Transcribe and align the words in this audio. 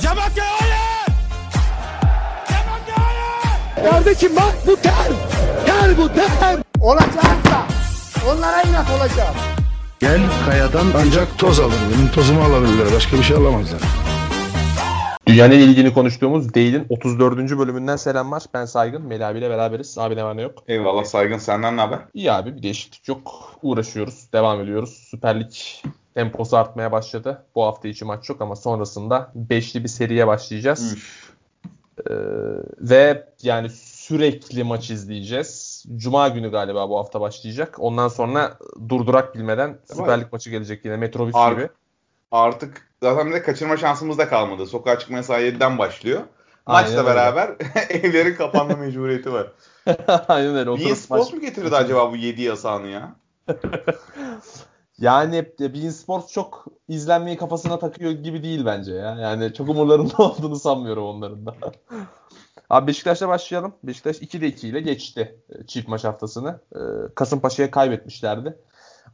Cemakya 0.00 0.44
hayır! 0.60 1.06
Cemakya 2.48 2.96
hayır! 3.06 3.90
Kardeşim 3.90 4.36
bak 4.36 4.54
bu 4.66 4.76
ter. 4.76 5.08
Ter 5.66 5.98
bu 5.98 6.08
ter. 6.08 6.58
Olacaksa 6.80 7.66
onlara 8.30 8.62
inat 8.62 8.86
olacağım. 8.90 9.34
Gel 10.00 10.20
kayadan 10.46 10.86
ancak 10.96 11.38
toz 11.38 11.60
alır. 11.60 11.74
Benim 11.94 12.10
tozumu 12.12 12.42
alabilirler. 12.42 12.86
Başka 12.96 13.16
bir 13.16 13.22
şey 13.22 13.36
alamazlar. 13.36 13.80
Dünyanın 15.26 15.52
ilgini 15.54 15.94
konuştuğumuz 15.94 16.54
Değil'in 16.54 16.86
34. 16.88 17.38
bölümünden 17.58 17.96
selamlar. 17.96 18.42
Ben 18.54 18.64
Saygın. 18.64 19.02
Melih 19.02 19.26
abiyle 19.28 19.50
beraberiz. 19.50 19.98
Abi 19.98 20.16
ne 20.16 20.24
var 20.24 20.36
ne 20.36 20.42
yok. 20.42 20.52
Eyvallah 20.68 21.04
saygın 21.04 21.38
senden 21.38 21.76
ne 21.76 21.80
haber? 21.80 21.98
İyi 22.14 22.32
abi 22.32 22.56
bir 22.56 22.62
değişiklik 22.62 23.08
yok. 23.08 23.52
Uğraşıyoruz. 23.62 24.32
Devam 24.32 24.60
ediyoruz. 24.60 25.08
Süper 25.10 25.40
Lig 25.40 25.52
temposu 26.18 26.56
artmaya 26.56 26.92
başladı. 26.92 27.42
Bu 27.54 27.64
hafta 27.64 27.88
içi 27.88 28.04
maç 28.04 28.28
yok 28.28 28.40
ama 28.40 28.56
sonrasında 28.56 29.32
beşli 29.34 29.84
bir 29.84 29.88
seriye 29.88 30.26
başlayacağız. 30.26 30.96
Ee, 31.98 32.14
ve 32.80 33.28
yani 33.42 33.70
sürekli 33.70 34.64
maç 34.64 34.90
izleyeceğiz. 34.90 35.84
Cuma 35.96 36.28
günü 36.28 36.50
galiba 36.50 36.90
bu 36.90 36.98
hafta 36.98 37.20
başlayacak. 37.20 37.76
Ondan 37.78 38.08
sonra 38.08 38.58
durdurak 38.88 39.34
bilmeden 39.34 39.78
Süper 39.94 40.20
Lig 40.20 40.26
maçı 40.32 40.50
gelecek 40.50 40.84
yine 40.84 40.96
Metrobüs 40.96 41.34
Ar- 41.34 41.52
gibi. 41.52 41.68
Artık 42.30 42.88
zaten 43.02 43.26
bir 43.26 43.32
de 43.32 43.42
kaçırma 43.42 43.76
şansımız 43.76 44.18
da 44.18 44.28
kalmadı. 44.28 44.66
Sokağa 44.66 44.98
çıkma 44.98 45.16
yasağı 45.16 45.40
7'den 45.42 45.78
başlıyor. 45.78 46.20
Aynen 46.66 46.90
Maçla 46.90 47.00
öyle. 47.02 47.10
beraber 47.10 47.50
evlerin 47.90 48.34
kapanma 48.34 48.76
mecburiyeti 48.76 49.32
var. 49.32 49.52
Aynen 50.28 50.56
öyle. 50.56 50.70
Oturup 50.70 50.96
Sports 50.98 51.24
maç- 51.24 51.32
mu 51.34 51.40
getirdi 51.40 51.76
acaba 51.76 52.12
bu 52.12 52.16
7 52.16 52.42
yasağını 52.42 52.86
ya? 52.88 53.14
Yani 55.00 55.46
Bein 55.60 55.90
Sports 55.90 56.32
çok 56.32 56.66
izlenmeyi 56.88 57.36
kafasına 57.36 57.78
takıyor 57.78 58.12
gibi 58.12 58.42
değil 58.42 58.66
bence 58.66 58.94
ya. 58.94 59.14
Yani 59.14 59.54
çok 59.54 59.68
umurlarında 59.68 60.16
olduğunu 60.18 60.56
sanmıyorum 60.56 61.04
onların 61.04 61.46
da. 61.46 61.54
Abi 62.70 62.86
Beşiktaş'la 62.86 63.28
başlayalım. 63.28 63.74
Beşiktaş 63.82 64.16
2'de 64.16 64.46
2 64.46 64.68
ile 64.68 64.80
geçti 64.80 65.40
e, 65.50 65.66
çift 65.66 65.88
maç 65.88 66.04
haftasını. 66.04 66.60
E, 66.74 66.80
Kasımpaşa'ya 67.14 67.70
kaybetmişlerdi. 67.70 68.58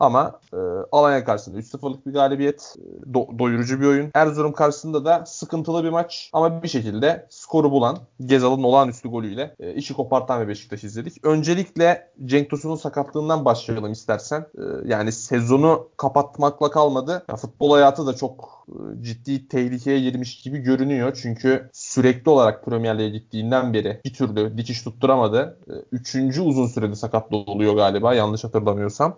Ama 0.00 0.40
e, 0.52 0.56
Alanya 0.92 1.24
karşısında 1.24 1.58
3-0'lık 1.58 2.06
bir 2.06 2.12
galibiyet. 2.12 2.74
E, 2.78 3.12
do- 3.12 3.38
doyurucu 3.38 3.80
bir 3.80 3.86
oyun. 3.86 4.10
Erzurum 4.14 4.52
karşısında 4.52 5.04
da 5.04 5.26
sıkıntılı 5.26 5.84
bir 5.84 5.90
maç. 5.90 6.30
Ama 6.32 6.62
bir 6.62 6.68
şekilde 6.68 7.26
skoru 7.30 7.70
bulan 7.70 7.98
Gezal'ın 8.26 8.62
olağanüstü 8.62 9.08
golüyle 9.08 9.54
e, 9.60 9.74
işi 9.74 9.94
kopartan 9.94 10.42
bir 10.42 10.48
Beşiktaş 10.48 10.84
izledik. 10.84 11.26
Öncelikle 11.26 12.08
Cenk 12.24 12.50
Tosun'un 12.50 12.76
sakatlığından 12.76 13.44
başlayalım 13.44 13.92
istersen. 13.92 14.40
E, 14.40 14.62
yani 14.84 15.12
sezonu 15.12 15.88
kapatmakla 15.96 16.70
kalmadı. 16.70 17.24
Ya, 17.28 17.36
futbol 17.36 17.72
hayatı 17.72 18.06
da 18.06 18.16
çok 18.16 18.66
e, 18.68 19.02
ciddi 19.02 19.48
tehlikeye 19.48 20.00
girmiş 20.00 20.42
gibi 20.42 20.58
görünüyor. 20.58 21.18
Çünkü 21.22 21.70
sürekli 21.72 22.30
olarak 22.30 22.64
Premier 22.64 22.98
Lig'e 22.98 23.08
gittiğinden 23.08 23.74
beri 23.74 24.00
bir 24.04 24.14
türlü 24.14 24.58
dikiş 24.58 24.82
tutturamadı. 24.82 25.58
E, 25.68 25.72
Üçüncü 25.92 26.40
uzun 26.40 26.66
sürede 26.66 26.94
sakatlı 26.94 27.36
oluyor 27.36 27.74
galiba 27.76 28.14
yanlış 28.14 28.44
hatırlamıyorsam. 28.44 29.16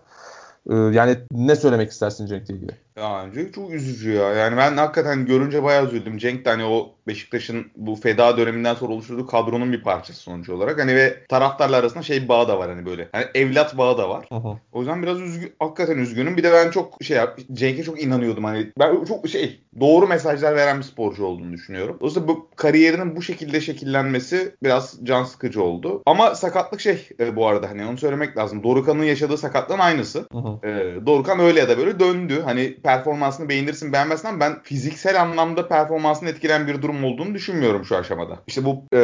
E, 0.71 0.75
Yani 0.75 1.19
ne 1.33 1.57
söylemek 1.57 1.91
istersin 1.91 2.27
Cenk'le 2.27 2.51
ilgili? 2.51 2.73
Ya 2.97 3.25
önce 3.25 3.53
çok 3.53 3.71
üzücü 3.73 4.13
ya. 4.13 4.35
Yani 4.35 4.57
ben 4.57 4.77
hakikaten 4.77 5.27
görünce 5.27 5.63
bayağı 5.63 5.87
üzüldüm. 5.87 6.19
Cenk 6.19 6.45
de 6.45 6.51
hani 6.51 6.65
o 6.65 6.95
Beşiktaş'ın 7.07 7.67
bu 7.77 7.97
feda 7.97 8.37
döneminden 8.37 8.75
sonra 8.75 8.93
oluşturduğu 8.93 9.27
kadronun 9.27 9.73
bir 9.73 9.83
parçası 9.83 10.21
sonucu 10.21 10.55
olarak. 10.55 10.81
Hani 10.81 10.97
ve 10.97 11.27
taraftarlar 11.29 11.81
arasında 11.81 12.03
şey 12.03 12.23
bir 12.23 12.29
bağı 12.29 12.49
da 12.49 12.59
var 12.59 12.71
hani 12.71 12.87
böyle. 12.87 13.09
Hani 13.13 13.25
evlat 13.35 13.79
bağı 13.79 13.99
da 13.99 14.09
var. 14.09 14.27
O 14.73 14.79
yüzden 14.79 15.03
biraz 15.03 15.21
üzgün, 15.21 15.53
hakikaten 15.59 15.99
üzgünüm. 15.99 16.37
Bir 16.37 16.43
de 16.43 16.53
ben 16.53 16.71
çok 16.71 16.95
şey 17.03 17.17
yap- 17.17 17.39
Cenk'e 17.53 17.83
çok 17.83 18.03
inanıyordum. 18.03 18.45
Hani 18.45 18.73
ben 18.79 19.05
çok 19.05 19.29
şey 19.29 19.61
doğru 19.81 20.07
mesajlar 20.07 20.57
veren 20.57 20.79
bir 20.79 20.85
sporcu 20.85 21.25
olduğunu 21.25 21.53
düşünüyorum. 21.53 21.97
Dolayısıyla 22.01 22.29
bu 22.29 22.51
kariyerinin 22.57 23.17
bu 23.17 23.23
şekilde 23.23 23.61
şekillenmesi 23.61 24.55
biraz 24.63 24.99
can 25.03 25.25
sıkıcı 25.25 25.63
oldu. 25.63 26.03
Ama 26.07 26.35
sakatlık 26.35 26.81
şey 26.81 27.09
e, 27.21 27.37
bu 27.37 27.47
arada 27.47 27.71
hani 27.71 27.87
onu 27.87 27.99
söylemek 27.99 28.37
lazım. 28.37 28.63
Dorukan'ın 28.63 29.05
yaşadığı 29.05 29.39
sakatlığın 29.39 29.79
aynısı. 29.79 30.19
Hı. 30.33 30.69
Ee, 30.69 31.07
Dorukhan 31.07 31.41
öyle 31.41 31.61
ya 31.61 31.69
da 31.69 31.79
böyle 31.79 32.01
döndü. 32.01 32.43
Hani 32.45 32.77
performansını 32.87 33.49
beğenirsin 33.49 33.93
beğenmezsin 33.93 34.29
ama 34.29 34.41
ben 34.41 34.63
fiziksel 34.63 35.23
anlamda 35.23 35.69
performansını 35.69 36.29
etkileyen 36.29 36.67
bir 36.67 36.83
durum 36.83 37.05
olduğunu 37.05 37.35
düşünmüyorum 37.35 37.85
şu 37.85 37.97
aşamada. 37.97 38.39
İşte 38.47 38.65
bu 38.65 38.85
e, 38.93 38.99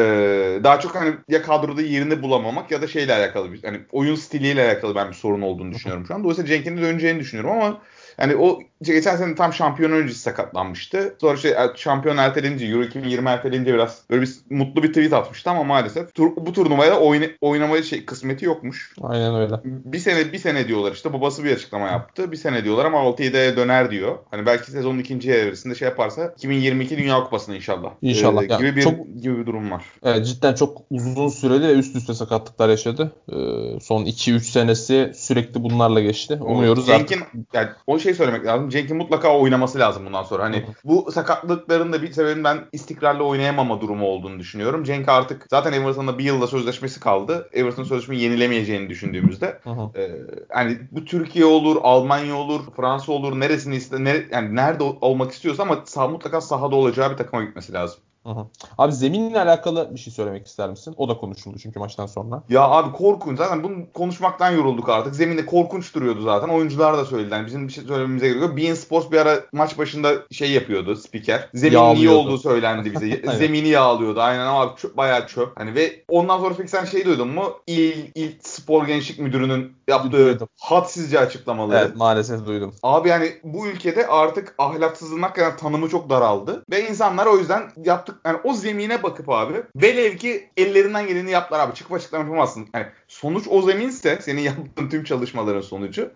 daha 0.65 0.81
çok 0.81 0.95
hani 0.95 1.15
ya 1.29 1.43
kadroda 1.43 1.83
yerini 1.83 2.23
bulamamak 2.23 2.71
ya 2.71 2.83
da 2.83 2.87
şeyle 2.87 3.15
alakalı 3.15 3.53
bir 3.53 3.63
hani 3.63 3.81
oyun 3.93 4.15
stiliyle 4.15 4.67
alakalı 4.67 4.95
ben 4.95 5.09
bir 5.09 5.15
sorun 5.15 5.43
olduğunu 5.43 5.73
düşünüyorum 5.73 6.07
şu 6.07 6.15
an. 6.15 6.25
Dolayısıyla 6.25 6.49
Cenk'in 6.49 6.77
de 6.77 6.83
döneceğini 6.83 7.21
düşünüyorum 7.21 7.51
ama 7.51 7.83
yani 8.19 8.37
o 8.37 8.59
geçen 8.83 9.17
sene 9.17 9.35
tam 9.35 9.53
şampiyon 9.53 9.91
öncesi 9.93 10.19
sakatlanmıştı. 10.21 11.17
Sonra 11.21 11.37
şey 11.37 11.55
şampiyon 11.77 12.17
ertelince 12.17 12.67
Euro 12.67 12.83
2020 12.83 13.29
ertelince 13.29 13.75
biraz 13.75 14.03
böyle 14.11 14.23
bir 14.23 14.31
mutlu 14.51 14.83
bir 14.83 14.89
tweet 14.89 15.13
atmıştı 15.13 15.51
ama 15.51 15.65
maalesef 15.65 16.15
tur, 16.15 16.31
bu 16.37 16.53
turnuvaya 16.53 16.99
oyna, 17.01 17.25
oynamaya 17.41 17.83
şey 17.83 18.05
kısmeti 18.05 18.45
yokmuş. 18.45 18.95
Aynen 19.03 19.35
öyle. 19.35 19.55
Bir 19.65 19.99
sene 19.99 20.33
bir 20.33 20.39
sene 20.39 20.69
diyorlar 20.69 20.93
işte 20.93 21.13
babası 21.13 21.45
bir 21.45 21.53
açıklama 21.55 21.87
yaptı. 21.89 22.33
Bir 22.33 22.37
sene 22.37 22.65
diyorlar 22.65 22.85
ama 22.85 22.99
6-7'ye 22.99 23.57
döner 23.57 23.91
diyor. 23.91 24.19
Hani 24.31 24.47
belki 24.47 24.71
sezonun 24.71 24.99
ikinci 24.99 25.33
evresinde 25.33 25.75
şey 25.75 25.89
yaparsa 25.89 26.27
2022 26.37 26.99
Dünya 26.99 27.25
Kupası'na 27.25 27.57
inşallah. 27.57 27.91
İnşallah. 28.03 28.43
Ee, 28.43 28.47
Ya 28.51 28.59
gibi 28.59 28.77
bir 28.77 28.83
çok- 28.83 29.23
gibi 29.23 29.39
bir 29.39 29.47
durum 29.47 29.71
var. 29.71 29.85
Evet, 30.05 30.27
cidden 30.27 30.55
çok 30.55 30.79
uzun 30.91 31.29
süreli 31.29 31.69
ve 31.69 31.73
üst 31.73 31.97
üste 31.97 32.15
sakatlıklar 32.15 32.69
yaşadı. 32.69 33.13
Ee, 33.33 33.35
son 33.81 34.05
2-3 34.05 34.41
senesi 34.51 35.13
sürekli 35.15 35.63
bunlarla 35.63 36.01
geçti. 36.01 36.39
Umuyoruz 36.41 36.87
Cenk'in 36.87 37.21
artık. 37.21 37.55
yani 37.55 37.69
o 37.87 37.99
şey 38.03 38.15
söylemek 38.15 38.47
lazım. 38.47 38.69
Cenk'in 38.69 38.97
mutlaka 38.97 39.39
oynaması 39.39 39.79
lazım 39.79 40.07
bundan 40.07 40.23
sonra. 40.23 40.43
Hani 40.43 40.57
bu 40.85 41.13
sakatlıkların 41.13 41.93
da 41.93 42.03
bir 42.03 42.13
sebebinin 42.13 42.45
ben 42.45 42.59
istikrarlı 42.73 43.25
oynayamama 43.25 43.81
durumu 43.81 44.07
olduğunu 44.07 44.39
düşünüyorum. 44.39 44.85
Cenk 44.85 45.09
artık 45.09 45.47
zaten 45.51 45.73
Everton'da 45.73 46.19
bir 46.19 46.25
yılda 46.25 46.47
sözleşmesi 46.47 47.01
kaldı. 47.01 47.49
Everton 47.53 47.85
sözleşmeyi 47.85 48.23
yenilemeyeceğini 48.23 48.89
düşündüğümüzde. 48.89 49.61
Ee, 49.97 50.11
hani 50.49 50.79
bu 50.91 51.05
Türkiye 51.05 51.45
olur, 51.45 51.77
Almanya 51.83 52.37
olur, 52.37 52.61
Fransa 52.77 53.13
olur, 53.13 53.41
neresini 53.41 53.77
iste, 53.77 54.05
ne, 54.05 54.23
yani 54.33 54.57
nerede 54.57 54.85
ol- 54.85 54.97
olmak 55.01 55.33
istiyorsa 55.33 55.63
ama 55.63 55.83
sah, 55.85 56.11
mutlaka 56.11 56.41
sahada 56.41 56.77
olacağı 56.77 57.11
bir 57.13 57.17
takıma 57.17 57.45
gitmesi 57.45 57.73
lazım. 57.73 58.01
Hı 58.27 58.31
hı. 58.31 58.47
Abi 58.79 58.93
zeminle 58.93 59.41
alakalı 59.41 59.95
bir 59.95 60.01
şey 60.01 60.13
söylemek 60.13 60.47
ister 60.47 60.71
misin? 60.71 60.95
O 60.97 61.09
da 61.09 61.17
konuşuldu 61.17 61.59
çünkü 61.59 61.79
maçtan 61.79 62.07
sonra. 62.07 62.43
Ya 62.49 62.63
abi 62.63 62.93
korkunç. 62.93 63.39
Zaten 63.39 63.63
bunu 63.63 63.93
konuşmaktan 63.95 64.51
yorulduk 64.51 64.89
artık. 64.89 65.15
Zeminde 65.15 65.47
korkunç 65.47 65.95
duruyordu 65.95 66.23
zaten. 66.23 66.49
Oyuncular 66.49 66.99
da 66.99 67.05
söylediler. 67.05 67.37
Yani 67.37 67.47
bizim 67.47 67.69
bir 67.69 67.73
şey 67.73 67.85
söylememize 67.85 68.29
gerek 68.29 68.43
yok. 68.43 68.57
Bein 68.57 68.75
Sports 68.75 69.11
bir 69.11 69.19
ara 69.19 69.41
maç 69.53 69.79
başında 69.79 70.13
şey 70.31 70.51
yapıyordu 70.51 70.97
spiker. 70.97 71.49
Zemin 71.55 71.95
iyi 71.95 72.11
olduğu 72.11 72.39
söylendi 72.39 72.95
bize. 72.95 73.37
Zemini 73.39 73.69
yağlıyordu. 73.69 74.21
Aynen 74.21 74.47
ama 74.47 74.75
çöp, 74.77 74.97
bayağı 74.97 75.27
çöp. 75.27 75.61
Hani 75.61 75.75
ve 75.75 76.05
ondan 76.09 76.39
sonra 76.39 76.55
peki 76.59 76.71
sen 76.71 76.85
şey 76.85 77.05
duydun 77.05 77.29
mu? 77.29 77.53
İl, 77.67 78.07
İl 78.15 78.33
Spor 78.41 78.87
Gençlik 78.87 79.19
Müdürü'nün 79.19 79.77
yaptığı 79.89 80.13
Duydum. 80.13 80.49
hadsizce 80.61 81.19
açıklamaları. 81.19 81.85
Evet 81.85 81.97
maalesef 81.97 82.47
duydum. 82.47 82.75
Abi 82.83 83.09
yani 83.09 83.33
bu 83.45 83.67
ülkede 83.67 84.07
artık 84.07 84.55
ahlaksızlığın 84.59 85.23
hakikaten 85.23 85.57
tanımı 85.57 85.89
çok 85.89 86.11
daraldı. 86.11 86.65
Ve 86.71 86.89
insanlar 86.89 87.27
o 87.27 87.39
yüzden 87.39 87.63
yaptık 87.85 88.12
yani 88.25 88.39
o 88.45 88.55
zemine 88.55 89.03
bakıp 89.03 89.29
abi 89.29 89.63
velev 89.77 90.17
ki 90.17 90.51
ellerinden 90.57 91.07
geleni 91.07 91.31
yaptılar 91.31 91.61
abi. 91.61 91.75
Çıkıp 91.75 91.93
açıklama 91.93 92.25
yapamazsın. 92.25 92.69
Yani 92.75 92.87
sonuç 93.09 93.47
o 93.51 93.63
zeminse 93.63 94.19
senin 94.23 94.41
yaptığın 94.41 94.89
tüm 94.89 95.05
çalışmaların 95.05 95.61
sonucu. 95.61 96.11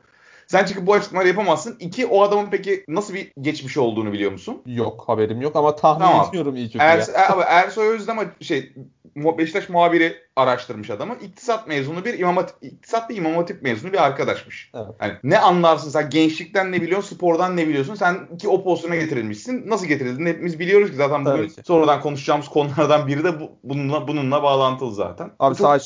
Sen 0.46 0.64
çıkıp 0.64 0.86
bu 0.86 0.94
açıklamaları 0.94 1.28
yapamazsın. 1.28 1.76
İki 1.80 2.06
o 2.06 2.22
adamın 2.22 2.46
peki 2.50 2.84
nasıl 2.88 3.14
bir 3.14 3.32
geçmişi 3.40 3.80
olduğunu 3.80 4.12
biliyor 4.12 4.32
musun? 4.32 4.62
Yok 4.66 5.04
haberim 5.06 5.40
yok 5.40 5.56
ama 5.56 5.76
tahmin 5.76 6.04
Tamam. 6.04 6.28
ediyorum 6.28 6.56
iyi 6.56 6.66
kötü 6.66 6.78
Er, 6.78 6.98
ya. 6.98 7.28
abi 7.28 7.42
Ersoy 7.42 7.88
Özdemir 7.88 8.26
şey 8.40 8.72
Beşiktaş 9.16 9.68
muhabiri 9.68 10.16
araştırmış 10.36 10.90
adamı. 10.90 11.14
İktisat 11.22 11.68
mezunu 11.68 12.04
bir 12.04 12.18
imam 12.18 12.36
hatip, 12.36 12.56
iktisat 12.62 13.10
ve 13.10 13.14
imam 13.14 13.34
hatip 13.34 13.62
mezunu 13.62 13.92
bir 13.92 14.04
arkadaşmış. 14.04 14.70
Evet. 14.74 14.86
Hani 14.98 15.12
ne 15.22 15.38
anlarsın 15.38 15.90
sen 15.90 16.10
gençlikten 16.10 16.72
ne 16.72 16.82
biliyorsun, 16.82 17.16
spordan 17.16 17.56
ne 17.56 17.68
biliyorsun? 17.68 17.94
Sen 17.94 18.36
ki 18.38 18.48
o 18.48 18.64
pozisyona 18.64 18.96
getirilmişsin. 18.96 19.70
Nasıl 19.70 19.86
getirildin? 19.86 20.26
Hepimiz 20.26 20.58
biliyoruz 20.58 20.90
ki 20.90 20.96
zaten 20.96 21.24
bugün 21.24 21.52
sonradan 21.64 22.00
konuşacağımız 22.00 22.48
konulardan 22.48 23.06
biri 23.06 23.24
de 23.24 23.40
bu, 23.40 23.50
bununla 23.64 24.08
bununla 24.08 24.42
bağlantılı 24.42 24.94
zaten. 24.94 25.30
Abi 25.38 25.56
Çok- 25.56 25.66
sağ 25.66 25.78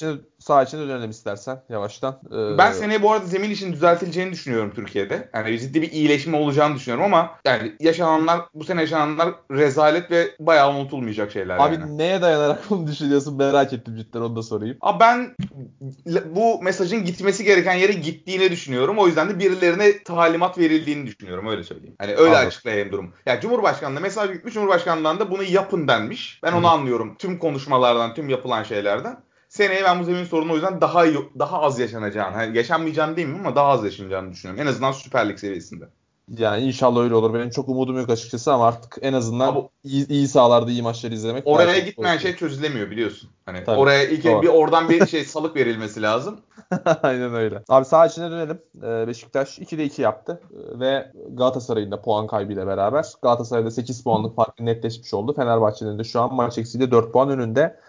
sağ 0.50 0.62
içine 0.62 0.88
dönelim 0.88 1.10
istersen 1.10 1.62
yavaştan. 1.68 2.20
Ee, 2.32 2.58
ben 2.58 2.72
seneye 2.72 3.02
bu 3.02 3.12
arada 3.12 3.26
zemin 3.26 3.50
için 3.50 3.72
düzeltileceğini 3.72 4.32
düşünüyorum 4.32 4.72
Türkiye'de. 4.74 5.30
Yani 5.34 5.60
ciddi 5.60 5.82
bir 5.82 5.92
iyileşme 5.92 6.36
olacağını 6.36 6.74
düşünüyorum 6.74 7.04
ama 7.04 7.30
yani 7.44 7.72
yaşananlar 7.80 8.40
bu 8.54 8.64
sene 8.64 8.80
yaşananlar 8.80 9.34
rezalet 9.50 10.10
ve 10.10 10.30
bayağı 10.40 10.74
unutulmayacak 10.74 11.32
şeyler 11.32 11.58
Abi 11.58 11.74
yani. 11.74 11.98
neye 11.98 12.22
dayanarak 12.22 12.58
bunu 12.70 12.86
düşünüyorsun 12.86 13.36
merak 13.36 13.72
ettim 13.72 13.96
cidden 13.96 14.20
onu 14.20 14.36
da 14.36 14.42
sorayım. 14.42 14.76
Abi 14.80 15.00
ben 15.00 15.36
bu 16.24 16.62
mesajın 16.62 17.04
gitmesi 17.04 17.44
gereken 17.44 17.74
yere 17.74 17.92
gittiğini 17.92 18.50
düşünüyorum. 18.50 18.98
O 18.98 19.06
yüzden 19.06 19.28
de 19.28 19.38
birilerine 19.38 20.02
talimat 20.02 20.58
verildiğini 20.58 21.06
düşünüyorum. 21.06 21.46
Öyle 21.46 21.64
söyleyeyim. 21.64 21.96
Hani 21.98 22.10
öyle 22.14 22.30
Anladım. 22.30 22.46
açıklayayım 22.46 22.92
durum. 22.92 23.12
Ya 23.26 23.40
Cumhurbaşkanlığı 23.40 24.00
mesaj 24.00 24.32
gitmiş. 24.32 24.54
Cumhurbaşkanlığından 24.54 25.20
da 25.20 25.30
bunu 25.30 25.42
yapın 25.42 25.88
denmiş. 25.88 26.40
Ben 26.42 26.52
onu 26.52 26.68
anlıyorum. 26.68 27.14
Tüm 27.18 27.38
konuşmalardan, 27.38 28.14
tüm 28.14 28.28
yapılan 28.28 28.62
şeylerden. 28.62 29.29
Seneye 29.50 29.84
ben 29.84 30.00
bu 30.00 30.04
zemin 30.04 30.24
sorunu 30.24 30.52
o 30.52 30.54
yüzden 30.54 30.80
daha 30.80 31.06
iyi- 31.06 31.28
daha 31.38 31.62
az 31.62 31.78
yaşanacağını, 31.78 32.34
hani 32.36 32.56
yaşanmayacağını 32.56 33.16
değil 33.16 33.28
mi 33.28 33.38
ama 33.38 33.56
daha 33.56 33.66
az 33.68 33.84
yaşanacağını 33.84 34.32
düşünüyorum. 34.32 34.62
En 34.62 34.70
azından 34.70 34.92
Süper 34.92 35.28
Lig 35.28 35.38
seviyesinde. 35.38 35.84
Yani 36.38 36.62
inşallah 36.64 37.00
öyle 37.00 37.14
olur. 37.14 37.34
Benim 37.34 37.50
çok 37.50 37.68
umudum 37.68 37.98
yok 37.98 38.10
açıkçası 38.10 38.52
ama 38.52 38.66
artık 38.68 38.98
en 39.02 39.12
azından 39.12 39.48
Ama- 39.48 39.62
iyi, 39.84 40.08
iyi 40.08 40.28
sahalarda 40.28 40.70
iyi 40.70 40.82
maçları 40.82 41.14
izlemek. 41.14 41.42
Oraya 41.46 41.78
gitmeyen 41.78 42.16
şey 42.16 42.36
çözülemiyor 42.36 42.90
biliyorsun. 42.90 43.30
Hani 43.46 43.64
Tabii. 43.64 43.78
oraya 43.80 44.04
ilk 44.08 44.24
Doğru. 44.24 44.42
bir 44.42 44.48
oradan 44.48 44.88
bir 44.88 45.06
şey 45.06 45.24
salık 45.24 45.56
verilmesi 45.56 46.02
lazım. 46.02 46.40
Aynen 47.02 47.34
öyle. 47.34 47.62
Abi 47.68 47.84
sağ 47.84 48.06
içine 48.06 48.30
dönelim. 48.30 48.58
Ee, 48.82 49.06
Beşiktaş 49.08 49.58
2'de 49.58 49.84
2 49.84 50.02
yaptı 50.02 50.40
Ee, 50.52 50.80
ve 50.80 51.12
Galatasaray'ın 51.30 51.90
da 51.90 52.02
puan 52.02 52.26
kaybıyla 52.26 52.66
beraber 52.66 53.04
Galatasaray'da 53.22 53.70
8 53.70 54.02
puanlık 54.04 54.36
farkı 54.36 54.66
netleşmiş 54.66 55.14
oldu. 55.14 55.34
Fenerbahçe'nin 55.34 55.98
de 55.98 56.04
şu 56.04 56.20
an 56.20 56.34
maç 56.34 56.58
eksiğiyle 56.58 56.90
4 56.90 57.12
puan 57.12 57.30
önünde. 57.30 57.80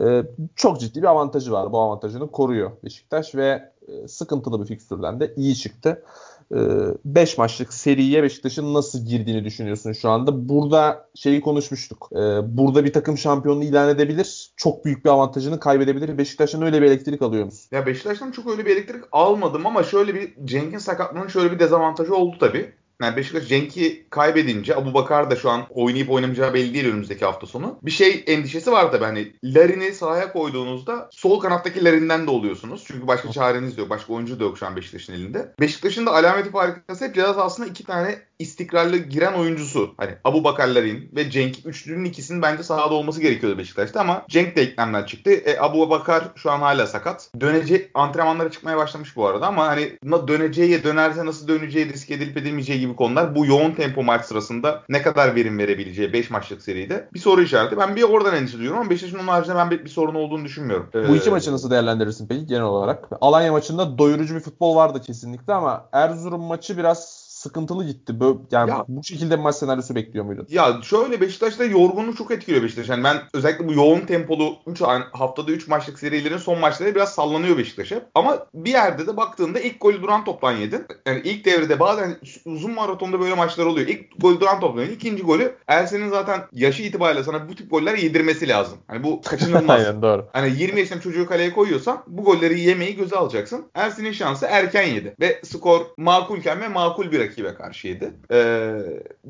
Ee, 0.00 0.22
çok 0.56 0.80
ciddi 0.80 1.02
bir 1.02 1.06
avantajı 1.06 1.52
var. 1.52 1.72
Bu 1.72 1.78
avantajını 1.78 2.30
koruyor 2.30 2.70
Beşiktaş 2.84 3.34
ve 3.34 3.72
e, 3.88 4.08
sıkıntılı 4.08 4.60
bir 4.62 4.66
fikstürden 4.66 5.20
de 5.20 5.34
iyi 5.36 5.56
çıktı. 5.56 6.02
5 6.50 7.38
maçlık 7.38 7.72
seriye 7.72 8.22
Beşiktaş'ın 8.22 8.74
nasıl 8.74 9.06
girdiğini 9.06 9.44
düşünüyorsun 9.44 9.92
şu 9.92 10.10
anda? 10.10 10.48
Burada 10.48 11.08
şeyi 11.14 11.40
konuşmuştuk. 11.40 12.08
Ee, 12.12 12.16
burada 12.56 12.84
bir 12.84 12.92
takım 12.92 13.18
şampiyonluğu 13.18 13.64
ilan 13.64 13.88
edebilir. 13.88 14.52
Çok 14.56 14.84
büyük 14.84 15.04
bir 15.04 15.10
avantajını 15.10 15.60
kaybedebilir. 15.60 16.18
Beşiktaş'ın 16.18 16.62
öyle 16.62 16.82
bir 16.82 16.86
elektrik 16.86 17.22
alıyor 17.22 17.44
musun? 17.44 17.68
Ya 17.72 17.86
Beşiktaş'tan 17.86 18.30
çok 18.30 18.50
öyle 18.50 18.66
bir 18.66 18.70
elektrik 18.70 19.04
almadım 19.12 19.66
ama 19.66 19.82
şöyle 19.82 20.14
bir 20.14 20.34
Cenk'in 20.44 20.78
sakatlığının 20.78 21.28
şöyle 21.28 21.52
bir 21.52 21.58
dezavantajı 21.58 22.14
oldu 22.14 22.36
tabii. 22.40 22.72
Yani 23.02 23.16
Beşiktaş 23.16 23.48
Cenk'i 23.48 24.06
kaybedince 24.10 24.76
Abu 24.76 24.94
Bakar 24.94 25.30
da 25.30 25.36
şu 25.36 25.50
an 25.50 25.66
oynayıp 25.70 26.10
oynamayacağı 26.10 26.54
belli 26.54 26.74
değil 26.74 26.86
önümüzdeki 26.86 27.24
hafta 27.24 27.46
sonu. 27.46 27.78
Bir 27.82 27.90
şey 27.90 28.24
endişesi 28.26 28.72
var 28.72 28.92
tabii 28.92 29.04
hani 29.04 29.32
Larin'i 29.44 29.92
sahaya 29.92 30.32
koyduğunuzda 30.32 31.08
sol 31.12 31.40
kanattaki 31.40 31.84
Larin'den 31.84 32.26
de 32.26 32.30
oluyorsunuz. 32.30 32.84
Çünkü 32.86 33.06
başka 33.06 33.32
çareniz 33.32 33.78
yok. 33.78 33.90
Başka 33.90 34.12
oyuncu 34.12 34.40
da 34.40 34.44
yok 34.44 34.58
şu 34.58 34.66
an 34.66 34.76
Beşiktaş'ın 34.76 35.12
elinde. 35.12 35.54
Beşiktaş'ın 35.60 36.06
da 36.06 36.14
alameti 36.14 36.50
farikası 36.50 37.04
hep 37.04 37.14
biraz 37.14 37.38
aslında 37.38 37.68
iki 37.68 37.84
tane 37.84 38.18
istikrarlı 38.38 38.96
giren 38.96 39.32
oyuncusu. 39.32 39.94
Hani 39.96 40.10
Abu 40.24 40.44
Bakar 40.44 40.68
Larin 40.68 41.10
ve 41.16 41.30
Cenk 41.30 41.56
üçlünün 41.64 42.04
ikisinin 42.04 42.42
bence 42.42 42.62
sahada 42.62 42.94
olması 42.94 43.20
gerekiyordu 43.20 43.58
Beşiktaş'ta 43.58 44.00
ama 44.00 44.24
Cenk 44.28 44.56
de 44.56 44.62
eklemden 44.62 45.04
çıktı. 45.04 45.30
E, 45.30 45.58
Abu 45.60 45.90
Bakar 45.90 46.24
şu 46.36 46.50
an 46.50 46.60
hala 46.60 46.86
sakat. 46.86 47.30
Dönecek 47.40 47.90
antrenmanlara 47.94 48.50
çıkmaya 48.50 48.76
başlamış 48.76 49.16
bu 49.16 49.26
arada 49.26 49.46
ama 49.46 49.66
hani 49.66 49.98
döneceği 50.28 50.84
dönerse 50.84 51.26
nasıl 51.26 51.48
döneceği 51.48 51.92
risk 51.92 52.10
edilip 52.10 52.36
edilmeyeceği 52.36 52.80
gibi 52.80 52.87
konular 52.96 53.34
bu 53.34 53.46
yoğun 53.46 53.72
tempo 53.72 54.02
maç 54.02 54.24
sırasında 54.24 54.82
ne 54.88 55.02
kadar 55.02 55.34
verim 55.34 55.58
verebileceği 55.58 56.12
5 56.12 56.30
maçlık 56.30 56.62
seride 56.62 57.08
bir 57.14 57.18
soru 57.18 57.42
işareti. 57.42 57.76
Ben 57.78 57.96
bir 57.96 58.02
oradan 58.02 58.34
endişe 58.34 58.58
duyuyorum 58.58 58.80
ama 58.80 58.90
Beşiktaş'ın 58.90 59.18
onun 59.18 59.28
haricinde 59.28 59.56
ben 59.56 59.70
bir, 59.70 59.84
bir 59.84 59.90
sorun 59.90 60.14
olduğunu 60.14 60.44
düşünmüyorum. 60.44 60.90
Bu 60.94 60.98
Ee, 60.98 61.16
iki 61.16 61.30
maçı 61.30 61.52
nasıl 61.52 61.70
değerlendirirsin 61.70 62.28
peki 62.28 62.46
genel 62.46 62.62
olarak? 62.62 63.08
Alanya 63.20 63.52
maçında 63.52 63.98
doyurucu 63.98 64.34
bir 64.34 64.40
futbol 64.40 64.76
vardı 64.76 65.00
kesinlikle 65.00 65.52
ama 65.52 65.88
Erzurum 65.92 66.42
maçı 66.42 66.78
biraz 66.78 67.17
sıkıntılı 67.38 67.84
gitti. 67.84 68.12
Bö- 68.12 68.38
yani 68.50 68.70
Ya- 68.70 68.84
bu 68.88 69.04
şekilde 69.04 69.36
maç 69.36 69.54
senaryosu 69.56 69.94
bekliyor 69.94 70.24
muydun? 70.24 70.46
Ya 70.50 70.80
şöyle 70.82 71.20
Beşiktaş'ta 71.20 71.64
yorgunluk 71.64 72.16
çok 72.16 72.30
etkiliyor 72.30 72.62
Beşiktaş. 72.62 72.88
Yani 72.88 73.04
ben 73.04 73.16
özellikle 73.34 73.68
bu 73.68 73.72
yoğun 73.72 74.00
tempolu 74.00 74.56
3 74.66 74.80
haftada 75.12 75.52
3 75.52 75.68
maçlık 75.68 75.98
serilerin 75.98 76.36
son 76.36 76.58
maçları 76.60 76.94
biraz 76.94 77.14
sallanıyor 77.14 77.58
Beşiktaş'a. 77.58 78.02
Ama 78.14 78.46
bir 78.54 78.70
yerde 78.70 79.06
de 79.06 79.16
baktığında 79.16 79.60
ilk 79.60 79.80
golü 79.80 80.02
duran 80.02 80.24
toptan 80.24 80.52
yedin. 80.52 80.86
Yani 81.06 81.20
ilk 81.24 81.44
devrede 81.44 81.80
bazen 81.80 82.16
uzun 82.44 82.72
maratonda 82.72 83.20
böyle 83.20 83.34
maçlar 83.34 83.66
oluyor. 83.66 83.88
İlk 83.88 84.20
golü 84.20 84.40
duran 84.40 84.60
toptan 84.60 84.82
yedin. 84.82 84.94
İkinci 84.94 85.22
golü 85.22 85.54
Ersen'in 85.66 86.10
zaten 86.10 86.40
yaşı 86.52 86.82
itibariyle 86.82 87.24
sana 87.24 87.48
bu 87.48 87.54
tip 87.54 87.70
goller 87.70 87.98
yedirmesi 87.98 88.48
lazım. 88.48 88.78
Hani 88.86 89.04
bu 89.04 89.22
kaçınılmaz. 89.22 89.80
Aynen 89.86 90.02
doğru. 90.02 90.28
Hani 90.32 90.52
20 90.58 90.80
yaşında 90.80 91.00
çocuğu 91.00 91.26
kaleye 91.26 91.52
koyuyorsan 91.52 92.02
bu 92.06 92.24
golleri 92.24 92.60
yemeyi 92.60 92.96
göze 92.96 93.16
alacaksın. 93.16 93.66
Ersin'in 93.74 94.12
şansı 94.12 94.46
erken 94.46 94.82
yedi. 94.82 95.14
Ve 95.20 95.40
skor 95.44 95.80
makulken 95.96 96.60
ve 96.60 96.68
makul 96.68 97.12
bir 97.12 97.27
rakibe 97.28 97.54
karşı 97.54 97.88
yedi. 97.88 98.12
Ee, 98.32 98.72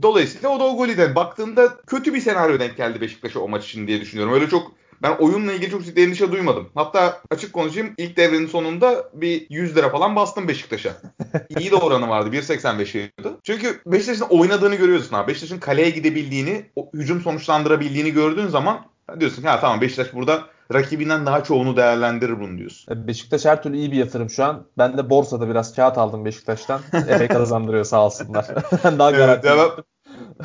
dolayısıyla 0.03 0.49
o 0.49 0.61
da 0.61 0.65
o 0.65 0.77
golü 0.77 0.97
de 0.97 1.15
baktığında 1.15 1.77
kötü 1.87 2.15
bir 2.15 2.21
senaryo 2.21 2.59
denk 2.59 2.77
geldi 2.77 3.01
Beşiktaş'a 3.01 3.41
o 3.41 3.49
maç 3.49 3.65
için 3.65 3.87
diye 3.87 4.01
düşünüyorum. 4.01 4.35
Öyle 4.35 4.49
çok 4.49 4.73
ben 5.03 5.17
oyunla 5.17 5.53
ilgili 5.53 5.71
çok 5.71 5.85
ciddi 5.85 6.01
endişe 6.01 6.33
duymadım. 6.33 6.69
Hatta 6.75 7.23
açık 7.31 7.53
konuşayım 7.53 7.95
ilk 7.99 8.17
devrenin 8.17 8.47
sonunda 8.47 9.11
bir 9.15 9.47
100 9.51 9.77
lira 9.77 9.91
falan 9.91 10.17
bastım 10.17 10.49
Beşiktaş'a. 10.49 10.97
İyi 11.59 11.71
de 11.71 11.77
oranı 11.77 12.09
vardı. 12.09 12.37
1.85'ydi. 12.37 13.31
Çünkü 13.43 13.81
Beşiktaş'ın 13.87 14.25
oynadığını 14.25 14.75
görüyorsun 14.75 15.17
abi. 15.17 15.29
Beşiktaş'ın 15.29 15.61
kaleye 15.61 15.91
gidebildiğini, 15.91 16.67
o 16.77 16.91
hücum 16.95 17.21
sonuçlandırabildiğini 17.21 18.11
gördüğün 18.11 18.47
zaman 18.47 18.87
diyorsun 19.21 19.43
ki 19.43 19.49
ha 19.49 19.61
tamam 19.61 19.81
Beşiktaş 19.81 20.15
burada 20.15 20.47
rakibinden 20.73 21.27
daha 21.27 21.45
çoğunu 21.45 21.77
değerlendirir 21.77 22.41
bunu 22.41 22.59
diyorsun. 22.59 22.95
E, 22.95 23.07
Beşiktaş 23.07 23.45
her 23.45 23.63
türlü 23.63 23.77
iyi 23.77 23.93
bir 23.93 23.97
yatırım 23.97 24.31
şu 24.31 24.45
an. 24.45 24.67
Ben 24.79 24.99
de 24.99 25.11
borsada 25.11 25.49
biraz 25.49 25.75
kağıt 25.75 25.99
aldım 25.99 26.25
Beşiktaş'tan. 26.25 26.81
Epey 27.09 27.29
kazandırıyor 27.29 27.85
sağ 27.85 28.07
olsunlar. 28.07 28.47
Daha 28.85 29.11
Evet, 29.11 29.43
garanti. 29.43 29.83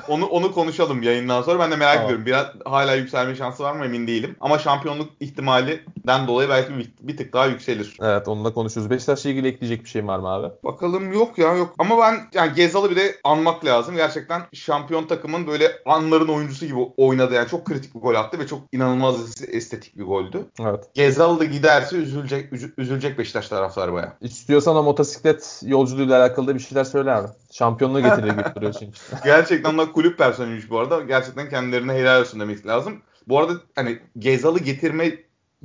Onu 0.07 0.25
onu 0.25 0.51
konuşalım 0.53 1.01
yayından 1.03 1.41
sonra. 1.41 1.59
Ben 1.59 1.71
de 1.71 1.75
merak 1.75 1.93
Tamam. 1.93 2.05
ediyorum. 2.05 2.25
Biraz 2.25 2.45
hala 2.65 2.95
yükselme 2.95 3.35
şansı 3.35 3.63
var 3.63 3.73
mı 3.73 3.85
emin 3.85 4.07
değilim. 4.07 4.35
Ama 4.41 4.59
şampiyonluk 4.59 5.09
ihtimalinden 5.19 6.27
dolayı 6.27 6.49
belki 6.49 6.77
bir, 6.77 6.91
bir 7.01 7.17
tık 7.17 7.33
daha 7.33 7.45
yükselir. 7.45 7.97
Evet 8.01 8.27
onunla 8.27 8.53
konuşuyoruz. 8.53 8.89
Beşiktaş'la 8.91 9.29
ilgili 9.29 9.47
ekleyecek 9.47 9.83
bir 9.83 9.89
şey 9.89 10.07
var 10.07 10.19
mı 10.19 10.27
abi? 10.27 10.47
Bakalım 10.63 11.13
yok 11.13 11.37
ya 11.37 11.53
yok. 11.53 11.75
Ama 11.79 11.97
ben 11.97 12.15
yani 12.33 12.53
Gezal'ı 12.55 12.91
bir 12.91 12.95
de 12.95 13.15
anmak 13.23 13.65
lazım. 13.65 13.95
Gerçekten 13.95 14.41
şampiyon 14.53 15.07
takımın 15.07 15.47
böyle 15.47 15.71
anların 15.85 16.27
oyuncusu 16.27 16.65
gibi 16.65 16.79
oynadı. 16.97 17.33
Yani 17.33 17.47
çok 17.47 17.65
kritik 17.65 17.95
bir 17.95 17.99
gol 17.99 18.15
attı 18.15 18.39
ve 18.39 18.47
çok 18.47 18.59
inanılmaz 18.71 19.15
estetik 19.47 19.97
bir 19.97 20.03
goldü. 20.03 20.45
Evet. 20.61 20.83
Gezal 20.93 21.39
da 21.39 21.43
giderse 21.43 21.95
üzülecek 21.95 22.53
üzü- 22.53 22.73
üzülecek 22.77 23.17
Beşiktaş 23.17 23.47
taraftarı 23.49 23.93
baya. 23.93 24.17
İstiyorsan 24.21 24.75
o 24.75 24.83
motosiklet 24.83 25.61
yolculuğuyla 25.65 26.19
alakalı 26.21 26.47
da 26.47 26.55
bir 26.55 26.59
şeyler 26.59 26.83
söyle 26.83 27.11
abi. 27.11 27.27
Şampiyonluğu 27.53 28.00
getirir 28.03 28.31
gibi 28.31 28.55
duruyor 28.55 28.73
çünkü. 28.73 29.00
Gerçekten 29.23 29.77
de 29.77 29.91
kulüp 29.91 30.17
personeliymiş 30.17 30.69
bu 30.69 30.79
arada. 30.79 31.01
Gerçekten 31.01 31.50
kendilerine 31.50 31.94
helal 31.94 32.21
olsun 32.21 32.39
demek 32.39 32.67
lazım. 32.67 33.01
Bu 33.27 33.39
arada 33.39 33.53
hani 33.75 34.00
Gezal'ı 34.19 34.59
getirme 34.59 35.11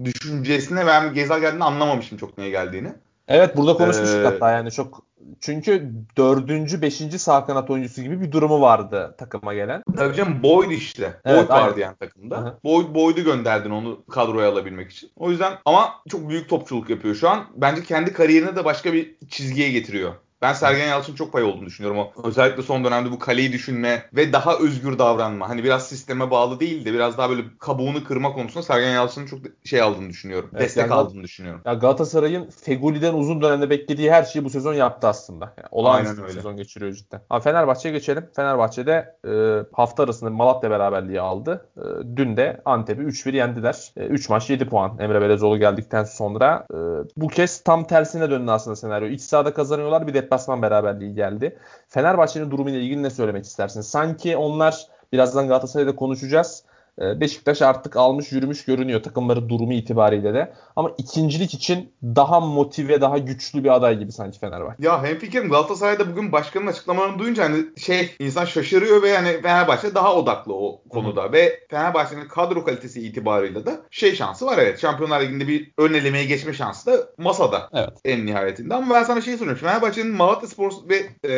düşüncesine 0.05 0.87
ben 0.87 1.15
Gezal 1.15 1.41
geldiğini 1.41 1.65
anlamamıştım 1.65 2.19
çok 2.19 2.39
niye 2.39 2.51
geldiğini. 2.51 2.93
Evet 3.29 3.57
burada 3.57 3.75
konuşmuştuk 3.75 4.21
Ee, 4.21 4.25
hatta 4.25 4.51
yani 4.51 4.71
çok 4.71 5.03
çünkü 5.41 5.93
dördüncü, 6.17 6.83
beşinci 6.83 7.19
sağ 7.19 7.47
kanat 7.47 7.71
oyuncusu 7.71 8.03
gibi 8.03 8.21
bir 8.21 8.33
durumu 8.33 8.61
vardı 8.61 9.15
takıma 9.19 9.55
gelen. 9.55 9.83
Tabii 9.97 10.17
canım 10.17 10.43
Boyd 10.43 10.71
işte. 10.71 11.21
Evet, 11.25 11.39
Boyd 11.39 11.49
vardı 11.49 11.73
aynen. 11.75 11.87
yani 11.87 11.97
takımda. 11.97 12.37
Hı 12.37 12.41
hı. 12.41 12.59
Boyd, 12.65 12.95
Boyd'u 12.95 13.25
gönderdin 13.25 13.71
onu 13.71 14.05
kadroya 14.11 14.51
alabilmek 14.51 14.91
için. 14.91 15.11
O 15.17 15.31
yüzden 15.31 15.53
ama 15.65 15.95
çok 16.09 16.29
büyük 16.29 16.49
topçuluk 16.49 16.91
yapıyor 16.91 17.15
şu 17.15 17.29
an. 17.31 17.45
Bence 17.57 17.83
kendi 17.83 18.13
kariyerine 18.13 18.57
de 18.57 18.65
başka 18.65 18.93
bir 18.93 19.17
çizgiye 19.29 19.71
getiriyor. 19.71 20.13
Ben 20.43 20.53
Sergen 20.53 20.87
Yalçın 20.89 21.15
çok 21.15 21.33
pay 21.33 21.43
olduğunu 21.43 21.67
düşünüyorum. 21.67 21.99
O 21.99 22.29
özellikle 22.29 22.63
son 22.63 22.85
dönemde 22.85 23.11
bu 23.11 23.19
kaleyi 23.19 23.53
düşünme 23.53 24.03
ve 24.13 24.33
daha 24.33 24.57
özgür 24.59 24.99
davranma. 24.99 25.49
Hani 25.49 25.65
biraz 25.65 25.89
sisteme 25.89 26.31
bağlı 26.31 26.61
değil 26.61 26.85
de 26.85 26.93
biraz 26.93 27.19
daha 27.19 27.31
böyle 27.31 27.43
kabuğunu 27.59 28.05
kırma 28.05 28.33
konusunda 28.33 28.63
Sergen 28.63 28.95
Yalçın'ın 28.95 29.27
çok 29.27 29.39
şey 29.65 29.83
aldığını 29.83 30.09
düşünüyorum. 30.11 30.51
Evet, 30.53 30.63
Destek 30.63 30.83
yani- 30.83 30.95
aldığını 30.95 31.23
düşünüyorum. 31.23 31.61
Ya 31.65 31.75
Galatasaray'ın 31.75 32.51
Fegoli'den 32.51 33.15
uzun 33.15 33.43
dönemde 33.43 33.71
beklediği 33.71 34.13
her 34.13 34.23
şeyi 34.23 34.45
bu 34.45 34.51
sezon 34.51 34.75
yaptı 34.75 35.09
aslında. 35.09 35.45
Yani 35.45 35.69
olağanüstü 35.71 36.25
bir 36.25 36.29
sezon 36.29 36.57
geçiriyor 36.57 36.93
cidden. 36.93 37.21
Abi 37.31 37.43
Fenerbahçe'ye 37.43 37.95
geçelim. 37.95 38.29
Fenerbahçe'de 38.37 39.15
e, 39.29 39.33
hafta 39.73 40.03
arasında 40.03 40.31
Malatya 40.31 40.71
beraberliği 40.71 41.21
aldı. 41.21 41.67
E, 41.77 42.17
dün 42.17 42.37
de 42.37 42.61
Antep'i 42.65 43.03
3-1 43.03 43.37
yendiler. 43.37 43.93
E, 43.97 44.07
3 44.07 44.29
maç 44.29 44.51
7 44.51 44.69
puan 44.69 44.99
Emre 44.99 45.21
Belezoğlu 45.21 45.59
geldikten 45.59 46.05
sonra. 46.05 46.67
E, 46.71 46.77
bu 47.17 47.29
kez 47.29 47.61
tam 47.61 47.85
tersine 47.85 48.31
döndü 48.31 48.51
aslında 48.51 48.77
senaryo. 48.77 49.09
İç 49.09 49.21
sahada 49.21 49.55
kazanıyorlar 49.55 50.07
bir 50.07 50.15
deplasman 50.29 50.63
beraberliği 50.63 51.15
geldi. 51.15 51.57
Fenerbahçe'nin 51.89 52.51
durumuyla 52.51 52.81
ilgili 52.81 53.03
ne 53.03 53.11
söylemek 53.11 53.45
istersin? 53.45 53.81
Sanki 53.81 54.37
onlar 54.37 54.87
birazdan 55.13 55.49
Galatasaray'da 55.49 55.97
konuşacağız. 55.97 56.65
E, 57.01 57.21
Beşiktaş 57.21 57.63
artık 57.63 57.97
almış 57.97 58.33
yürümüş 58.33 58.65
görünüyor 58.65 59.03
takımları 59.03 59.49
durumu 59.49 59.73
itibariyle 59.73 60.35
de. 60.35 60.53
Ama 60.77 60.91
ikincilik 60.99 61.55
için 61.55 61.93
daha 62.03 62.41
motive, 62.41 63.01
daha 63.01 63.19
güçlü 63.19 63.65
bir 63.65 63.75
aday 63.75 63.99
gibi 63.99 64.13
sanki 64.13 64.39
Fenerbahçe. 64.39 64.87
Ya 64.87 65.03
hemfikirim 65.05 65.51
Galatasaray'da 65.51 66.11
bugün 66.11 66.33
başkanın 66.33 66.67
açıklamalarını 66.67 67.19
duyunca 67.19 67.45
hani 67.45 67.65
şey 67.77 68.11
insan 68.19 68.45
şaşırıyor 68.45 69.03
ve 69.03 69.09
yani 69.09 69.41
Fenerbahçe 69.43 69.95
daha 69.95 70.15
odaklı 70.15 70.55
o 70.55 70.83
konuda 70.91 71.33
ve 71.33 71.61
Fenerbahçe'nin 71.71 72.29
kadro 72.29 72.65
kalitesi 72.65 73.01
itibarıyla 73.07 73.67
da 73.67 73.81
şey 73.91 74.15
şansı 74.15 74.47
var 74.47 74.59
evet. 74.59 74.81
Şampiyonlar 74.81 75.21
Ligi'nde 75.21 75.49
bir 75.49 75.73
ön 75.79 75.95
elemeye 75.95 76.25
geçme 76.25 76.53
şansı 76.53 76.93
da 76.93 77.09
masada 77.19 77.69
Evet. 77.75 77.93
en 78.05 78.27
nihayetinde. 78.27 78.75
Ama 78.75 78.95
ben 78.95 79.03
sana 79.03 79.21
şey 79.21 79.37
soruyorum. 79.37 79.61
Fenerbahçe'nin 79.61 80.13
Malatya 80.13 80.49
Spor 80.49 80.73
ve 80.89 81.29
e, 81.29 81.33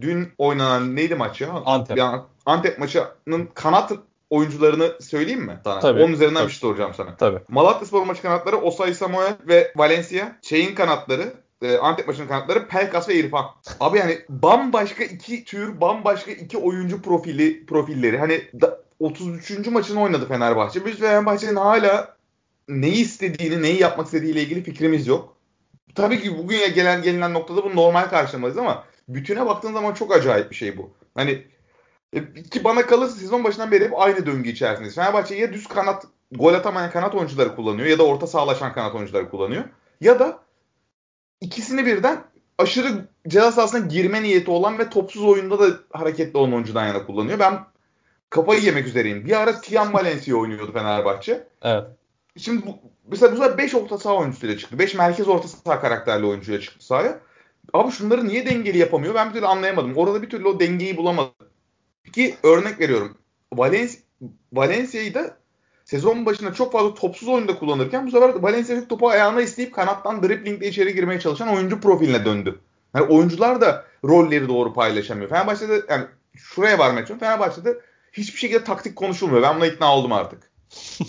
dün 0.00 0.28
oynanan 0.38 0.96
neydi 0.96 1.14
maç 1.14 1.40
ya? 1.40 1.48
Antep. 1.64 2.00
An- 2.02 2.24
Antep 2.46 2.78
maçının 2.78 3.48
kanat 3.54 3.92
oyuncularını 4.30 4.92
söyleyeyim 5.00 5.42
mi 5.42 5.60
sana? 5.64 5.80
Tabii. 5.80 6.02
10 6.02 6.12
üzerinden 6.12 6.34
Tabii. 6.34 6.46
bir 6.46 6.52
şey 6.52 6.60
soracağım 6.60 6.92
sana. 6.96 7.16
Tabii. 7.16 7.38
Malatya 7.48 7.86
Spor 7.86 8.02
maçı 8.02 8.22
kanatları 8.22 8.56
Osay 8.56 8.94
Samuel 8.94 9.36
ve 9.48 9.72
Valencia. 9.76 10.36
Şeyin 10.42 10.74
kanatları 10.74 11.32
e, 11.62 11.76
Antep 11.76 12.06
maçının 12.06 12.28
kanatları 12.28 12.68
Pelkas 12.68 13.08
ve 13.08 13.14
İrfan. 13.14 13.46
Abi 13.80 13.98
yani 13.98 14.18
bambaşka 14.28 15.04
iki 15.04 15.44
tür, 15.44 15.80
bambaşka 15.80 16.30
iki 16.30 16.58
oyuncu 16.58 17.02
profili 17.02 17.66
profilleri. 17.66 18.18
Hani 18.18 18.42
da, 18.60 18.80
33. 19.00 19.66
maçını 19.66 20.02
oynadı 20.02 20.28
Fenerbahçe. 20.28 20.86
Biz 20.86 20.98
Fenerbahçe'nin 20.98 21.56
hala 21.56 22.16
neyi 22.68 23.02
istediğini, 23.02 23.62
neyi 23.62 23.80
yapmak 23.80 24.06
istediğiyle 24.06 24.42
ilgili 24.42 24.62
fikrimiz 24.62 25.06
yok. 25.06 25.36
Tabii 25.94 26.20
ki 26.20 26.38
bugün 26.38 26.56
ya 26.56 26.66
gelen 26.66 27.02
gelinen 27.02 27.34
noktada 27.34 27.64
bunu 27.64 27.76
normal 27.76 28.08
karşılamalıyız 28.08 28.58
ama 28.58 28.84
bütüne 29.08 29.46
baktığın 29.46 29.72
zaman 29.72 29.94
çok 29.94 30.16
acayip 30.16 30.50
bir 30.50 30.56
şey 30.56 30.76
bu. 30.76 30.90
Hani 31.14 31.44
ki 32.50 32.64
bana 32.64 32.86
kalırsa 32.86 33.14
sezon 33.14 33.44
başından 33.44 33.72
beri 33.72 33.84
hep 33.84 34.00
aynı 34.00 34.26
döngü 34.26 34.48
içerisindeyiz. 34.48 34.94
Fenerbahçe 34.94 35.34
ya 35.34 35.52
düz 35.52 35.66
kanat 35.66 36.04
gol 36.32 36.54
atamayan 36.54 36.90
kanat 36.90 37.14
oyuncuları 37.14 37.56
kullanıyor 37.56 37.88
ya 37.88 37.98
da 37.98 38.06
orta 38.06 38.26
sağlaşan 38.26 38.72
kanat 38.72 38.94
oyuncuları 38.94 39.30
kullanıyor. 39.30 39.64
Ya 40.00 40.18
da 40.18 40.38
ikisini 41.40 41.86
birden 41.86 42.24
aşırı 42.58 43.08
ceza 43.28 43.52
sahasına 43.52 43.86
girme 43.86 44.22
niyeti 44.22 44.50
olan 44.50 44.78
ve 44.78 44.90
topsuz 44.90 45.24
oyunda 45.24 45.58
da 45.58 45.76
hareketli 45.92 46.38
olan 46.38 46.52
oyuncudan 46.52 46.86
yana 46.86 47.06
kullanıyor. 47.06 47.38
Ben 47.38 47.64
kafayı 48.30 48.60
yemek 48.60 48.86
üzereyim. 48.86 49.24
Bir 49.24 49.40
ara 49.40 49.60
Tian 49.60 49.92
Valencia 49.92 50.36
oynuyordu 50.36 50.72
Fenerbahçe. 50.72 51.48
Evet. 51.62 51.84
Şimdi 52.36 52.66
bu, 52.66 52.78
mesela 53.10 53.32
bu 53.32 53.36
sefer 53.36 53.58
5 53.58 53.74
orta 53.74 53.98
saha 53.98 54.16
oyuncusuyla 54.16 54.58
çıktı. 54.58 54.78
5 54.78 54.94
merkez 54.94 55.28
orta 55.28 55.48
saha 55.48 55.80
karakterli 55.80 56.26
oyuncuyla 56.26 56.60
çıktı 56.60 56.86
sahaya. 56.86 57.20
Abi 57.72 57.92
şunları 57.92 58.28
niye 58.28 58.46
dengeli 58.46 58.78
yapamıyor? 58.78 59.14
Ben 59.14 59.28
bir 59.28 59.34
türlü 59.34 59.46
anlayamadım. 59.46 59.96
Orada 59.96 60.22
bir 60.22 60.30
türlü 60.30 60.48
o 60.48 60.60
dengeyi 60.60 60.96
bulamadım. 60.96 61.47
Ki 62.12 62.36
örnek 62.42 62.80
veriyorum. 62.80 63.18
Valencia, 63.52 64.00
Valencia'yı 64.52 65.14
da 65.14 65.36
sezon 65.84 66.26
başında 66.26 66.54
çok 66.54 66.72
fazla 66.72 66.94
topsuz 66.94 67.28
oyunda 67.28 67.58
kullanırken 67.58 68.06
bu 68.06 68.10
sefer 68.10 68.28
Valencia 68.28 68.88
topu 68.88 69.08
ayağına 69.08 69.40
isteyip 69.40 69.74
kanattan 69.74 70.22
driblingle 70.22 70.68
içeri 70.68 70.94
girmeye 70.94 71.20
çalışan 71.20 71.48
oyuncu 71.48 71.80
profiline 71.80 72.24
döndü. 72.24 72.58
Yani 72.94 73.06
oyuncular 73.06 73.60
da 73.60 73.84
rolleri 74.04 74.48
doğru 74.48 74.74
paylaşamıyor. 74.74 75.28
Fenerbahçe'de 75.28 75.82
yani 75.88 76.06
şuraya 76.36 76.78
varmak 76.78 77.04
için 77.04 77.18
Fenerbahçe'de 77.18 77.80
hiçbir 78.12 78.38
şekilde 78.38 78.64
taktik 78.64 78.96
konuşulmuyor. 78.96 79.42
Ben 79.42 79.56
buna 79.56 79.66
ikna 79.66 79.96
oldum 79.96 80.12
artık. 80.12 80.50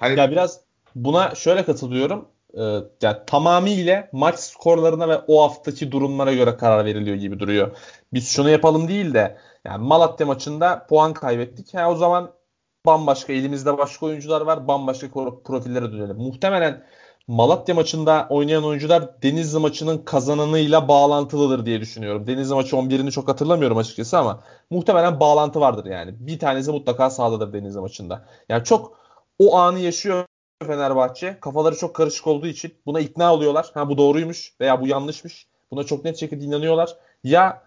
Hani... 0.00 0.18
Ya 0.18 0.30
biraz 0.30 0.60
buna 0.94 1.34
şöyle 1.34 1.64
katılıyorum. 1.64 2.28
Ee, 2.58 2.78
yani 3.02 3.16
tamamıyla 3.26 4.08
maç 4.12 4.38
skorlarına 4.38 5.08
ve 5.08 5.20
o 5.26 5.42
haftaki 5.42 5.92
durumlara 5.92 6.32
göre 6.34 6.56
karar 6.56 6.84
veriliyor 6.84 7.16
gibi 7.16 7.40
duruyor. 7.40 7.76
Biz 8.12 8.28
şunu 8.28 8.50
yapalım 8.50 8.88
değil 8.88 9.14
de 9.14 9.38
yani 9.64 9.84
Malatya 9.86 10.26
maçında 10.26 10.86
puan 10.88 11.12
kaybettik. 11.12 11.74
Ha, 11.74 11.90
o 11.90 11.94
zaman 11.94 12.32
bambaşka 12.86 13.32
elimizde 13.32 13.78
başka 13.78 14.06
oyuncular 14.06 14.40
var. 14.40 14.68
Bambaşka 14.68 15.08
profillere 15.44 15.92
dönelim. 15.92 16.16
Muhtemelen 16.16 16.84
Malatya 17.28 17.74
maçında 17.74 18.26
oynayan 18.30 18.64
oyuncular 18.64 19.22
Denizli 19.22 19.58
maçının 19.58 19.98
kazananıyla 19.98 20.88
bağlantılıdır 20.88 21.66
diye 21.66 21.80
düşünüyorum. 21.80 22.26
Denizli 22.26 22.54
maçı 22.54 22.76
11'ini 22.76 23.10
çok 23.10 23.28
hatırlamıyorum 23.28 23.76
açıkçası 23.76 24.18
ama 24.18 24.40
muhtemelen 24.70 25.20
bağlantı 25.20 25.60
vardır 25.60 25.84
yani. 25.84 26.14
Bir 26.18 26.38
tanesi 26.38 26.70
mutlaka 26.70 27.10
sağdadır 27.10 27.52
Denizli 27.52 27.80
maçında. 27.80 28.24
Yani 28.48 28.64
çok 28.64 28.98
o 29.38 29.56
anı 29.56 29.78
yaşıyor 29.78 30.24
Fenerbahçe. 30.64 31.36
Kafaları 31.40 31.76
çok 31.76 31.94
karışık 31.94 32.26
olduğu 32.26 32.46
için 32.46 32.74
buna 32.86 33.00
ikna 33.00 33.34
oluyorlar. 33.34 33.70
Ha 33.74 33.88
bu 33.88 33.98
doğruymuş 33.98 34.52
veya 34.60 34.80
bu 34.80 34.86
yanlışmış. 34.86 35.46
Buna 35.70 35.84
çok 35.84 36.04
net 36.04 36.16
şekilde 36.16 36.44
inanıyorlar. 36.44 36.96
Ya 37.24 37.62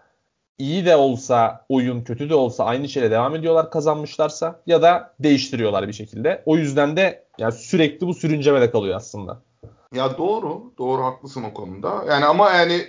iyi 0.58 0.86
de 0.86 0.96
olsa 0.96 1.64
oyun 1.68 2.04
kötü 2.04 2.30
de 2.30 2.34
olsa 2.34 2.64
aynı 2.64 2.88
şeyle 2.88 3.10
devam 3.10 3.36
ediyorlar 3.36 3.70
kazanmışlarsa 3.70 4.60
ya 4.66 4.82
da 4.82 5.14
değiştiriyorlar 5.20 5.88
bir 5.88 5.92
şekilde. 5.92 6.42
O 6.46 6.56
yüzden 6.56 6.96
de 6.96 7.24
yani 7.38 7.52
sürekli 7.52 8.06
bu 8.06 8.14
sürüncemede 8.14 8.70
kalıyor 8.70 8.96
aslında. 8.96 9.40
Ya 9.94 10.18
doğru. 10.18 10.72
Doğru 10.78 11.04
haklısın 11.04 11.44
o 11.44 11.54
konuda. 11.54 12.04
Yani 12.08 12.24
ama 12.24 12.50
yani 12.50 12.82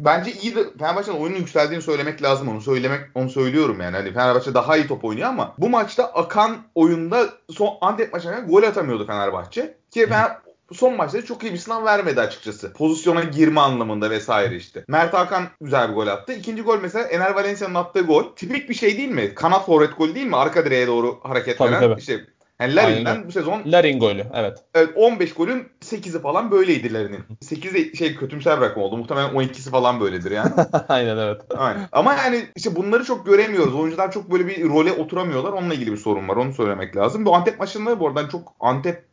bence 0.00 0.32
iyi 0.32 0.54
de 0.54 0.64
Fenerbahçe'nin 0.78 1.16
oyunun 1.16 1.38
yükseldiğini 1.38 1.82
söylemek 1.82 2.22
lazım. 2.22 2.48
Onu 2.48 2.60
söylemek 2.60 3.00
onu 3.14 3.30
söylüyorum 3.30 3.80
yani. 3.80 3.96
Hani 3.96 4.12
Fenerbahçe 4.12 4.54
daha 4.54 4.76
iyi 4.76 4.86
top 4.86 5.04
oynuyor 5.04 5.28
ama 5.28 5.54
bu 5.58 5.68
maçta 5.68 6.04
akan 6.04 6.56
oyunda 6.74 7.28
son 7.50 7.74
Antep 7.80 8.12
maçına 8.12 8.40
gol 8.40 8.62
atamıyordu 8.62 9.06
Fenerbahçe. 9.06 9.76
Ki 9.90 10.06
Fener, 10.06 10.36
son 10.72 10.96
maçta 10.96 11.24
çok 11.24 11.42
iyi 11.42 11.52
bir 11.52 11.58
sınav 11.58 11.84
vermedi 11.84 12.20
açıkçası. 12.20 12.72
Pozisyona 12.72 13.24
girme 13.24 13.60
anlamında 13.60 14.10
vesaire 14.10 14.56
işte. 14.56 14.84
Mert 14.88 15.14
Hakan 15.14 15.44
güzel 15.60 15.88
bir 15.88 15.94
gol 15.94 16.06
attı. 16.06 16.32
İkinci 16.32 16.62
gol 16.62 16.78
mesela 16.82 17.04
Ener 17.04 17.30
Valencia'nın 17.30 17.74
attığı 17.74 18.00
gol. 18.00 18.24
Tipik 18.36 18.68
bir 18.68 18.74
şey 18.74 18.96
değil 18.96 19.08
mi? 19.08 19.34
Kanat 19.34 19.66
forvet 19.66 19.96
gol 19.98 20.14
değil 20.14 20.26
mi? 20.26 20.36
Arka 20.36 20.64
direğe 20.64 20.86
doğru 20.86 21.20
hareket 21.22 21.58
tabii, 21.58 21.72
veren. 21.72 21.80
Tabii. 21.80 22.00
İşte 22.00 22.26
yani 22.62 22.76
Larin'den 22.76 23.26
bu 23.26 23.32
sezon 23.32 23.62
Larin 23.66 24.00
golü 24.00 24.24
evet. 24.34 24.58
Evet 24.74 24.90
15 24.96 25.34
golün 25.34 25.68
8'i 25.80 26.22
falan 26.22 26.50
böyleydi 26.50 26.94
Larin'in. 26.94 27.24
8'i 27.42 27.96
şey 27.96 28.16
kötümser 28.16 28.60
bir 28.60 28.66
rakam 28.66 28.82
oldu. 28.82 28.96
Muhtemelen 28.96 29.30
12'si 29.30 29.70
falan 29.70 30.00
böyledir 30.00 30.30
yani. 30.30 30.50
Aynen 30.88 31.16
evet. 31.16 31.40
Aynen. 31.56 31.88
Ama 31.92 32.14
yani 32.14 32.46
işte 32.56 32.76
bunları 32.76 33.04
çok 33.04 33.26
göremiyoruz. 33.26 33.74
Oyuncular 33.74 34.12
çok 34.12 34.32
böyle 34.32 34.46
bir 34.46 34.68
role 34.68 34.92
oturamıyorlar. 34.92 35.52
Onunla 35.52 35.74
ilgili 35.74 35.92
bir 35.92 35.96
sorun 35.96 36.28
var. 36.28 36.36
Onu 36.36 36.52
söylemek 36.52 36.96
lazım. 36.96 37.26
Bu 37.26 37.34
Antep 37.34 37.58
maçında 37.58 38.00
bu 38.00 38.08
arada 38.08 38.28
çok 38.28 38.54
Antep 38.60 39.04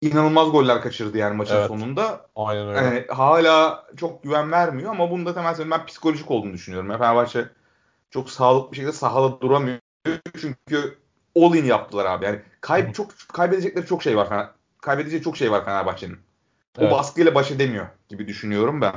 inanılmaz 0.00 0.50
goller 0.50 0.82
kaçırdı 0.82 1.18
yani 1.18 1.36
maçın 1.36 1.56
evet. 1.56 1.68
sonunda. 1.68 2.26
Aynen 2.36 2.68
öyle. 2.68 2.78
Yani 2.78 3.04
hala 3.08 3.86
çok 3.96 4.22
güven 4.22 4.52
vermiyor 4.52 4.90
ama 4.90 5.10
bunda 5.10 5.34
temel 5.34 5.70
ben 5.70 5.86
psikolojik 5.86 6.30
olduğunu 6.30 6.52
düşünüyorum. 6.52 6.88
Fenerbahçe 6.88 7.44
çok 8.10 8.30
sağlıklı 8.30 8.72
bir 8.72 8.76
şekilde 8.76 8.92
sahada 8.92 9.40
duramıyor. 9.40 9.78
Çünkü 10.40 11.01
all 11.36 11.54
in 11.54 11.64
yaptılar 11.64 12.04
abi. 12.04 12.24
Yani 12.24 12.38
kayb 12.60 12.92
çok 12.92 13.10
kaybedecekleri 13.32 13.86
çok 13.86 14.02
şey 14.02 14.16
var 14.16 14.28
Fener. 14.28 14.46
Kaybedecek 14.80 15.24
çok 15.24 15.36
şey 15.36 15.50
var 15.50 15.64
Fenerbahçe'nin. 15.64 16.16
O 16.78 16.82
evet. 16.82 16.92
baskıyla 16.92 17.34
baş 17.34 17.50
edemiyor 17.50 17.86
gibi 18.08 18.28
düşünüyorum 18.28 18.80
ben. 18.80 18.94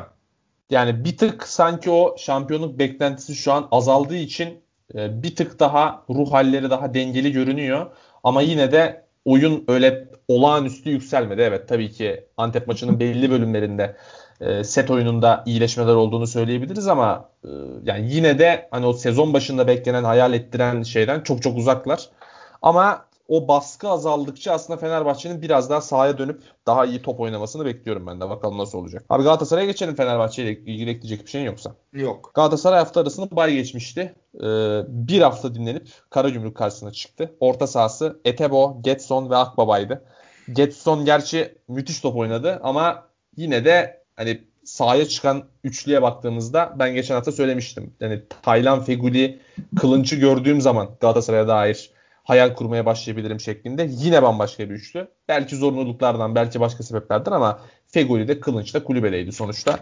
Yani 0.69 1.05
bir 1.05 1.17
tık 1.17 1.47
sanki 1.47 1.89
o 1.89 2.15
şampiyonluk 2.17 2.79
beklentisi 2.79 3.35
şu 3.35 3.53
an 3.53 3.67
azaldığı 3.71 4.15
için 4.15 4.61
e, 4.95 5.23
bir 5.23 5.35
tık 5.35 5.59
daha 5.59 6.03
ruh 6.09 6.31
halleri 6.31 6.69
daha 6.69 6.93
dengeli 6.93 7.31
görünüyor. 7.31 7.85
Ama 8.23 8.41
yine 8.41 8.71
de 8.71 9.05
oyun 9.25 9.63
öyle 9.67 10.07
olağanüstü 10.27 10.89
yükselmedi. 10.89 11.41
Evet 11.41 11.67
tabii 11.67 11.91
ki 11.91 12.25
Antep 12.37 12.67
maçının 12.67 12.99
belli 12.99 13.31
bölümlerinde 13.31 13.95
e, 14.41 14.63
set 14.63 14.91
oyununda 14.91 15.43
iyileşmeler 15.45 15.95
olduğunu 15.95 16.27
söyleyebiliriz 16.27 16.87
ama 16.87 17.29
e, 17.43 17.49
yani 17.83 18.13
yine 18.13 18.39
de 18.39 18.67
hani 18.71 18.85
o 18.85 18.93
sezon 18.93 19.33
başında 19.33 19.67
beklenen 19.67 20.03
hayal 20.03 20.33
ettiren 20.33 20.83
şeyden 20.83 21.21
çok 21.21 21.41
çok 21.41 21.57
uzaklar. 21.57 22.09
Ama 22.65 23.05
o 23.27 23.47
baskı 23.47 23.89
azaldıkça 23.89 24.51
aslında 24.51 24.79
Fenerbahçe'nin 24.79 25.41
biraz 25.41 25.69
daha 25.69 25.81
sahaya 25.81 26.17
dönüp 26.17 26.41
daha 26.67 26.85
iyi 26.85 27.01
top 27.01 27.19
oynamasını 27.19 27.65
bekliyorum 27.65 28.07
ben 28.07 28.21
de. 28.21 28.29
Bakalım 28.29 28.57
nasıl 28.57 28.77
olacak. 28.77 29.05
Abi 29.09 29.23
Galatasaray'a 29.23 29.65
geçelim 29.65 29.95
Fenerbahçe 29.95 30.43
ile 30.43 30.51
ilgili 30.51 30.89
ekleyecek 30.89 31.25
bir 31.25 31.31
şeyin 31.31 31.45
yoksa. 31.45 31.75
Yok. 31.93 32.31
Galatasaray 32.33 32.79
hafta 32.79 33.01
arasında 33.01 33.35
bay 33.35 33.53
geçmişti. 33.53 34.15
Ee, 34.35 34.81
bir 34.87 35.21
hafta 35.21 35.55
dinlenip 35.55 35.89
Karagümrük 36.09 36.57
karşısına 36.57 36.91
çıktı. 36.91 37.35
Orta 37.39 37.67
sahası 37.67 38.19
Etebo, 38.25 38.77
Getson 38.81 39.29
ve 39.29 39.35
Akbaba'ydı. 39.35 40.05
Getson 40.53 41.05
gerçi 41.05 41.55
müthiş 41.67 41.99
top 41.99 42.15
oynadı 42.15 42.59
ama 42.63 43.07
yine 43.37 43.65
de 43.65 44.03
hani 44.15 44.41
sahaya 44.63 45.07
çıkan 45.07 45.43
üçlüye 45.63 46.01
baktığımızda 46.01 46.75
ben 46.79 46.93
geçen 46.93 47.15
hafta 47.15 47.31
söylemiştim. 47.31 47.93
Yani 47.99 48.21
Taylan 48.41 48.83
Feguli 48.83 49.39
kılınçı 49.79 50.15
gördüğüm 50.15 50.61
zaman 50.61 50.89
Galatasaray'a 50.99 51.47
dair 51.47 51.94
hayal 52.25 52.55
kurmaya 52.55 52.85
başlayabilirim 52.85 53.39
şeklinde. 53.39 53.87
Yine 53.91 54.23
bambaşka 54.23 54.69
bir 54.69 54.73
üçlü. 54.73 55.07
Belki 55.27 55.55
zorunluluklardan, 55.55 56.35
belki 56.35 56.59
başka 56.59 56.83
sebeplerden 56.83 57.31
ama 57.31 57.59
Fegoli 57.87 58.27
de 58.27 58.39
Kılınç 58.39 58.73
da 58.73 58.83
kulübedeydi 58.83 59.31
sonuçta. 59.31 59.79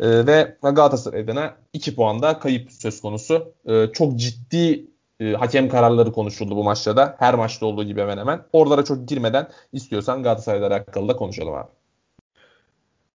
E, 0.00 0.26
ve 0.26 0.56
Galatasaray 0.62 1.20
adına 1.20 1.54
2 1.72 1.94
puanda 1.94 2.38
kayıp 2.38 2.72
söz 2.72 3.00
konusu. 3.00 3.54
E, 3.66 3.86
çok 3.92 4.16
ciddi 4.16 4.86
e, 5.20 5.32
hakem 5.32 5.68
kararları 5.68 6.12
konuşuldu 6.12 6.56
bu 6.56 6.64
maçta 6.64 6.96
da. 6.96 7.16
Her 7.18 7.34
maçta 7.34 7.66
olduğu 7.66 7.84
gibi 7.84 8.00
hemen 8.00 8.18
hemen. 8.18 8.42
Oralara 8.52 8.84
çok 8.84 9.08
girmeden 9.08 9.48
istiyorsan 9.72 10.22
Galatasaray'la 10.22 10.66
alakalı 10.66 11.08
da 11.08 11.16
konuşalım 11.16 11.54
abi. 11.54 11.70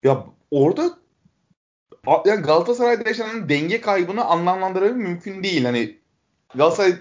Ya 0.04 0.26
orada 0.52 0.90
yani 2.26 2.42
Galatasaray'da 2.42 3.10
yaşanan 3.10 3.50
denge 3.50 3.82
kaybını 3.82 4.26
anlamlandırabilmek 4.26 5.08
mümkün 5.08 5.44
değil. 5.44 5.66
Hani 5.66 5.98
Galatasaray 6.56 6.94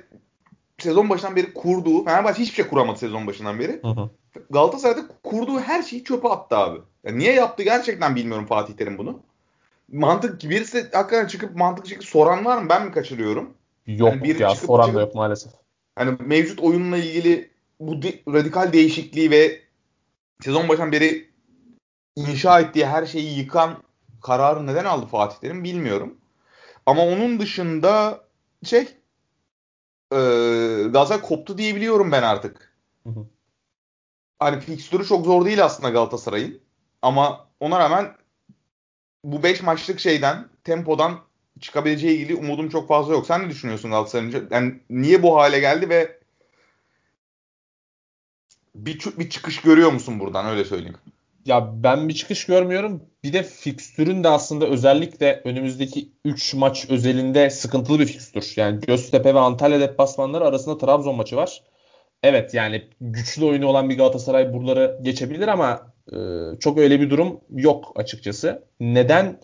sezon 0.78 1.10
başından 1.10 1.36
beri 1.36 1.54
kurduğu 1.54 2.04
Fenerbahçe 2.04 2.42
hiçbir 2.42 2.54
şey 2.54 2.66
kuramadı 2.66 2.98
sezon 2.98 3.26
başından 3.26 3.58
beri. 3.58 3.80
Hı 3.82 3.88
hı. 3.88 4.10
Galatasaray'da 4.50 5.06
kurduğu 5.22 5.60
her 5.60 5.82
şeyi 5.82 6.04
çöpe 6.04 6.28
attı 6.28 6.56
abi. 6.56 6.78
Yani 7.04 7.18
niye 7.18 7.32
yaptı 7.32 7.62
gerçekten 7.62 8.16
bilmiyorum 8.16 8.46
Fatih 8.46 8.74
Terim 8.74 8.98
bunu. 8.98 9.20
Mantık 9.92 10.42
birisi 10.42 10.78
hakikaten 10.92 11.26
çıkıp 11.26 11.56
mantıklı 11.56 11.88
şekilde 11.88 12.06
soran 12.06 12.44
var 12.44 12.62
mı? 12.62 12.68
Ben 12.68 12.86
mi 12.86 12.92
kaçırıyorum? 12.92 13.54
Yok 13.86 14.08
yani 14.08 14.24
biri 14.24 14.42
ya 14.42 14.50
çıkıp, 14.50 14.66
soran 14.66 14.94
da 14.94 15.00
yok 15.00 15.14
maalesef. 15.14 15.52
Hani 15.96 16.16
mevcut 16.26 16.60
oyunla 16.60 16.96
ilgili 16.96 17.50
bu 17.80 18.02
de, 18.02 18.14
radikal 18.28 18.72
değişikliği 18.72 19.30
ve 19.30 19.60
sezon 20.44 20.68
başından 20.68 20.92
beri 20.92 21.28
inşa 22.16 22.60
ettiği 22.60 22.86
her 22.86 23.06
şeyi 23.06 23.38
yıkan 23.38 23.82
kararı 24.22 24.66
neden 24.66 24.84
aldı 24.84 25.06
Fatih 25.06 25.36
Terim 25.36 25.64
bilmiyorum. 25.64 26.14
Ama 26.86 27.02
onun 27.02 27.40
dışında 27.40 28.20
şey 28.64 28.88
e, 30.12 30.16
Galatasaray 30.92 31.20
koptu 31.20 31.58
diyebiliyorum 31.58 32.12
ben 32.12 32.22
artık. 32.22 32.72
Hı 33.04 33.10
hı. 33.10 33.26
Hani 34.38 34.60
fikstürü 34.60 35.06
çok 35.06 35.26
zor 35.26 35.44
değil 35.44 35.64
aslında 35.64 35.90
Galatasaray'ın. 35.90 36.60
Ama 37.02 37.48
ona 37.60 37.78
rağmen 37.78 38.16
bu 39.24 39.42
5 39.42 39.62
maçlık 39.62 40.00
şeyden, 40.00 40.48
tempodan 40.64 41.18
çıkabileceği 41.60 42.16
ilgili 42.16 42.34
umudum 42.34 42.68
çok 42.68 42.88
fazla 42.88 43.12
yok. 43.12 43.26
Sen 43.26 43.44
ne 43.44 43.50
düşünüyorsun 43.50 43.90
Galatasaray'ın? 43.90 44.48
Yani 44.50 44.80
niye 44.90 45.22
bu 45.22 45.36
hale 45.36 45.60
geldi 45.60 45.88
ve 45.88 46.18
bir, 48.74 49.04
bir 49.18 49.30
çıkış 49.30 49.60
görüyor 49.60 49.92
musun 49.92 50.20
buradan 50.20 50.46
öyle 50.46 50.64
söyleyeyim. 50.64 50.96
Ya 51.44 51.82
ben 51.82 52.08
bir 52.08 52.14
çıkış 52.14 52.46
görmüyorum. 52.46 53.02
Bir 53.24 53.32
de 53.32 53.42
fikstürün 53.42 54.24
de 54.24 54.28
aslında 54.28 54.66
özellikle 54.66 55.40
önümüzdeki 55.44 56.12
3 56.24 56.54
maç 56.54 56.86
özelinde 56.90 57.50
sıkıntılı 57.50 57.98
bir 57.98 58.06
fikstür. 58.06 58.52
Yani 58.56 58.80
Göztepe 58.80 59.34
ve 59.34 59.38
Antalya 59.38 59.80
deplasmanları 59.80 60.44
arasında 60.44 60.78
Trabzon 60.78 61.16
maçı 61.16 61.36
var. 61.36 61.62
Evet 62.22 62.54
yani 62.54 62.82
güçlü 63.00 63.44
oyunu 63.44 63.66
olan 63.66 63.90
bir 63.90 63.96
Galatasaray 63.96 64.52
buraları 64.52 64.98
geçebilir 65.02 65.48
ama 65.48 65.92
e, 66.12 66.16
çok 66.60 66.78
öyle 66.78 67.00
bir 67.00 67.10
durum 67.10 67.40
yok 67.50 67.92
açıkçası. 67.96 68.64
Neden 68.80 69.40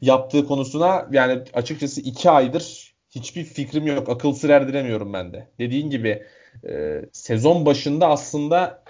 yaptığı 0.00 0.46
konusuna 0.46 1.08
yani 1.12 1.42
açıkçası 1.54 2.00
2 2.00 2.30
aydır 2.30 2.94
hiçbir 3.10 3.44
fikrim 3.44 3.86
yok. 3.86 4.08
Akıl 4.08 4.32
sır 4.32 4.50
erdiremiyorum 4.50 5.12
ben 5.12 5.32
de. 5.32 5.48
Dediğin 5.58 5.90
gibi 5.90 6.22
e, 6.68 7.02
sezon 7.12 7.66
başında 7.66 8.08
aslında 8.08 8.82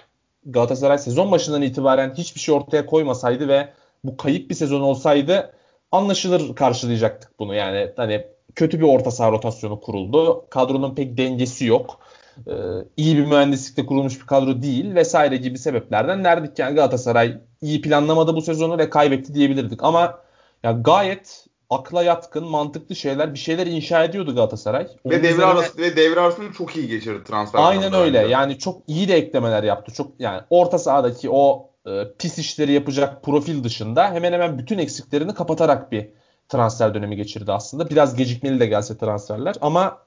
Galatasaray 0.45 0.97
sezon 0.97 1.31
başından 1.31 1.61
itibaren 1.61 2.13
hiçbir 2.17 2.39
şey 2.39 2.55
ortaya 2.55 2.85
koymasaydı 2.85 3.47
ve 3.47 3.69
bu 4.03 4.17
kayıp 4.17 4.49
bir 4.49 4.55
sezon 4.55 4.81
olsaydı 4.81 5.53
anlaşılır 5.91 6.55
karşılayacaktık 6.55 7.39
bunu. 7.39 7.55
Yani 7.55 7.91
hani 7.95 8.27
kötü 8.55 8.79
bir 8.79 8.85
orta 8.85 9.11
saha 9.11 9.31
rotasyonu 9.31 9.79
kuruldu. 9.79 10.45
Kadronun 10.49 10.95
pek 10.95 11.17
dengesi 11.17 11.65
yok. 11.65 11.99
Ee, 12.47 12.51
iyi 12.97 13.17
bir 13.17 13.25
mühendislikle 13.25 13.85
kurulmuş 13.85 14.21
bir 14.21 14.25
kadro 14.25 14.61
değil 14.61 14.95
vesaire 14.95 15.37
gibi 15.37 15.57
sebeplerden 15.57 16.23
derdik 16.23 16.59
yani 16.59 16.75
Galatasaray 16.75 17.37
iyi 17.61 17.81
planlamadı 17.81 18.35
bu 18.35 18.41
sezonu 18.41 18.77
ve 18.77 18.89
kaybetti 18.89 19.33
diyebilirdik. 19.33 19.83
Ama 19.83 20.19
ya 20.63 20.71
gayet 20.71 21.42
akla 21.73 22.03
yatkın, 22.03 22.45
mantıklı 22.47 22.95
şeyler, 22.95 23.33
bir 23.33 23.39
şeyler 23.39 23.67
inşa 23.67 24.03
ediyordu 24.03 24.35
Galatasaray. 24.35 24.87
Onun 25.03 25.15
Ve 25.15 25.23
devre 25.23 25.31
üzerine- 25.33 25.45
arası 25.45 25.77
ve 25.77 25.95
devre 25.95 26.19
arasını 26.19 26.53
çok 26.53 26.75
iyi 26.75 26.87
geçirdi 26.87 27.23
transfer. 27.23 27.59
Aynen 27.63 27.93
öyle. 27.93 28.19
bence. 28.19 28.33
Yani 28.33 28.57
çok 28.57 28.81
iyi 28.87 29.07
de 29.07 29.15
eklemeler 29.15 29.63
yaptı. 29.63 29.93
Çok 29.93 30.11
yani 30.19 30.41
orta 30.49 30.79
sahadaki 30.79 31.29
o 31.29 31.69
e, 31.87 32.03
pis 32.19 32.37
işleri 32.37 32.71
yapacak 32.71 33.23
profil 33.23 33.63
dışında 33.63 34.11
hemen 34.11 34.33
hemen 34.33 34.57
bütün 34.59 34.77
eksiklerini 34.77 35.33
kapatarak 35.33 35.91
bir 35.91 36.09
transfer 36.49 36.93
dönemi 36.93 37.15
geçirdi 37.15 37.51
aslında. 37.51 37.89
Biraz 37.89 38.15
gecikmeli 38.15 38.59
de 38.59 38.65
gelse 38.65 38.97
transferler 38.97 39.55
ama 39.61 39.97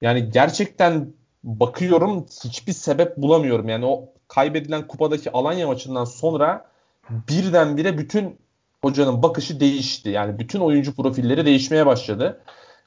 yani 0.00 0.30
gerçekten 0.30 1.12
bakıyorum 1.44 2.26
hiçbir 2.44 2.72
sebep 2.72 3.16
bulamıyorum. 3.16 3.68
Yani 3.68 3.86
o 3.86 4.08
kaybedilen 4.28 4.86
kupadaki 4.86 5.32
Alanya 5.32 5.66
maçından 5.66 6.04
sonra 6.04 6.66
birdenbire 7.10 7.98
bütün 7.98 8.38
hocanın 8.84 9.22
bakışı 9.22 9.60
değişti. 9.60 10.10
Yani 10.10 10.38
bütün 10.38 10.60
oyuncu 10.60 10.96
profilleri 10.96 11.46
değişmeye 11.46 11.86
başladı. 11.86 12.40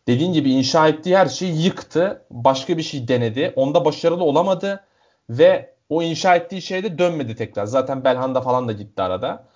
Dediğin 0.07 0.33
gibi 0.33 0.51
inşa 0.51 0.87
ettiği 0.87 1.17
her 1.17 1.25
şeyi 1.25 1.63
yıktı. 1.65 2.25
Başka 2.31 2.77
bir 2.77 2.83
şey 2.83 3.07
denedi. 3.07 3.53
Onda 3.55 3.85
başarılı 3.85 4.23
olamadı 4.23 4.83
ve 5.29 5.75
o 5.89 6.01
inşa 6.03 6.35
ettiği 6.35 6.61
şeyde 6.61 6.97
dönmedi 6.97 7.35
tekrar. 7.35 7.65
Zaten 7.65 8.03
Belhanda 8.03 8.41
falan 8.41 8.67
da 8.67 8.71
gitti 8.71 9.01
arada. 9.01 9.47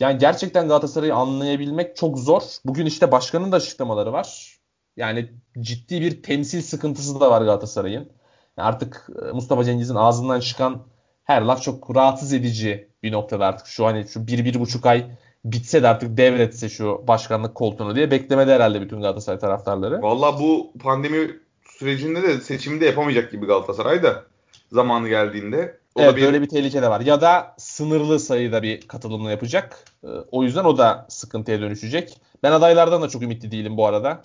Yani 0.00 0.18
gerçekten 0.18 0.68
Galatasaray'ı 0.68 1.14
anlayabilmek 1.14 1.96
çok 1.96 2.18
zor. 2.18 2.42
Bugün 2.64 2.86
işte 2.86 3.12
başkanın 3.12 3.52
da 3.52 3.56
açıklamaları 3.56 4.12
var. 4.12 4.58
Yani 4.96 5.32
ciddi 5.60 6.00
bir 6.00 6.22
temsil 6.22 6.62
sıkıntısı 6.62 7.20
da 7.20 7.30
var 7.30 7.42
Galatasaray'ın. 7.42 8.08
Artık 8.56 9.08
e, 9.28 9.32
Mustafa 9.32 9.64
Cengiz'in 9.64 9.94
ağzından 9.94 10.40
çıkan 10.40 10.82
her 11.24 11.42
laf 11.42 11.62
çok 11.62 11.96
rahatsız 11.96 12.32
edici 12.32 12.88
bir 13.02 13.12
noktada 13.12 13.46
artık. 13.46 13.66
Şu 13.66 13.86
hani 13.86 14.08
şu 14.08 14.26
bir, 14.26 14.44
bir 14.44 14.60
buçuk 14.60 14.86
ay 14.86 15.06
bitse 15.44 15.82
de 15.82 15.88
artık 15.88 16.16
devretse 16.16 16.68
şu 16.68 17.04
başkanlık 17.08 17.54
koltuğunu 17.54 17.94
diye 17.94 18.10
beklemede 18.10 18.54
herhalde 18.54 18.80
bütün 18.80 19.00
Galatasaray 19.00 19.38
taraftarları. 19.38 20.02
Valla 20.02 20.38
bu 20.40 20.72
pandemi 20.82 21.30
sürecinde 21.78 22.22
de 22.22 22.40
seçimi 22.40 22.80
de 22.80 22.86
yapamayacak 22.86 23.32
gibi 23.32 23.46
Galatasaray 23.46 24.02
da 24.02 24.24
zamanı 24.72 25.08
geldiğinde. 25.08 25.78
O 25.94 26.02
evet 26.02 26.12
da 26.12 26.16
bir, 26.16 26.22
böyle 26.22 26.42
bir 26.42 26.48
tehlike 26.48 26.82
de 26.82 26.90
var. 26.90 27.00
Ya 27.00 27.20
da 27.20 27.54
sınırlı 27.58 28.20
sayıda 28.20 28.62
bir 28.62 28.80
katılımla 28.80 29.30
yapacak. 29.30 29.84
Ee, 30.04 30.08
O 30.32 30.42
yüzden 30.42 30.64
o 30.64 30.78
da 30.78 31.06
sıkıntıya 31.08 31.60
dönüşecek. 31.60 32.16
Ben 32.42 32.52
adaylardan 32.52 33.02
da 33.02 33.08
çok 33.08 33.22
ümitli 33.22 33.50
değilim 33.50 33.76
bu 33.76 33.86
arada. 33.86 34.20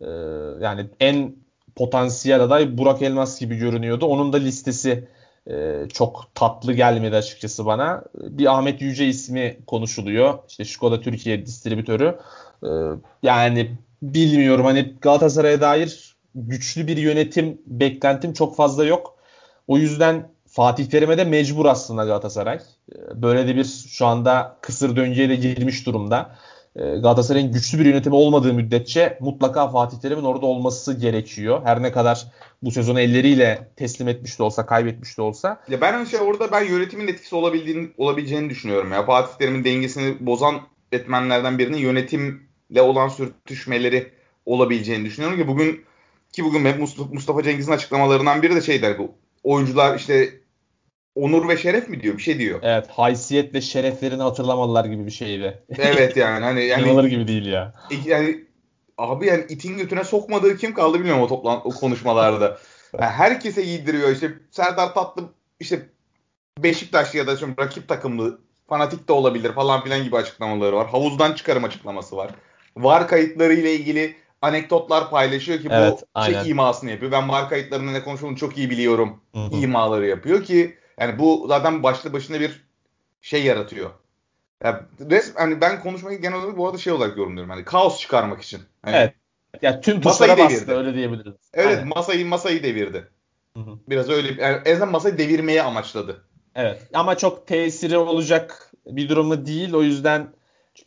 Ee, 0.00 0.06
Yani 0.60 0.86
en 1.00 1.34
potansiyel 1.76 2.40
aday 2.42 2.78
Burak 2.78 3.02
Elmas 3.02 3.40
gibi 3.40 3.56
görünüyordu. 3.56 4.06
Onun 4.06 4.32
da 4.32 4.36
listesi 4.36 5.08
e, 5.50 5.84
çok 5.92 6.30
tatlı 6.34 6.72
gelmedi 6.72 7.16
açıkçası 7.16 7.66
bana. 7.66 8.04
Bir 8.14 8.54
Ahmet 8.54 8.82
Yüce 8.82 9.06
ismi 9.06 9.58
konuşuluyor. 9.66 10.38
İşte 10.48 10.64
Skoda 10.64 11.00
Türkiye 11.00 11.46
distribütörü. 11.46 12.18
Ee, 12.64 12.68
Yani 13.22 13.70
bilmiyorum 14.02 14.64
hani 14.66 14.94
Galatasaray'a 15.00 15.60
dair 15.60 16.16
güçlü 16.34 16.86
bir 16.86 16.96
yönetim 16.96 17.62
beklentim 17.66 18.32
çok 18.32 18.56
fazla 18.56 18.84
yok. 18.84 19.16
O 19.68 19.78
yüzden 19.78 20.28
Fatih 20.46 20.86
Terim'e 20.86 21.18
de 21.18 21.24
mecbur 21.24 21.66
aslında 21.66 22.04
Galatasaray. 22.04 22.60
Ee, 22.92 23.22
Böyle 23.22 23.46
de 23.48 23.56
bir 23.56 23.64
şu 23.88 24.06
anda 24.06 24.56
kısır 24.60 24.96
döngüye 24.96 25.28
de 25.28 25.36
girmiş 25.36 25.86
durumda. 25.86 26.36
Ee, 26.76 26.82
Galatasaray'ın 26.82 27.52
güçlü 27.52 27.78
bir 27.78 27.84
yönetimi 27.84 28.14
olmadığı 28.14 28.54
müddetçe 28.54 29.18
mutlaka 29.20 29.68
Fatih 29.68 29.98
Terim'in 29.98 30.24
orada 30.24 30.46
olması 30.46 30.94
gerekiyor. 30.94 31.60
Her 31.64 31.82
ne 31.82 31.92
kadar 31.92 32.26
bu 32.62 32.70
sezonu 32.70 33.00
elleriyle 33.00 33.68
teslim 33.76 34.08
etmiş 34.08 34.38
de 34.38 34.42
olsa, 34.42 34.66
kaybetmiş 34.66 35.18
de 35.18 35.22
olsa. 35.22 35.60
Ya 35.68 35.80
ben 35.80 36.04
şey 36.04 36.20
orada 36.20 36.52
ben 36.52 36.64
yönetimin 36.64 37.08
etkisi 37.08 37.36
olabildiğini, 37.36 37.90
olabileceğini 37.98 38.50
düşünüyorum 38.50 38.92
ya. 38.92 39.06
Fatih 39.06 39.38
Terim'in 39.38 39.64
dengesini 39.64 40.26
bozan 40.26 40.60
etmenlerden 40.92 41.58
birinin 41.58 41.78
yönetimle 41.78 42.82
olan 42.82 43.08
sürtüşmeleri 43.08 44.12
olabileceğini 44.46 45.04
düşünüyorum 45.04 45.38
ki 45.38 45.48
bugün 45.48 45.84
ki 46.32 46.44
bugün 46.44 46.80
Mustafa, 47.12 47.42
Cengiz'in 47.42 47.72
açıklamalarından 47.72 48.42
biri 48.42 48.54
de 48.54 48.60
şey 48.60 48.82
der 48.82 48.98
bu 48.98 49.14
oyuncular 49.44 49.96
işte 49.96 50.43
onur 51.14 51.48
ve 51.48 51.56
şeref 51.56 51.88
mi 51.88 52.00
diyor 52.00 52.16
bir 52.16 52.22
şey 52.22 52.38
diyor. 52.38 52.60
Evet, 52.62 52.86
haysiyetle 52.88 53.60
şereflerini 53.60 54.22
hatırlamalılar 54.22 54.84
gibi 54.84 55.06
bir 55.06 55.10
şeydi. 55.10 55.62
Evet 55.78 56.16
yani 56.16 56.44
hani 56.44 56.64
yani 56.64 56.82
İnanılır 56.82 57.04
gibi 57.04 57.28
değil 57.28 57.46
ya. 57.46 57.72
yani 58.04 58.44
abi 58.98 59.26
yani 59.26 59.44
itin 59.48 59.76
götüne 59.76 60.04
sokmadığı 60.04 60.56
kim 60.56 60.74
kaldı 60.74 60.98
bilmiyorum 60.98 61.22
o 61.22 61.28
toplan 61.28 61.60
o 61.64 61.70
konuşmalarda. 61.70 62.58
Yani 63.00 63.10
herkese 63.10 63.62
giydiriyor 63.62 64.10
işte 64.10 64.32
Serdar 64.50 64.94
Tatlı 64.94 65.22
işte 65.60 65.88
Beşiktaşlı 66.58 67.18
ya 67.18 67.26
da 67.26 67.36
şimdi 67.36 67.60
rakip 67.60 67.88
takımlı 67.88 68.38
fanatik 68.68 69.08
de 69.08 69.12
olabilir 69.12 69.52
falan 69.52 69.84
filan 69.84 70.04
gibi 70.04 70.16
açıklamaları 70.16 70.76
var. 70.76 70.86
Havuzdan 70.86 71.32
çıkarım 71.32 71.64
açıklaması 71.64 72.16
var. 72.16 72.30
Var 72.76 73.08
kayıtları 73.08 73.54
ile 73.54 73.74
ilgili 73.74 74.16
anekdotlar 74.42 75.10
paylaşıyor 75.10 75.58
ki 75.58 75.70
bu 75.70 75.74
Evet, 75.74 76.04
aynen. 76.14 76.42
şey 76.42 76.50
imasını 76.50 76.90
yapıyor. 76.90 77.12
Ben 77.12 77.28
var 77.28 77.48
kayıtlarında 77.48 77.90
ne 77.90 78.02
konuştuğunu 78.02 78.36
çok 78.36 78.58
iyi 78.58 78.70
biliyorum. 78.70 79.20
Hı 79.34 79.40
hı. 79.40 79.56
imaları 79.56 80.06
yapıyor 80.06 80.44
ki 80.44 80.76
yani 81.00 81.18
bu 81.18 81.44
zaten 81.48 81.82
başlı 81.82 82.12
başına 82.12 82.40
bir 82.40 82.64
şey 83.20 83.44
yaratıyor. 83.44 83.90
Ya 84.64 84.86
res, 85.10 85.32
hani 85.36 85.60
ben 85.60 85.80
konuşmayı 85.80 86.20
genel 86.20 86.38
olarak 86.38 86.56
bu 86.58 86.66
arada 86.66 86.78
şey 86.78 86.92
olarak 86.92 87.16
yorumluyorum. 87.16 87.50
Hani 87.50 87.64
kaos 87.64 88.00
çıkarmak 88.00 88.42
için. 88.42 88.60
Hani, 88.82 88.96
Evet. 88.96 89.14
Ya 89.62 89.80
tüm 89.80 90.02
Masayı 90.04 90.30
tuşlara 90.30 90.44
bastı 90.50 90.56
devirdi. 90.66 90.72
öyle 90.78 90.94
diyebiliriz. 90.94 91.34
Evet 91.54 91.68
Aynen. 91.78 91.88
masayı 91.88 92.26
masayı 92.26 92.62
devirdi. 92.62 93.08
Hı 93.56 93.60
hı. 93.60 93.78
Biraz 93.88 94.10
öyle 94.10 94.42
yani 94.42 94.60
en 94.64 94.72
azından 94.72 94.90
masayı 94.90 95.18
devirmeye 95.18 95.62
amaçladı. 95.62 96.24
Evet. 96.54 96.82
Ama 96.94 97.16
çok 97.16 97.46
tesiri 97.46 97.98
olacak 97.98 98.70
bir 98.86 99.08
durumu 99.08 99.46
değil. 99.46 99.74
O 99.74 99.82
yüzden 99.82 100.28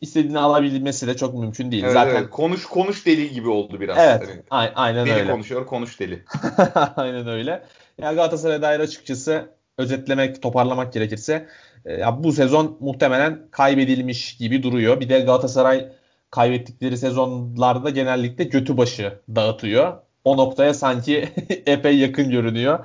istediğini 0.01 0.39
alabilmesi 0.39 1.07
de 1.07 1.17
çok 1.17 1.33
mümkün 1.33 1.71
değil. 1.71 1.83
Evet, 1.83 1.93
Zaten 1.93 2.15
evet. 2.15 2.29
konuş 2.29 2.65
konuş 2.65 3.05
deli 3.05 3.31
gibi 3.31 3.49
oldu 3.49 3.79
biraz. 3.81 3.97
Evet. 3.97 4.43
A- 4.51 4.67
aynen 4.75 5.05
deli 5.05 5.13
öyle. 5.13 5.31
konuşuyor, 5.31 5.65
konuş 5.65 5.99
deli. 5.99 6.23
aynen 6.95 7.27
öyle. 7.27 7.63
Ya 7.97 8.13
Galatasaray'a 8.13 8.61
dair 8.61 8.79
açıkçası 8.79 9.49
özetlemek, 9.77 10.41
toparlamak 10.41 10.93
gerekirse 10.93 11.47
e, 11.85 11.93
ya 11.93 12.23
bu 12.23 12.31
sezon 12.31 12.77
muhtemelen 12.79 13.47
kaybedilmiş 13.51 14.37
gibi 14.37 14.63
duruyor. 14.63 14.99
Bir 14.99 15.09
de 15.09 15.19
Galatasaray 15.19 15.87
kaybettikleri 16.31 16.97
sezonlarda 16.97 17.89
genellikle 17.89 18.43
götü 18.43 18.77
başı 18.77 19.19
dağıtıyor. 19.35 19.93
O 20.23 20.37
noktaya 20.37 20.73
sanki 20.73 21.29
epey 21.65 21.97
yakın 21.97 22.29
görünüyor. 22.29 22.79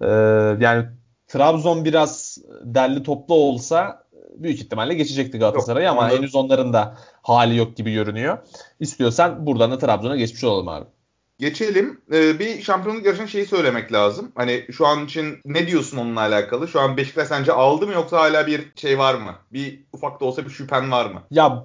Ee, 0.00 0.06
yani 0.64 0.84
Trabzon 1.28 1.84
biraz 1.84 2.38
derli 2.64 3.02
toplu 3.02 3.34
olsa 3.34 4.02
büyük 4.36 4.60
ihtimalle 4.60 4.94
geçecekti 4.94 5.38
Galatasaray 5.38 5.84
Yok, 5.84 5.92
ama 5.92 6.00
onları- 6.02 6.16
henüz 6.18 6.34
onların 6.34 6.72
da 6.72 6.96
hali 7.22 7.56
yok 7.56 7.76
gibi 7.76 7.92
görünüyor. 7.92 8.38
İstiyorsan 8.80 9.46
buradan 9.46 9.70
da 9.70 9.78
Trabzon'a 9.78 10.16
geçmiş 10.16 10.44
olalım 10.44 10.68
abi. 10.68 10.84
Geçelim. 11.42 12.00
Ee, 12.12 12.38
bir 12.38 12.62
şampiyonluk 12.62 13.06
yarışının 13.06 13.26
şeyi 13.26 13.46
söylemek 13.46 13.92
lazım. 13.92 14.32
Hani 14.34 14.66
şu 14.72 14.86
an 14.86 15.04
için 15.04 15.38
ne 15.44 15.66
diyorsun 15.66 15.96
onunla 15.96 16.20
alakalı? 16.20 16.68
Şu 16.68 16.80
an 16.80 16.96
Beşiktaş 16.96 17.28
sence 17.28 17.52
aldı 17.52 17.86
mı 17.86 17.92
yoksa 17.92 18.20
hala 18.20 18.46
bir 18.46 18.72
şey 18.76 18.98
var 18.98 19.14
mı? 19.14 19.34
Bir 19.52 19.80
ufak 19.92 20.20
da 20.20 20.24
olsa 20.24 20.44
bir 20.44 20.50
şüphen 20.50 20.90
var 20.90 21.06
mı? 21.06 21.22
Ya 21.30 21.64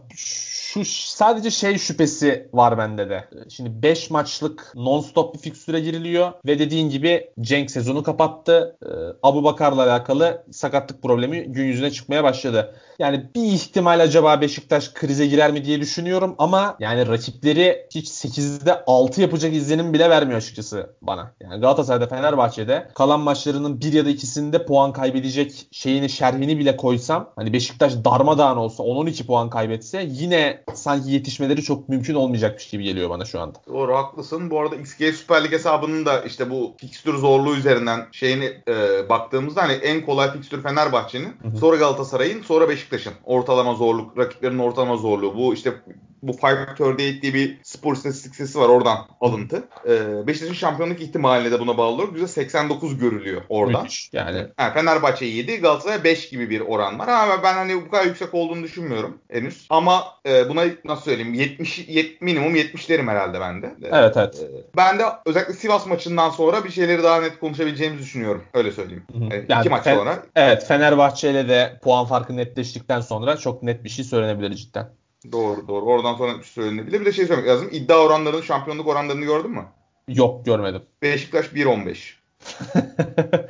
şu 0.85 1.09
sadece 1.09 1.51
şey 1.51 1.77
şüphesi 1.77 2.49
var 2.53 2.77
bende 2.77 3.09
de. 3.09 3.27
Şimdi 3.49 3.83
5 3.83 4.09
maçlık 4.09 4.73
non-stop 4.75 5.33
bir 5.33 5.39
fikstüre 5.39 5.79
giriliyor 5.79 6.31
ve 6.45 6.59
dediğin 6.59 6.89
gibi 6.89 7.29
Cenk 7.41 7.71
sezonu 7.71 8.03
kapattı. 8.03 8.77
Ee, 8.85 8.87
Abu 9.23 9.43
Bakar'la 9.43 9.83
alakalı 9.83 10.45
sakatlık 10.51 11.01
problemi 11.01 11.43
gün 11.43 11.65
yüzüne 11.65 11.91
çıkmaya 11.91 12.23
başladı. 12.23 12.75
Yani 12.99 13.29
bir 13.35 13.43
ihtimal 13.43 13.99
acaba 13.99 14.41
Beşiktaş 14.41 14.93
krize 14.93 15.27
girer 15.27 15.51
mi 15.51 15.65
diye 15.65 15.81
düşünüyorum 15.81 16.35
ama 16.37 16.75
yani 16.79 17.07
rakipleri 17.07 17.87
hiç 17.95 18.09
8'de 18.09 18.83
6 18.87 19.21
yapacak 19.21 19.53
izlenim 19.53 19.93
bile 19.93 20.09
vermiyor 20.09 20.37
açıkçası 20.37 20.95
bana. 21.01 21.31
Yani 21.41 21.61
Galatasaray'da 21.61 22.07
Fenerbahçe'de 22.07 22.87
kalan 22.95 23.19
maçlarının 23.19 23.81
bir 23.81 23.93
ya 23.93 24.05
da 24.05 24.09
ikisinde 24.09 24.65
puan 24.65 24.93
kaybedecek 24.93 25.67
şeyini 25.71 26.09
şerhini 26.09 26.59
bile 26.59 26.77
koysam 26.77 27.33
hani 27.35 27.53
Beşiktaş 27.53 27.93
darmadağın 28.05 28.57
olsa 28.57 28.83
10-12 28.83 29.25
puan 29.25 29.49
kaybetse 29.49 30.07
yine 30.09 30.63
sanki 30.73 31.11
yetişmeleri 31.11 31.63
çok 31.63 31.89
mümkün 31.89 32.15
olmayacakmış 32.15 32.69
gibi 32.69 32.83
geliyor 32.83 33.09
bana 33.09 33.25
şu 33.25 33.41
anda. 33.41 33.59
Doğru 33.67 33.95
haklısın. 33.95 34.49
Bu 34.49 34.61
arada 34.61 34.75
XG 34.75 34.97
Süper 34.99 35.43
Lig 35.43 35.51
hesabının 35.51 36.05
da 36.05 36.21
işte 36.21 36.49
bu 36.49 36.73
fikstür 36.77 37.17
zorluğu 37.17 37.55
üzerinden 37.55 38.07
şeyini 38.11 38.53
e, 38.67 39.09
baktığımızda 39.09 39.63
hani 39.63 39.73
en 39.73 40.05
kolay 40.05 40.33
fikstür 40.33 40.63
Fenerbahçe'nin, 40.63 41.35
sonra 41.59 41.75
Galatasaray'ın, 41.75 42.41
sonra 42.41 42.69
Beşiktaş'ın 42.69 43.13
ortalama 43.23 43.75
zorluk, 43.75 44.17
rakiplerin 44.17 44.59
ortalama 44.59 44.97
zorluğu. 44.97 45.35
Bu 45.35 45.53
işte 45.53 45.73
bu 46.21 46.33
538 46.33 47.21
diye 47.21 47.33
bir 47.33 47.59
spor 47.63 47.93
istatistik 47.95 48.35
sitesi 48.35 48.59
var 48.59 48.69
oradan 48.69 48.97
alıntı. 49.21 49.63
Ee, 49.87 50.27
Beşiktaş'ın 50.27 50.53
şampiyonluk 50.53 51.01
ihtimaline 51.01 51.51
de 51.51 51.59
buna 51.59 51.77
bağlı 51.77 51.95
olarak 51.95 52.17
%89 52.17 52.97
görülüyor 52.99 53.41
oradan. 53.49 53.83
Müthiş. 53.83 54.09
Yani 54.13 54.47
Ha, 54.57 54.71
Fenerbahçe 54.73 55.25
7, 55.25 55.57
Galatasaray 55.57 56.03
5 56.03 56.29
gibi 56.29 56.49
bir 56.49 56.61
oran 56.61 56.99
var. 56.99 57.07
Ama 57.07 57.43
ben 57.43 57.53
hani 57.53 57.75
bu 57.85 57.91
kadar 57.91 58.05
yüksek 58.05 58.33
olduğunu 58.33 58.63
düşünmüyorum 58.63 59.17
henüz. 59.31 59.67
Ama 59.69 60.03
e, 60.25 60.49
buna 60.49 60.63
nasıl 60.85 61.03
söyleyeyim 61.03 61.33
70 61.33 61.87
yet, 61.87 62.21
minimum 62.21 62.55
70 62.55 62.89
derim 62.89 63.07
herhalde 63.07 63.39
bende. 63.39 63.75
evet 63.83 64.17
evet. 64.17 64.35
E, 64.41 64.77
ben 64.77 64.99
de 64.99 65.03
özellikle 65.25 65.53
Sivas 65.53 65.87
maçından 65.87 66.29
sonra 66.29 66.63
bir 66.63 66.69
şeyleri 66.69 67.03
daha 67.03 67.21
net 67.21 67.39
konuşabileceğimizi 67.39 68.03
düşünüyorum. 68.03 68.43
Öyle 68.53 68.71
söyleyeyim. 68.71 69.03
E, 69.31 69.45
Yani 69.49 69.59
iki 69.59 69.69
maç 69.69 69.85
Fe- 69.85 69.95
sonra. 69.95 70.23
Evet 70.35 70.65
Fenerbahçe 70.67 71.31
ile 71.31 71.49
de 71.49 71.79
puan 71.83 72.05
farkı 72.05 72.37
netleştikten 72.37 73.01
sonra 73.01 73.37
çok 73.37 73.63
net 73.63 73.83
bir 73.83 73.89
şey 73.89 74.05
söylenebilir 74.05 74.53
cidden. 74.55 74.89
Doğru 75.31 75.67
doğru. 75.67 75.85
Oradan 75.85 76.15
sonra 76.15 76.43
söylenebilir. 76.43 76.99
Bir 76.99 77.05
de 77.05 77.11
şey 77.11 77.25
söylemek 77.25 77.49
lazım. 77.49 77.69
İddia 77.71 77.97
oranlarının, 77.97 78.41
şampiyonluk 78.41 78.87
oranlarını 78.87 79.25
gördün 79.25 79.51
mü? 79.51 79.65
Yok 80.07 80.45
görmedim. 80.45 80.81
Beşiktaş 81.01 81.45
1.15. 81.45 82.13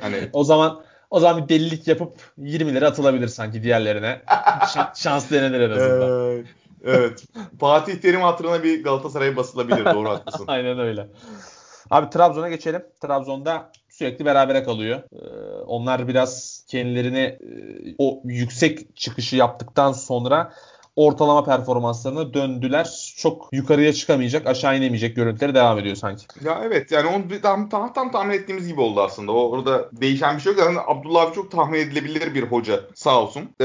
hani 0.00 0.16
O 0.32 0.44
zaman 0.44 0.82
o 1.10 1.20
zaman 1.20 1.42
bir 1.42 1.48
delilik 1.48 1.88
yapıp 1.88 2.12
20 2.38 2.74
lira 2.74 2.86
atılabilir 2.86 3.28
sanki 3.28 3.62
diğerlerine. 3.62 4.20
Şa- 4.60 5.02
şans 5.02 5.30
denenir 5.30 5.60
en 5.60 5.70
azından. 5.70 6.36
Ee, 6.36 6.44
evet. 6.84 7.24
Fatih 7.60 7.96
Terim 7.96 8.20
hatırına 8.20 8.62
bir 8.62 8.84
Galatasaray'a 8.84 9.36
basılabilir. 9.36 9.84
Doğru 9.84 10.08
haklısın. 10.08 10.44
Aynen 10.48 10.78
öyle. 10.78 11.08
Abi 11.90 12.10
Trabzon'a 12.10 12.48
geçelim. 12.48 12.82
Trabzon'da 13.00 13.72
sürekli 13.88 14.24
berabere 14.24 14.62
kalıyor. 14.62 15.02
Ee, 15.12 15.16
onlar 15.66 16.08
biraz 16.08 16.64
kendilerini 16.68 17.18
e, 17.18 17.38
o 17.98 18.20
yüksek 18.24 18.96
çıkışı 18.96 19.36
yaptıktan 19.36 19.92
sonra 19.92 20.52
ortalama 20.98 21.44
performanslarına 21.44 22.34
döndüler. 22.34 23.14
Çok 23.16 23.48
yukarıya 23.52 23.92
çıkamayacak, 23.92 24.46
aşağı 24.46 24.78
inemeyecek 24.78 25.16
görüntüleri 25.16 25.54
devam 25.54 25.78
ediyor 25.78 25.96
sanki. 25.96 26.26
Ya 26.44 26.60
evet 26.64 26.92
yani 26.92 27.08
onu 27.08 27.40
tam, 27.42 27.68
tam, 27.68 27.92
tam 27.92 28.10
tahmin 28.10 28.34
ettiğimiz 28.34 28.68
gibi 28.68 28.80
oldu 28.80 29.02
aslında. 29.02 29.32
Orada 29.32 29.88
değişen 29.92 30.36
bir 30.36 30.42
şey 30.42 30.52
yok. 30.52 30.60
Yani 30.60 30.78
Abdullah 30.86 31.22
abi 31.22 31.34
çok 31.34 31.50
tahmin 31.50 31.78
edilebilir 31.78 32.34
bir 32.34 32.42
hoca 32.42 32.80
sağ 32.94 33.22
olsun. 33.22 33.42
Ee, 33.60 33.64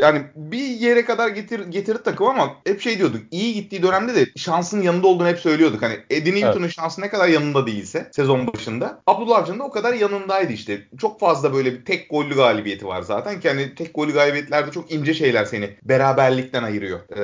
yani 0.00 0.22
bir 0.36 0.66
yere 0.66 1.04
kadar 1.04 1.28
getir, 1.28 1.60
getirdi 1.60 2.02
takım 2.04 2.26
ama 2.26 2.50
hep 2.66 2.80
şey 2.80 2.98
diyorduk. 2.98 3.20
İyi 3.30 3.54
gittiği 3.54 3.82
dönemde 3.82 4.14
de 4.14 4.26
şansın 4.36 4.82
yanında 4.82 5.06
olduğunu 5.06 5.28
hep 5.28 5.38
söylüyorduk. 5.38 5.82
Hani 5.82 5.94
Eddie 6.10 6.34
Newton'un 6.34 6.68
şansı 6.68 7.00
ne 7.00 7.08
kadar 7.08 7.28
yanında 7.28 7.66
değilse 7.66 8.08
sezon 8.12 8.46
başında. 8.46 9.00
Abdullah 9.06 9.38
Avcı'nın 9.38 9.58
da 9.58 9.64
o 9.64 9.70
kadar 9.70 9.94
yanındaydı 9.94 10.52
işte. 10.52 10.88
Çok 10.98 11.20
fazla 11.20 11.54
böyle 11.54 11.72
bir 11.72 11.84
tek 11.84 12.10
gollü 12.10 12.34
galibiyeti 12.34 12.86
var 12.86 13.02
zaten. 13.02 13.40
Ki 13.40 13.48
hani 13.48 13.74
tek 13.74 13.94
gollü 13.94 14.12
galibiyetlerde 14.12 14.70
çok 14.70 14.92
ince 14.92 15.14
şeyler 15.14 15.44
seni 15.44 15.70
beraberlikten 15.82 16.67
ayırıyor. 16.68 17.00
Ee, 17.16 17.22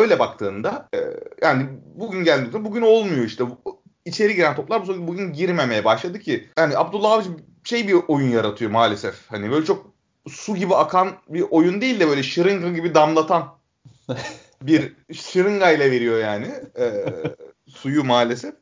öyle 0.00 0.18
baktığında 0.18 0.88
e, 0.94 0.98
yani 1.42 1.66
bugün 1.94 2.24
geldiğimizde 2.24 2.64
bugün 2.64 2.82
olmuyor 2.82 3.24
işte. 3.24 3.44
İçeri 4.04 4.34
giren 4.34 4.56
toplar 4.56 4.88
bu 4.88 5.06
bugün 5.06 5.32
girmemeye 5.32 5.84
başladı 5.84 6.18
ki. 6.18 6.48
Yani 6.58 6.78
Abdullah 6.78 7.12
Avcı 7.12 7.30
şey 7.64 7.88
bir 7.88 7.96
oyun 8.08 8.28
yaratıyor 8.28 8.70
maalesef. 8.70 9.30
Hani 9.30 9.50
böyle 9.50 9.66
çok 9.66 9.86
su 10.28 10.56
gibi 10.56 10.74
akan 10.74 11.12
bir 11.28 11.44
oyun 11.50 11.80
değil 11.80 12.00
de 12.00 12.08
böyle 12.08 12.22
şırınga 12.22 12.68
gibi 12.68 12.94
damlatan 12.94 13.58
bir 14.62 14.92
şırıngayla 15.12 15.90
veriyor 15.90 16.18
yani 16.18 16.46
e, 16.78 17.04
suyu 17.68 18.04
maalesef. 18.04 18.54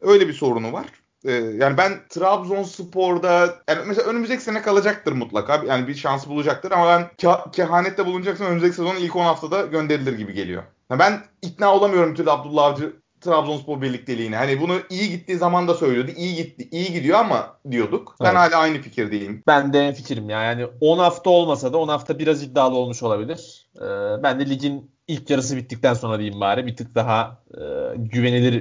Öyle 0.00 0.28
bir 0.28 0.32
sorunu 0.32 0.72
var. 0.72 0.86
E, 1.24 1.32
yani 1.32 1.76
ben 1.76 1.92
Trabzonspor'da 2.08 3.54
yani 3.68 3.80
mesela 3.86 4.08
önümüzdeki 4.10 4.42
sene 4.42 4.62
kalacaktır 4.62 5.12
mutlaka. 5.12 5.62
Yani 5.66 5.88
bir 5.88 5.94
şans 5.94 6.26
bulacaktır 6.26 6.70
ama 6.70 6.86
ben 6.86 7.10
ke- 7.18 7.50
kehanette 7.50 8.06
bulunacaksam 8.06 8.46
önümüzdeki 8.46 8.74
sezonun 8.76 9.00
ilk 9.00 9.16
10 9.16 9.24
haftada 9.24 9.62
gönderilir 9.62 10.12
gibi 10.18 10.32
geliyor. 10.34 10.62
Yani 10.90 10.98
ben 10.98 11.20
ikna 11.42 11.74
olamıyorum 11.74 12.14
türlü 12.14 12.30
Abdullah 12.30 12.64
Avcı 12.64 12.92
Trabzonspor 13.20 13.82
birlikteliğine. 13.82 14.36
Hani 14.36 14.60
bunu 14.60 14.76
iyi 14.90 15.10
gittiği 15.10 15.36
zaman 15.36 15.68
da 15.68 15.74
söylüyordu. 15.74 16.10
İyi 16.16 16.34
gitti, 16.36 16.68
iyi 16.70 16.92
gidiyor 16.92 17.18
ama 17.18 17.56
diyorduk. 17.70 18.16
Ben 18.20 18.24
Evet. 18.24 18.36
hala 18.36 18.56
aynı 18.56 18.78
fikirdeyim. 18.78 19.42
Ben 19.46 19.72
de 19.72 19.80
en 19.80 19.94
fikrim 19.94 20.30
ya. 20.30 20.42
Yani 20.42 20.66
10 20.80 20.98
hafta 20.98 21.30
olmasa 21.30 21.72
da 21.72 21.78
10 21.78 21.88
hafta 21.88 22.18
biraz 22.18 22.42
iddialı 22.42 22.76
olmuş 22.76 23.02
olabilir. 23.02 23.66
Ee, 23.76 24.22
ben 24.22 24.40
de 24.40 24.50
ligin 24.50 24.90
ilk 25.08 25.30
yarısı 25.30 25.56
bittikten 25.56 25.94
sonra 25.94 26.18
diyeyim 26.18 26.40
bari. 26.40 26.66
Bir 26.66 26.76
tık 26.76 26.94
daha 26.94 27.42
e, 27.54 27.60
güvenilir 27.96 28.54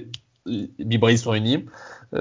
e, 0.48 0.54
bir 0.80 1.02
bahis 1.02 1.28
oynayayım. 1.28 1.72
Ee, 2.14 2.20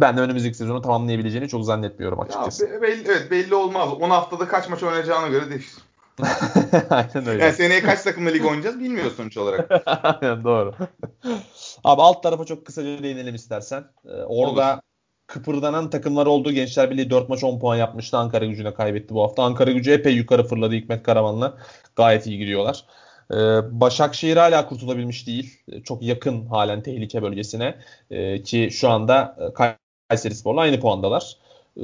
ben 0.00 0.16
de 0.16 0.20
önümüzdeki 0.20 0.56
sezonu 0.56 0.82
tamamlayabileceğini 0.82 1.48
çok 1.48 1.64
zannetmiyorum 1.64 2.18
Ya, 2.18 2.24
açıkçası. 2.24 2.66
be- 2.70 2.82
belli, 2.82 3.04
evet 3.08 3.30
belli 3.30 3.54
olmaz. 3.54 3.88
10 4.00 4.10
haftada 4.10 4.48
kaç 4.48 4.68
maç 4.68 4.82
oynayacağına 4.82 5.28
göre 5.28 5.50
değişir. 5.50 5.74
Aynen 6.90 7.26
öyle. 7.26 7.44
Yani 7.44 7.52
seneye 7.54 7.82
kaç 7.82 8.02
takımla 8.02 8.30
lig 8.30 8.46
oynayacağız 8.46 8.80
bilmiyoruz 8.80 9.16
sonuç 9.16 9.36
olarak. 9.36 9.82
Aynen 9.86 10.44
doğru. 10.44 10.74
Abi 11.84 12.02
alt 12.02 12.22
tarafa 12.22 12.44
çok 12.44 12.66
kısaca 12.66 13.02
değinelim 13.02 13.34
istersen. 13.34 13.84
Ee, 14.04 14.08
orada 14.08 14.72
Olur. 14.72 14.80
kıpırdanan 15.26 15.90
takımlar 15.90 16.26
oldu. 16.26 16.50
Gençler 16.52 16.90
Birliği 16.90 17.10
4 17.10 17.28
maç 17.28 17.44
10 17.44 17.58
puan 17.60 17.76
yapmıştı. 17.76 18.16
Ankara 18.18 18.44
gücüne 18.44 18.74
kaybetti 18.74 19.14
bu 19.14 19.22
hafta. 19.22 19.42
Ankara 19.42 19.70
gücü 19.70 19.90
epey 19.90 20.14
yukarı 20.14 20.44
fırladı 20.44 20.74
Hikmet 20.74 21.02
Karaman'la. 21.02 21.58
Gayet 21.96 22.26
iyi 22.26 22.38
gidiyorlar. 22.38 22.84
Ee, 23.30 23.80
Başakşehir 23.80 24.36
hala 24.36 24.66
kurtulabilmiş 24.66 25.26
değil. 25.26 25.58
Ee, 25.72 25.82
Çok 25.82 26.02
yakın 26.02 26.46
halen 26.46 26.82
tehlike 26.82 27.22
bölgesine. 27.22 27.74
Ee, 28.10 28.42
ki 28.42 28.68
şu 28.72 28.88
anda 28.88 29.36
e, 29.40 29.74
Kayseri 30.08 30.34
Spor'la 30.34 30.60
aynı 30.60 30.80
puandalar. 30.80 31.36
Ee, 31.76 31.82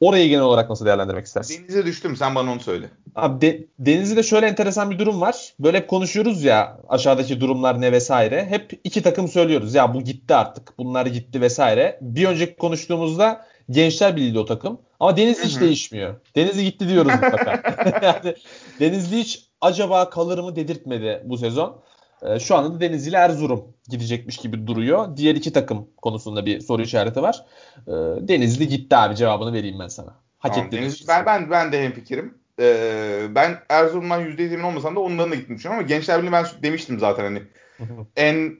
orayı 0.00 0.28
genel 0.28 0.42
olarak 0.42 0.70
nasıl 0.70 0.86
değerlendirmek 0.86 1.26
istersin? 1.26 1.62
Denize 1.62 1.86
düştüm 1.86 2.16
sen 2.16 2.34
bana 2.34 2.52
onu 2.52 2.60
söyle. 2.60 2.90
Abi 3.14 3.40
de, 3.40 3.64
Denizli'de 3.78 4.22
şöyle 4.22 4.46
enteresan 4.46 4.90
bir 4.90 4.98
durum 4.98 5.20
var. 5.20 5.54
Böyle 5.60 5.76
hep 5.78 5.88
konuşuyoruz 5.88 6.44
ya 6.44 6.80
aşağıdaki 6.88 7.40
durumlar 7.40 7.80
ne 7.80 7.92
vesaire. 7.92 8.46
Hep 8.46 8.80
iki 8.84 9.02
takım 9.02 9.28
söylüyoruz. 9.28 9.74
Ya 9.74 9.94
bu 9.94 10.02
gitti 10.02 10.34
artık. 10.34 10.78
Bunlar 10.78 11.06
gitti 11.06 11.40
vesaire. 11.40 11.98
Bir 12.00 12.24
önceki 12.26 12.56
konuştuğumuzda 12.56 13.46
Gençler 13.70 14.16
Birliği'de 14.16 14.38
o 14.38 14.44
takım. 14.44 14.80
Ama 15.00 15.16
Denizli 15.16 15.44
hiç 15.44 15.60
değişmiyor. 15.60 16.14
Denizli 16.36 16.64
gitti 16.64 16.88
diyoruz 16.88 17.12
mutlaka. 17.22 17.62
yani 18.02 18.34
Denizli 18.80 19.16
hiç 19.16 19.48
acaba 19.60 20.10
kalır 20.10 20.38
mı 20.38 20.56
dedirtmedi 20.56 21.22
bu 21.24 21.38
sezon. 21.38 21.82
Ee, 22.22 22.38
şu 22.38 22.56
anda 22.56 22.74
da 22.74 22.80
Denizli 22.80 23.10
ile 23.10 23.16
Erzurum 23.16 23.64
gidecekmiş 23.88 24.36
gibi 24.36 24.66
duruyor. 24.66 25.16
Diğer 25.16 25.34
iki 25.34 25.52
takım 25.52 25.88
konusunda 26.02 26.46
bir 26.46 26.60
soru 26.60 26.82
işareti 26.82 27.22
var. 27.22 27.44
Ee, 27.86 27.92
Denizli 28.28 28.68
gitti 28.68 28.96
abi 28.96 29.16
cevabını 29.16 29.52
vereyim 29.52 29.78
ben 29.78 29.88
sana. 29.88 30.14
Hak 30.38 30.54
Tamam, 30.54 30.66
etti. 30.66 30.76
Deniz, 30.76 31.08
ben, 31.08 31.26
ben, 31.26 31.50
ben 31.50 31.72
de 31.72 31.82
hemfikirim. 31.82 32.34
Ee, 32.60 33.26
ben 33.30 33.58
Erzurum'dan 33.68 34.20
%100 34.20 34.54
emin 34.54 34.64
olmasam 34.64 34.96
da 34.96 35.00
onların 35.00 35.32
da 35.32 35.34
gittiğini 35.34 35.56
düşünüyorum 35.56 35.84
ama 35.84 35.88
Gençler 35.88 36.18
Birliği 36.18 36.32
ben 36.32 36.46
demiştim 36.62 36.98
zaten 36.98 37.24
hani 37.24 37.42
en 38.16 38.58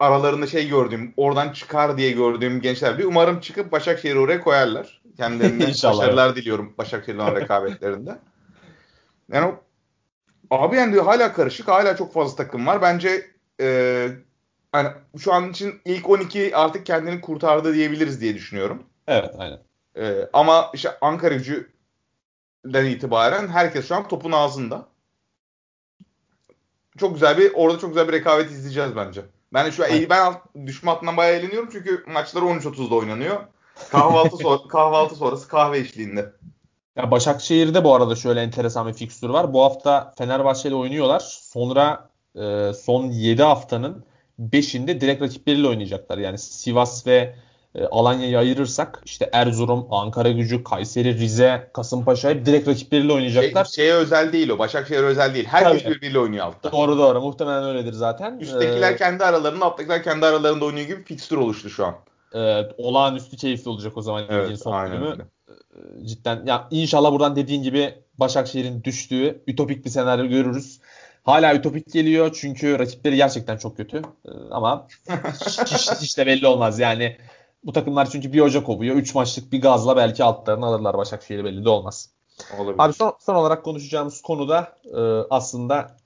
aralarında 0.00 0.46
şey 0.46 0.68
gördüğüm, 0.68 1.14
oradan 1.16 1.52
çıkar 1.52 1.96
diye 1.96 2.10
gördüğüm 2.10 2.60
Gençler 2.60 2.94
Birliği. 2.94 3.06
Umarım 3.06 3.40
çıkıp 3.40 3.72
Başakşehir'i 3.72 4.18
oraya 4.18 4.40
koyarlar. 4.40 5.02
Kendilerine 5.16 5.66
başarılar 5.84 6.36
diliyorum 6.36 6.74
Başakşehir'le 6.78 7.18
olan 7.18 7.36
rekabetlerinde. 7.36 8.18
Yani 9.32 9.54
abi 10.50 10.76
yani 10.76 11.00
hala 11.00 11.32
karışık, 11.32 11.68
hala 11.68 11.96
çok 11.96 12.12
fazla 12.12 12.36
takım 12.36 12.66
var. 12.66 12.82
Bence 12.82 13.30
e, 13.60 14.08
hani 14.72 14.88
şu 15.18 15.32
an 15.32 15.50
için 15.50 15.80
ilk 15.84 16.10
12 16.10 16.56
artık 16.56 16.86
kendini 16.86 17.20
kurtardı 17.20 17.74
diyebiliriz 17.74 18.20
diye 18.20 18.34
düşünüyorum. 18.34 18.82
Evet 19.06 19.34
aynen. 19.38 19.58
Ee, 19.96 20.28
ama 20.32 20.70
işte 20.74 20.98
Ankara 21.00 21.34
gücüden 21.34 22.84
itibaren 22.84 23.48
herkes 23.48 23.88
şu 23.88 23.94
an 23.94 24.08
topun 24.08 24.32
ağzında. 24.32 24.86
Çok 26.98 27.14
güzel 27.14 27.38
bir 27.38 27.52
orada 27.54 27.78
çok 27.78 27.90
güzel 27.90 28.08
bir 28.08 28.12
rekabet 28.12 28.50
izleyeceğiz 28.50 28.96
bence. 28.96 29.22
Ben 29.54 29.70
şu 29.70 29.84
an 29.84 29.88
Aynen. 29.90 30.10
ben 30.10 30.34
düşme 30.66 30.90
hattından 30.90 31.16
bayağı 31.16 31.36
eğleniyorum 31.36 31.68
çünkü 31.72 32.04
maçlar 32.06 32.42
13.30'da 32.42 32.94
oynanıyor. 32.94 33.40
Kahvaltı 33.90 34.36
so- 34.36 34.68
kahvaltı 34.68 35.14
sonrası 35.14 35.48
kahve 35.48 35.78
eşliğinde. 35.78 36.32
Ya 36.96 37.10
Başakşehir'de 37.10 37.84
bu 37.84 37.94
arada 37.94 38.16
şöyle 38.16 38.40
enteresan 38.40 38.88
bir 38.88 38.94
fikstür 38.94 39.28
var. 39.28 39.52
Bu 39.52 39.62
hafta 39.64 40.14
Fenerbahçe 40.18 40.68
ile 40.68 40.74
oynuyorlar. 40.74 41.20
Sonra 41.42 42.10
e, 42.36 42.72
son 42.72 43.04
7 43.04 43.42
haftanın 43.42 44.04
5'inde 44.40 45.00
direkt 45.00 45.22
rakipleriyle 45.22 45.68
oynayacaklar. 45.68 46.18
Yani 46.18 46.38
Sivas 46.38 47.06
ve 47.06 47.36
e, 47.74 47.84
Alanya'yı 47.84 48.38
ayırırsak 48.38 49.02
işte 49.04 49.30
Erzurum, 49.32 49.86
Ankara 49.90 50.30
Gücü, 50.30 50.64
Kayseri, 50.64 51.14
Rize, 51.18 51.70
Kasımpaşa 51.74 52.30
hep 52.30 52.46
direkt 52.46 52.68
rakipleriyle 52.68 53.12
oynayacaklar. 53.12 53.64
Şey, 53.64 53.84
şeye 53.84 53.94
özel 53.94 54.32
değil 54.32 54.48
o. 54.48 54.58
Başakşehir 54.58 55.02
özel 55.02 55.34
değil. 55.34 55.44
Herkes 55.46 55.82
Tabii. 55.82 55.94
birbiriyle 55.94 56.18
oynuyor 56.18 56.46
altta. 56.46 56.72
Doğru 56.72 56.98
doğru. 56.98 57.20
Muhtemelen 57.20 57.64
öyledir 57.64 57.92
zaten. 57.92 58.38
Üsttekiler 58.38 58.92
Ee, 58.92 58.96
kendi 58.96 59.24
aralarında, 59.24 59.64
alttakiler 59.64 60.02
kendi 60.02 60.26
aralarında 60.26 60.64
oynuyor 60.64 60.86
gibi 60.86 61.04
fikstür 61.04 61.36
oluştu 61.36 61.70
şu 61.70 61.86
an. 61.86 61.94
e, 62.34 62.62
olağanüstü 62.78 63.36
keyifli 63.36 63.68
olacak 63.70 63.96
o 63.96 64.02
zaman 64.02 64.24
Evet, 64.28 64.60
son 64.62 64.72
aynen 64.72 65.00
bölümü. 65.00 65.10
öyle. 65.12 65.22
E, 66.02 66.06
Cidden 66.06 66.46
ya 66.46 66.68
inşallah 66.70 67.12
buradan 67.12 67.36
dediğin 67.36 67.62
gibi 67.62 67.94
Başakşehir'in 68.18 68.84
düştüğü 68.84 69.42
ütopik 69.46 69.84
bir 69.84 69.90
senaryo 69.90 70.26
görürüz. 70.26 70.80
Hala 71.22 71.54
ütopik 71.54 71.92
geliyor 71.92 72.36
çünkü 72.40 72.78
rakipleri 72.78 73.16
gerçekten 73.16 73.56
çok 73.56 73.76
kötü. 73.76 73.96
E, 74.24 74.30
ama 74.50 74.86
hiç, 75.40 75.58
hiç, 75.72 75.90
hiç 76.00 76.18
de 76.18 76.26
belli 76.26 76.46
olmaz. 76.46 76.78
Yani 76.78 77.16
bu 77.64 77.72
takımlar 77.72 78.10
çünkü 78.10 78.32
bir 78.32 78.40
hoca 78.40 78.64
kovuyor. 78.64 78.96
3 78.96 79.14
maçlık 79.14 79.52
bir 79.52 79.62
gazla 79.62 79.96
belki 79.96 80.24
altlarını 80.24 80.66
alırlar 80.66 80.98
Başakşehir'i 80.98 81.44
belli 81.44 81.64
de 81.64 81.68
olmaz. 81.68 82.10
Olabilir. 82.58 82.84
Abi 82.84 82.92
son, 82.92 83.12
son 83.20 83.34
olarak 83.34 83.64
konuşacağımız 83.64 84.22
konu 84.22 84.48
da 84.48 84.72
e, 84.84 85.00
aslında 85.30 85.96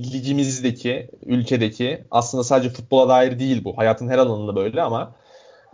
ligimizdeki, 0.00 1.10
ülkedeki 1.26 2.04
aslında 2.10 2.44
sadece 2.44 2.70
futbola 2.70 3.08
dair 3.08 3.38
değil 3.38 3.64
bu. 3.64 3.78
Hayatın 3.78 4.08
her 4.08 4.18
alanında 4.18 4.56
böyle 4.56 4.82
ama 4.82 5.14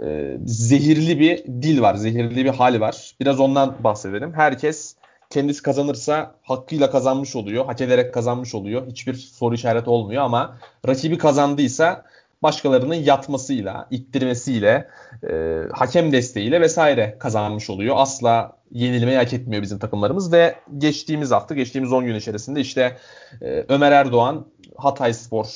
e, 0.02 0.36
zehirli 0.46 1.20
bir 1.20 1.44
dil 1.44 1.80
var, 1.80 1.94
zehirli 1.94 2.44
bir 2.44 2.50
hal 2.50 2.80
var. 2.80 3.14
Biraz 3.20 3.40
ondan 3.40 3.84
bahsedelim. 3.84 4.32
Herkes 4.32 4.96
kendisi 5.30 5.62
kazanırsa 5.62 6.34
hakkıyla 6.42 6.90
kazanmış 6.90 7.36
oluyor, 7.36 7.66
hak 7.66 7.80
ederek 7.80 8.14
kazanmış 8.14 8.54
oluyor. 8.54 8.86
Hiçbir 8.86 9.14
soru 9.14 9.54
işareti 9.54 9.90
olmuyor 9.90 10.22
ama 10.22 10.56
rakibi 10.88 11.18
kazandıysa 11.18 12.04
başkalarının 12.44 12.94
yatmasıyla, 12.94 13.88
ittirmesiyle, 13.90 14.88
e, 15.30 15.60
hakem 15.72 16.12
desteğiyle 16.12 16.60
vesaire 16.60 17.16
kazanmış 17.18 17.70
oluyor. 17.70 17.94
Asla 17.98 18.58
yenilmeyi 18.70 19.16
hak 19.16 19.32
etmiyor 19.32 19.62
bizim 19.62 19.78
takımlarımız 19.78 20.32
ve 20.32 20.54
geçtiğimiz 20.78 21.30
hafta, 21.30 21.54
geçtiğimiz 21.54 21.92
10 21.92 22.06
gün 22.06 22.14
içerisinde 22.14 22.60
işte 22.60 22.96
e, 23.42 23.64
Ömer 23.68 23.92
Erdoğan 23.92 24.46
Hatay 24.76 25.14
Spor 25.14 25.46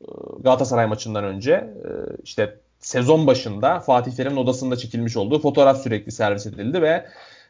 e, 0.00 0.06
Galatasaray 0.40 0.86
maçından 0.86 1.24
önce 1.24 1.52
e, 1.52 1.90
işte 2.22 2.60
sezon 2.78 3.26
başında 3.26 3.80
Fatih 3.80 4.12
Terim'in 4.12 4.36
odasında 4.36 4.76
çekilmiş 4.76 5.16
olduğu 5.16 5.38
fotoğraf 5.38 5.82
sürekli 5.82 6.12
servis 6.12 6.46
edildi 6.46 6.82
ve 6.82 7.04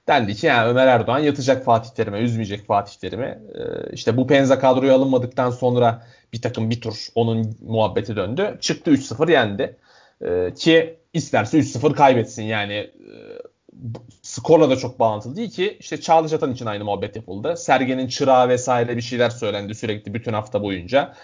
dendi 0.08 0.34
ki 0.34 0.46
yani 0.46 0.68
Ömer 0.68 0.86
Erdoğan 0.86 1.18
yatacak 1.18 1.64
Fatih 1.64 1.90
Terim'e, 1.90 2.18
üzmeyecek 2.18 2.66
Fatih 2.66 2.94
Terim'i. 3.00 3.38
E, 3.54 3.92
işte 3.92 4.16
bu 4.16 4.26
Penza 4.26 4.58
kadroya 4.58 4.94
alınmadıktan 4.94 5.50
sonra 5.50 6.06
bir 6.32 6.42
takım 6.42 6.70
bir 6.70 6.80
tur 6.80 7.06
onun 7.14 7.56
muhabbeti 7.62 8.16
döndü. 8.16 8.58
Çıktı 8.60 8.90
3-0 8.90 9.32
yendi. 9.32 9.76
E, 10.20 10.54
ki 10.54 10.98
isterse 11.12 11.58
3-0 11.58 11.94
kaybetsin 11.94 12.42
yani 12.42 12.74
e, 12.74 12.90
skorla 14.22 14.70
da 14.70 14.76
çok 14.76 15.00
bağlantılı 15.00 15.36
değil 15.36 15.50
ki. 15.50 15.76
İşte 15.80 16.00
Çağdaş 16.00 16.32
Atan 16.32 16.52
için 16.52 16.66
aynı 16.66 16.84
muhabbet 16.84 17.16
yapıldı. 17.16 17.56
Sergen'in 17.56 18.08
çırağı 18.08 18.48
vesaire 18.48 18.96
bir 18.96 19.02
şeyler 19.02 19.30
söylendi 19.30 19.74
sürekli 19.74 20.14
bütün 20.14 20.32
hafta 20.32 20.62
boyunca. 20.62 21.14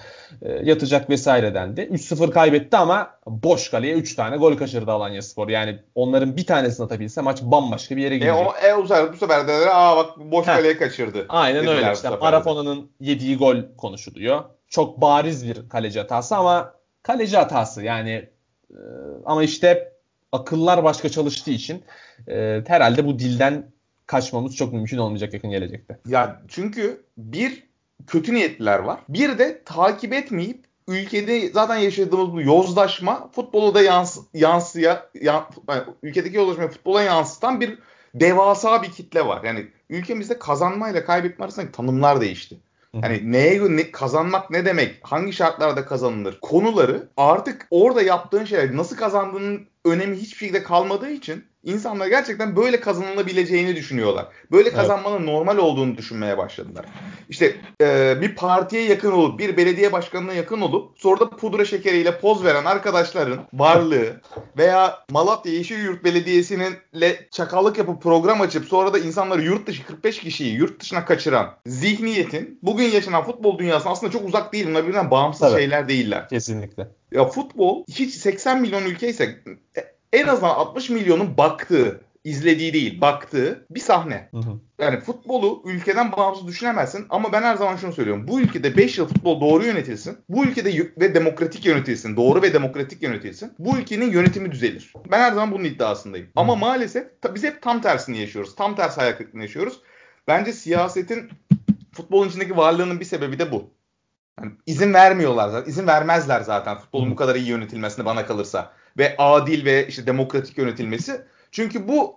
E, 0.42 0.52
yatacak 0.52 1.10
vesaire 1.10 1.54
dendi. 1.54 1.80
3-0 1.80 2.30
kaybetti 2.30 2.76
ama 2.76 3.10
boş 3.26 3.70
kaleye 3.70 3.94
3 3.94 4.14
tane 4.14 4.36
gol 4.36 4.56
kaçırdı 4.56 4.92
Alanya 4.92 5.22
Spor. 5.22 5.48
Yani 5.48 5.78
onların 5.94 6.36
bir 6.36 6.46
tanesini 6.46 6.84
atabilse 6.86 7.20
maç 7.20 7.42
bambaşka 7.42 7.96
bir 7.96 8.02
yere 8.02 8.14
E, 8.14 8.18
gidecek. 8.18 8.36
o, 8.36 8.66
e 8.66 8.74
uzar 8.74 9.12
bu 9.12 9.16
sefer 9.16 9.48
de 9.48 9.52
aa 9.70 9.96
bak 9.96 10.18
boş 10.18 10.46
Heh. 10.46 10.56
kaleye 10.56 10.76
kaçırdı. 10.76 11.26
Aynen 11.28 11.56
dediler 11.62 11.76
öyle. 11.76 11.86
İşte 11.86 11.96
sefer 11.96 12.12
de. 12.12 12.20
Marafona'nın 12.24 12.90
yediği 13.00 13.36
gol 13.36 13.56
konuşuluyor. 13.76 14.44
Çok 14.68 15.00
bariz 15.00 15.48
bir 15.48 15.68
kaleci 15.68 15.98
hatası 16.00 16.36
ama 16.36 16.74
kaleci 17.02 17.36
hatası 17.36 17.82
yani 17.82 18.28
e, 18.70 18.78
ama 19.24 19.42
işte 19.42 19.89
akıllar 20.32 20.84
başka 20.84 21.08
çalıştığı 21.08 21.50
için 21.50 21.82
e, 22.28 22.62
herhalde 22.66 23.06
bu 23.06 23.18
dilden 23.18 23.70
kaçmamız 24.06 24.56
çok 24.56 24.72
mümkün 24.72 24.98
olmayacak 24.98 25.34
yakın 25.34 25.50
gelecekte. 25.50 25.98
Ya 26.06 26.42
çünkü 26.48 27.04
bir 27.16 27.70
kötü 28.06 28.34
niyetliler 28.34 28.78
var. 28.78 29.00
Bir 29.08 29.38
de 29.38 29.62
takip 29.64 30.12
etmeyip 30.12 30.64
ülkede 30.88 31.48
zaten 31.48 31.76
yaşadığımız 31.76 32.32
bu 32.32 32.42
yozlaşma 32.42 33.30
futbolu 33.32 33.74
da 33.74 33.82
yansı, 33.82 34.20
yansıya 34.34 35.06
yan, 35.20 35.46
yani 35.68 35.82
ülkedeki 36.02 36.36
yozlaşmayı 36.36 36.70
futbola 36.70 37.02
yansıtan 37.02 37.60
bir 37.60 37.78
devasa 38.14 38.82
bir 38.82 38.90
kitle 38.90 39.26
var. 39.26 39.44
Yani 39.44 39.66
ülkemizde 39.90 40.38
kazanmayla 40.38 41.04
kaybetme 41.04 41.44
arasındaki 41.44 41.72
tanımlar 41.72 42.20
değişti. 42.20 42.60
Yani 42.94 43.32
neye 43.32 43.76
ne, 43.76 43.90
kazanmak 43.90 44.50
ne 44.50 44.64
demek? 44.64 44.98
Hangi 45.02 45.32
şartlarda 45.32 45.84
kazanılır? 45.84 46.38
Konuları 46.40 47.08
artık 47.16 47.66
orada 47.70 48.02
yaptığın 48.02 48.44
şeyler 48.44 48.76
nasıl 48.76 48.96
kazandığının 48.96 49.66
önemi 49.84 50.16
hiçbir 50.16 50.38
şekilde 50.38 50.62
kalmadığı 50.62 51.10
için 51.10 51.44
insanlar 51.64 52.06
gerçekten 52.06 52.56
böyle 52.56 52.80
kazanılabileceğini 52.80 53.76
düşünüyorlar. 53.76 54.26
Böyle 54.52 54.72
kazanmanın 54.72 55.26
normal 55.26 55.56
olduğunu 55.56 55.96
düşünmeye 55.96 56.38
başladılar. 56.38 56.86
İşte 57.28 57.56
e, 57.82 58.16
bir 58.20 58.34
partiye 58.34 58.82
yakın 58.82 59.12
olup 59.12 59.38
bir 59.38 59.56
belediye 59.56 59.92
başkanına 59.92 60.32
yakın 60.32 60.60
olup 60.60 60.98
sonra 60.98 61.20
da 61.20 61.30
pudra 61.30 61.64
şekeriyle 61.64 62.18
poz 62.18 62.44
veren 62.44 62.64
arkadaşların 62.64 63.40
varlığı 63.52 64.20
veya 64.58 64.98
Malatya 65.10 65.52
Yeşilyurt 65.52 66.04
Belediyesi'ninle 66.04 67.28
çakallık 67.30 67.78
yapıp 67.78 68.02
program 68.02 68.40
açıp 68.40 68.64
sonra 68.64 68.92
da 68.92 68.98
insanları 68.98 69.42
yurt 69.42 69.66
dışı 69.66 69.86
45 69.86 70.18
kişiyi 70.18 70.54
yurt 70.54 70.80
dışına 70.80 71.04
kaçıran 71.04 71.56
zihniyetin 71.66 72.58
bugün 72.62 72.84
yaşanan 72.84 73.24
futbol 73.24 73.58
dünyasına 73.58 73.92
aslında 73.92 74.12
çok 74.12 74.24
uzak 74.24 74.52
değil. 74.52 74.66
Bunlar 74.66 74.82
birbirinden 74.82 75.10
bağımsız 75.10 75.40
Tabii. 75.40 75.60
şeyler 75.60 75.88
değiller. 75.88 76.28
Kesinlikle. 76.28 76.99
Ya 77.12 77.24
futbol 77.24 77.84
hiç 77.88 78.14
80 78.14 78.60
milyon 78.60 78.84
ülke 78.84 79.08
ise 79.08 79.42
en 80.12 80.26
azından 80.26 80.54
60 80.54 80.90
milyonun 80.90 81.36
baktığı, 81.36 82.00
izlediği 82.24 82.72
değil, 82.72 83.00
baktığı 83.00 83.66
bir 83.70 83.80
sahne. 83.80 84.28
Hı 84.30 84.38
hı. 84.38 84.60
Yani 84.78 85.00
futbolu 85.00 85.62
ülkeden 85.64 86.12
bağımsız 86.12 86.46
düşünemezsin 86.46 87.06
ama 87.10 87.32
ben 87.32 87.42
her 87.42 87.56
zaman 87.56 87.76
şunu 87.76 87.92
söylüyorum. 87.92 88.28
Bu 88.28 88.40
ülkede 88.40 88.76
5 88.76 88.98
yıl 88.98 89.08
futbol 89.08 89.40
doğru 89.40 89.64
yönetilsin. 89.64 90.18
Bu 90.28 90.44
ülkede 90.44 90.90
ve 91.00 91.14
demokratik 91.14 91.66
yönetilsin. 91.66 92.16
Doğru 92.16 92.42
ve 92.42 92.52
demokratik 92.52 93.02
yönetilsin. 93.02 93.52
Bu 93.58 93.78
ülkenin 93.78 94.10
yönetimi 94.10 94.52
düzelir. 94.52 94.92
Ben 95.10 95.18
her 95.18 95.32
zaman 95.32 95.52
bunun 95.52 95.64
iddiasındayım. 95.64 96.28
Ama 96.36 96.54
maalesef 96.54 97.06
biz 97.34 97.44
hep 97.44 97.62
tam 97.62 97.80
tersini 97.80 98.18
yaşıyoruz. 98.18 98.54
Tam 98.54 98.76
tersi 98.76 99.00
hayal 99.00 99.12
kırıklığını 99.12 99.42
yaşıyoruz. 99.42 99.80
Bence 100.28 100.52
siyasetin 100.52 101.30
futbolun 101.92 102.28
içindeki 102.28 102.56
varlığının 102.56 103.00
bir 103.00 103.04
sebebi 103.04 103.38
de 103.38 103.52
bu. 103.52 103.70
Yani 104.38 104.52
izin 104.66 104.94
vermiyorlar 104.94 105.48
zaten. 105.48 105.70
İzin 105.70 105.86
vermezler 105.86 106.40
zaten 106.40 106.78
futbolun 106.78 107.10
bu 107.10 107.16
kadar 107.16 107.34
iyi 107.34 107.48
yönetilmesine 107.48 108.04
bana 108.04 108.26
kalırsa. 108.26 108.72
Ve 108.98 109.14
adil 109.18 109.64
ve 109.64 109.86
işte 109.86 110.06
demokratik 110.06 110.58
yönetilmesi. 110.58 111.22
Çünkü 111.50 111.88
bu 111.88 112.16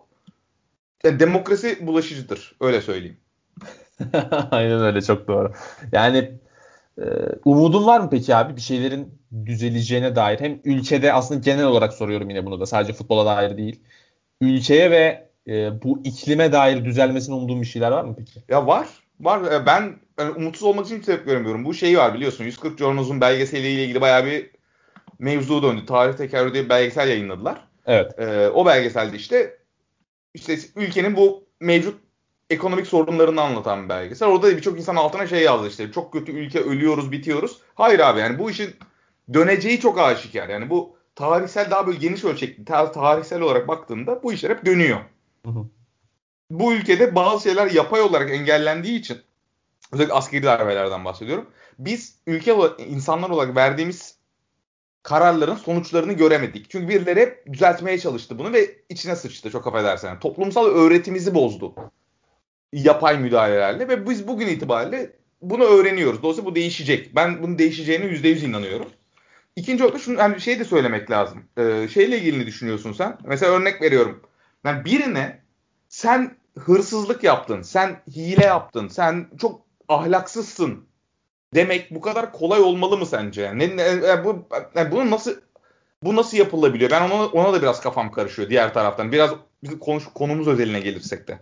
yani 1.04 1.20
demokrasi 1.20 1.88
bulaşıcıdır. 1.88 2.56
Öyle 2.62 2.82
söyleyeyim. 2.82 3.18
Aynen 4.52 4.82
öyle 4.82 5.02
çok 5.02 5.28
doğru. 5.28 5.54
Yani 5.92 6.32
e, 6.98 7.04
umudun 7.46 7.86
var 7.86 8.00
mı 8.00 8.10
peki 8.10 8.36
abi 8.36 8.56
bir 8.56 8.62
şeylerin 8.62 9.20
düzeleceğine 9.46 10.16
dair? 10.16 10.40
Hem 10.40 10.60
ülkede 10.64 11.14
aslında 11.14 11.40
genel 11.40 11.66
olarak 11.66 11.94
soruyorum 11.94 12.30
yine 12.30 12.46
bunu 12.46 12.60
da 12.60 12.66
sadece 12.66 12.94
futbola 12.94 13.26
dair 13.26 13.58
değil. 13.58 13.80
Ülkeye 14.42 14.92
ve 14.92 15.30
e, 15.48 15.84
bu 15.84 16.02
iklime 16.04 16.52
dair 16.52 16.86
düzelmesini 16.86 17.36
umduğun 17.36 17.62
bir 17.62 17.68
şeyler 17.68 17.92
var 17.92 18.04
mı 18.04 18.16
peki? 18.18 18.44
Ya 18.50 18.68
var. 18.68 18.88
Var. 19.20 19.52
Ee, 19.52 19.66
Ben 19.66 19.96
yani 20.20 20.32
umutsuz 20.32 20.64
olmak 20.64 20.86
için 20.86 20.98
hiç 20.98 21.06
sebep 21.06 21.26
göremiyorum. 21.26 21.66
Bu 21.66 21.74
şeyi 21.74 21.98
var 21.98 22.14
biliyorsun. 22.14 22.44
140 22.44 22.80
Jornos'un 22.80 23.22
belgeseliyle 23.22 23.84
ilgili 23.84 24.02
bayağı 24.02 24.26
bir 24.26 24.52
mevzu 25.20 25.64
döndü. 25.64 25.86
Tarih 25.86 26.14
tekerrürü 26.14 26.54
diye 26.54 26.64
bir 26.66 26.70
belgesel 26.70 27.10
yayınladılar. 27.10 27.68
Evet. 27.86 28.20
Ee, 28.20 28.50
o 28.50 28.66
belgeselde 28.66 29.18
işte 29.18 29.58
işte 30.34 30.58
ülkenin 30.76 31.16
bu 31.16 31.44
mevcut 31.60 32.00
ekonomik 32.50 32.88
sorunlarını 32.88 33.42
anlatan 33.42 33.84
bir 33.84 33.90
belgesel. 33.90 34.28
Orada 34.30 34.48
da 34.48 34.58
birçok 34.58 34.78
insan 34.78 34.96
altına 34.96 35.28
şey 35.28 35.42
yazdı 35.44 35.68
işte. 35.68 35.92
Çok 35.92 36.14
kötü 36.14 36.32
ülke 36.32 36.60
ölüyoruz, 36.60 37.12
bitiyoruz. 37.12 37.62
Hayır 37.76 38.00
abi 38.00 38.20
yani 38.20 38.40
bu 38.40 38.52
işin 38.52 38.76
döneceği 39.34 39.80
çok 39.80 40.00
aşikar. 40.00 40.50
Yani 40.50 40.70
bu 40.70 40.96
tarihsel 41.16 41.72
daha 41.72 41.88
böyle 41.88 41.98
geniş 41.98 42.24
ölçekli 42.24 42.66
ta- 42.66 42.92
tarihsel 42.92 43.42
olarak 43.42 43.68
baktığında 43.68 44.24
bu 44.24 44.34
işler 44.34 44.50
hep 44.50 44.66
dönüyor. 44.66 45.00
Hı 45.46 45.52
hı. 45.52 45.66
Bu 46.50 46.74
ülkede 46.74 47.16
bazı 47.16 47.44
şeyler 47.44 47.72
yapay 47.72 48.02
olarak 48.02 48.32
engellendiği 48.32 49.00
için 49.00 49.18
özellikle 49.92 50.14
askeri 50.14 50.44
darbelerden 50.44 51.06
bahsediyorum. 51.06 51.50
Biz 51.80 52.16
ülke 52.28 52.54
olarak, 52.54 52.80
insanlar 52.80 53.30
olarak 53.30 53.56
verdiğimiz 53.56 54.18
kararların 55.04 55.56
sonuçlarını 55.56 56.14
göremedik. 56.14 56.70
Çünkü 56.70 56.88
birileri 56.88 57.20
hep 57.20 57.54
düzeltmeye 57.54 58.00
çalıştı 58.00 58.40
bunu 58.40 58.54
ve 58.54 58.76
içine 58.90 59.16
sıçtı 59.16 59.52
çok 59.52 59.68
affedersen. 59.68 60.10
Yani 60.10 60.20
toplumsal 60.20 60.66
öğretimizi 60.66 61.36
bozdu. 61.36 61.76
Yapay 62.74 63.18
müdahalelerle 63.18 63.88
ve 63.88 64.10
biz 64.10 64.28
bugün 64.28 64.48
itibariyle 64.48 65.14
bunu 65.42 65.64
öğreniyoruz. 65.64 66.24
Dolayısıyla 66.24 66.52
bu 66.52 66.56
değişecek. 66.56 67.16
Ben 67.16 67.44
bunun 67.44 67.58
değişeceğine 67.60 68.06
%100 68.06 68.46
inanıyorum. 68.46 68.90
İkinci 69.56 69.84
olarak 69.84 70.02
şunu 70.02 70.20
yani 70.20 70.42
şey 70.42 70.60
de 70.60 70.66
söylemek 70.66 71.12
lazım. 71.12 71.44
Ee, 71.58 71.88
şeyle 71.94 72.18
ilgili 72.18 72.40
ne 72.40 72.46
düşünüyorsun 72.46 72.94
sen? 72.94 73.18
Mesela 73.26 73.52
örnek 73.52 73.82
veriyorum. 73.82 74.22
Yani 74.66 74.86
birine 74.86 75.43
sen 75.94 76.38
hırsızlık 76.60 77.24
yaptın, 77.24 77.62
sen 77.62 78.02
hile 78.16 78.46
yaptın, 78.46 78.88
sen 78.88 79.28
çok 79.38 79.62
ahlaksızsın 79.88 80.86
demek 81.56 81.92
bu 81.92 82.02
kadar 82.02 82.32
kolay 82.32 82.62
olmalı 82.62 82.98
mı 82.98 83.06
sence? 83.06 83.42
Yani, 83.42 83.78
ne, 83.78 84.02
ne, 84.02 84.26
bu 84.26 84.46
yani 84.76 84.92
bunu 84.92 85.12
nasıl 85.12 85.32
bu 86.04 86.16
nasıl 86.16 86.38
yapılabiliyor? 86.38 86.92
Ben 86.92 87.10
ona, 87.10 87.26
ona 87.26 87.54
da 87.54 87.62
biraz 87.62 87.82
kafam 87.82 88.12
karışıyor 88.12 88.50
diğer 88.50 88.74
taraftan. 88.74 89.12
Biraz 89.12 89.32
konuş, 89.80 90.04
konumuz 90.14 90.48
özeline 90.48 90.80
gelirsek 90.80 91.28
de. 91.28 91.40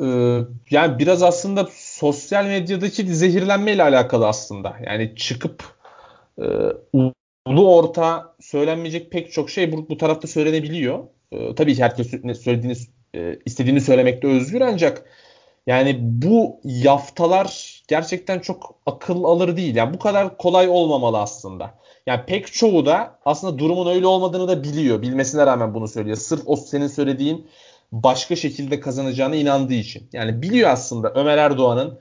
Ee, 0.00 0.38
yani 0.70 0.98
biraz 0.98 1.22
aslında 1.22 1.68
sosyal 1.72 2.44
medyadaki 2.44 3.14
zehirlenmeyle 3.14 3.82
alakalı 3.82 4.28
aslında. 4.28 4.76
Yani 4.86 5.16
çıkıp 5.16 5.64
e, 6.38 6.44
ulu 7.46 7.76
orta 7.76 8.34
söylenmeyecek 8.40 9.10
pek 9.10 9.32
çok 9.32 9.50
şey 9.50 9.72
bu, 9.72 9.88
bu 9.88 9.96
tarafta 9.96 10.28
söylenebiliyor. 10.28 11.04
Ee, 11.32 11.54
tabii 11.54 11.74
ki 11.74 11.82
herkes 11.82 12.24
ne 12.24 12.34
söylediğini 12.34 12.76
e, 13.14 13.38
istediğini 13.44 13.80
söylemekte 13.80 14.28
özgür 14.28 14.60
ancak 14.60 15.04
yani 15.66 15.98
bu 16.00 16.60
yaftalar 16.64 17.80
gerçekten 17.88 18.38
çok 18.38 18.74
akıl 18.86 19.24
alır 19.24 19.56
değil. 19.56 19.76
Yani 19.76 19.94
bu 19.94 19.98
kadar 19.98 20.36
kolay 20.36 20.68
olmamalı 20.68 21.18
aslında. 21.18 21.74
Yani 22.06 22.20
pek 22.26 22.52
çoğu 22.52 22.86
da 22.86 23.18
aslında 23.24 23.58
durumun 23.58 23.94
öyle 23.94 24.06
olmadığını 24.06 24.48
da 24.48 24.64
biliyor. 24.64 25.02
Bilmesine 25.02 25.46
rağmen 25.46 25.74
bunu 25.74 25.88
söylüyor. 25.88 26.16
Sırf 26.16 26.42
o 26.46 26.56
senin 26.56 26.86
söylediğin 26.86 27.46
başka 27.92 28.36
şekilde 28.36 28.80
kazanacağına 28.80 29.36
inandığı 29.36 29.74
için. 29.74 30.08
Yani 30.12 30.42
biliyor 30.42 30.70
aslında 30.70 31.12
Ömer 31.14 31.38
Erdoğan'ın 31.38 31.98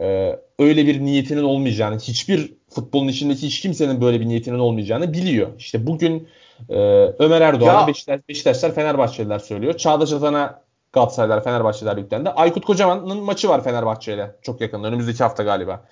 e, 0.00 0.38
öyle 0.58 0.86
bir 0.86 1.00
niyetinin 1.00 1.42
olmayacağını, 1.42 1.98
hiçbir 1.98 2.52
futbolun 2.70 3.08
içindeki 3.08 3.46
hiç 3.46 3.60
kimsenin 3.60 4.00
böyle 4.00 4.20
bir 4.20 4.28
niyetinin 4.28 4.58
olmayacağını 4.58 5.12
biliyor. 5.12 5.48
İşte 5.58 5.86
bugün 5.86 6.28
e, 6.68 6.76
Ömer 7.18 7.40
Erdoğan'a 7.40 7.86
Beşiktaş, 7.86 8.20
Beşiktaşlar 8.28 8.74
Fenerbahçeliler 8.74 9.38
söylüyor. 9.38 9.76
Çağdaş 9.76 10.12
Atan'a 10.12 10.64
Galatasaraylar 10.92 11.44
Fenerbahçeliler 11.44 11.96
yüklendi. 11.96 12.30
Aykut 12.30 12.64
Kocaman'ın 12.64 13.22
maçı 13.22 13.48
var 13.48 13.64
Fenerbahçe 13.64 14.14
ile 14.14 14.36
çok 14.42 14.60
yakında. 14.60 14.88
Önümüzdeki 14.88 15.22
hafta 15.22 15.42
galiba. 15.42 15.84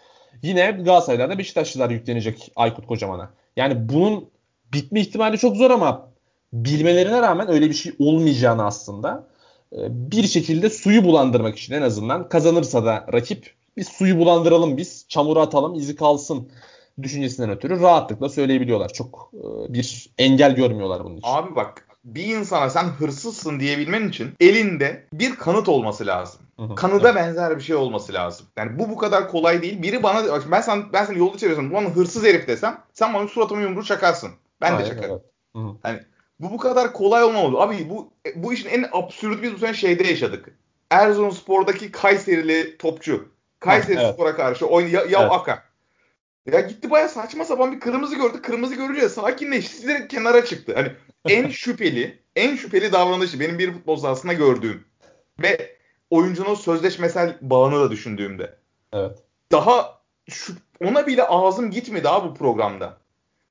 Yine 0.42 0.70
Galatasaray'da 0.70 1.38
Beşiktaşlılar 1.38 1.90
yüklenecek 1.90 2.52
Aykut 2.56 2.86
Kocaman'a. 2.86 3.30
Yani 3.56 3.88
bunun 3.88 4.30
bitme 4.72 5.00
ihtimali 5.00 5.38
çok 5.38 5.56
zor 5.56 5.70
ama 5.70 6.08
bilmelerine 6.52 7.22
rağmen 7.22 7.50
öyle 7.50 7.68
bir 7.68 7.74
şey 7.74 7.92
olmayacağını 7.98 8.64
aslında 8.64 9.26
e, 9.72 9.78
bir 10.10 10.22
şekilde 10.22 10.70
suyu 10.70 11.04
bulandırmak 11.04 11.58
için 11.58 11.74
en 11.74 11.82
azından 11.82 12.28
kazanırsa 12.28 12.84
da 12.84 13.06
rakip 13.12 13.54
biz 13.76 13.88
suyu 13.88 14.18
bulandıralım 14.18 14.76
biz 14.76 15.06
çamura 15.08 15.40
atalım 15.40 15.74
izi 15.74 15.96
kalsın 15.96 16.48
düşüncesinden 17.02 17.50
ötürü 17.50 17.80
rahatlıkla 17.80 18.28
söyleyebiliyorlar. 18.28 18.88
Çok 18.88 19.30
e, 19.34 19.74
bir 19.74 20.10
engel 20.18 20.54
görmüyorlar 20.54 21.04
bunun 21.04 21.16
için. 21.16 21.28
Abi 21.28 21.56
bak 21.56 21.86
bir 22.04 22.36
insana 22.36 22.70
sen 22.70 22.84
hırsızsın 22.84 23.60
diyebilmen 23.60 24.08
için 24.08 24.30
elinde 24.40 25.04
bir 25.12 25.36
kanıt 25.36 25.68
olması 25.68 26.06
lazım. 26.06 26.40
Kanıda 26.76 27.08
evet. 27.08 27.16
benzer 27.16 27.56
bir 27.56 27.62
şey 27.62 27.76
olması 27.76 28.12
lazım. 28.12 28.46
Yani 28.56 28.78
bu 28.78 28.90
bu 28.90 28.96
kadar 28.96 29.28
kolay 29.28 29.62
değil. 29.62 29.82
Biri 29.82 30.02
bana 30.02 30.42
ben 30.50 30.60
sen 30.60 30.84
ben 30.92 31.04
seni 31.04 31.18
yolda 31.18 31.38
çeviriyorsam 31.38 31.72
bana 31.72 31.88
hırsız 31.88 32.24
herif 32.24 32.48
desem 32.48 32.80
sen 32.92 33.14
bana 33.14 33.28
suratıma 33.28 33.60
yumruğu 33.60 33.84
çakarsın. 33.84 34.30
Ben 34.60 34.72
Aynen, 34.72 34.84
de 34.84 34.88
çakarım. 34.88 35.22
Evet. 35.56 35.74
Hani 35.82 36.00
bu 36.40 36.50
bu 36.50 36.58
kadar 36.58 36.92
kolay 36.92 37.24
olmamalı. 37.24 37.60
Abi 37.60 37.90
bu 37.90 38.12
bu 38.36 38.52
işin 38.52 38.68
en 38.68 38.86
absürt 38.92 39.42
biz 39.42 39.54
bu 39.54 39.58
sene 39.58 39.74
şeyde 39.74 40.04
yaşadık. 40.04 40.48
Erzurumspor'daki 40.90 41.92
Kayserili 41.92 42.78
topçu. 42.78 43.28
Kayseri 43.60 43.98
evet. 44.00 44.14
Spor'a 44.14 44.36
karşı 44.36 44.66
oyun 44.66 44.88
ya, 44.88 45.00
ya 45.00 45.20
evet. 45.20 45.32
Aka. 45.32 45.62
Ya 46.46 46.60
gitti 46.60 46.90
baya 46.90 47.08
saçma 47.08 47.44
sapan 47.44 47.72
bir 47.72 47.80
kırmızı 47.80 48.16
gördü. 48.16 48.42
Kırmızı 48.42 48.74
görünce 48.74 49.08
sakinleşti. 49.08 49.82
Direkt 49.82 50.12
kenara 50.12 50.44
çıktı. 50.44 50.72
Hani 50.74 50.92
en 51.28 51.48
şüpheli, 51.50 52.18
en 52.36 52.56
şüpheli 52.56 52.92
davranışı 52.92 53.40
benim 53.40 53.58
bir 53.58 53.72
futbol 53.72 53.96
sahasında 53.96 54.32
gördüğüm. 54.32 54.84
Ve 55.42 55.76
oyuncunun 56.10 56.54
sözleşmesel 56.54 57.38
bağını 57.40 57.80
da 57.80 57.90
düşündüğümde. 57.90 58.56
Evet. 58.92 59.18
Daha 59.52 60.02
şu, 60.30 60.52
ona 60.84 61.06
bile 61.06 61.22
ağzım 61.22 61.70
gitmedi 61.70 62.04
daha 62.04 62.24
bu 62.24 62.34
programda. 62.34 63.02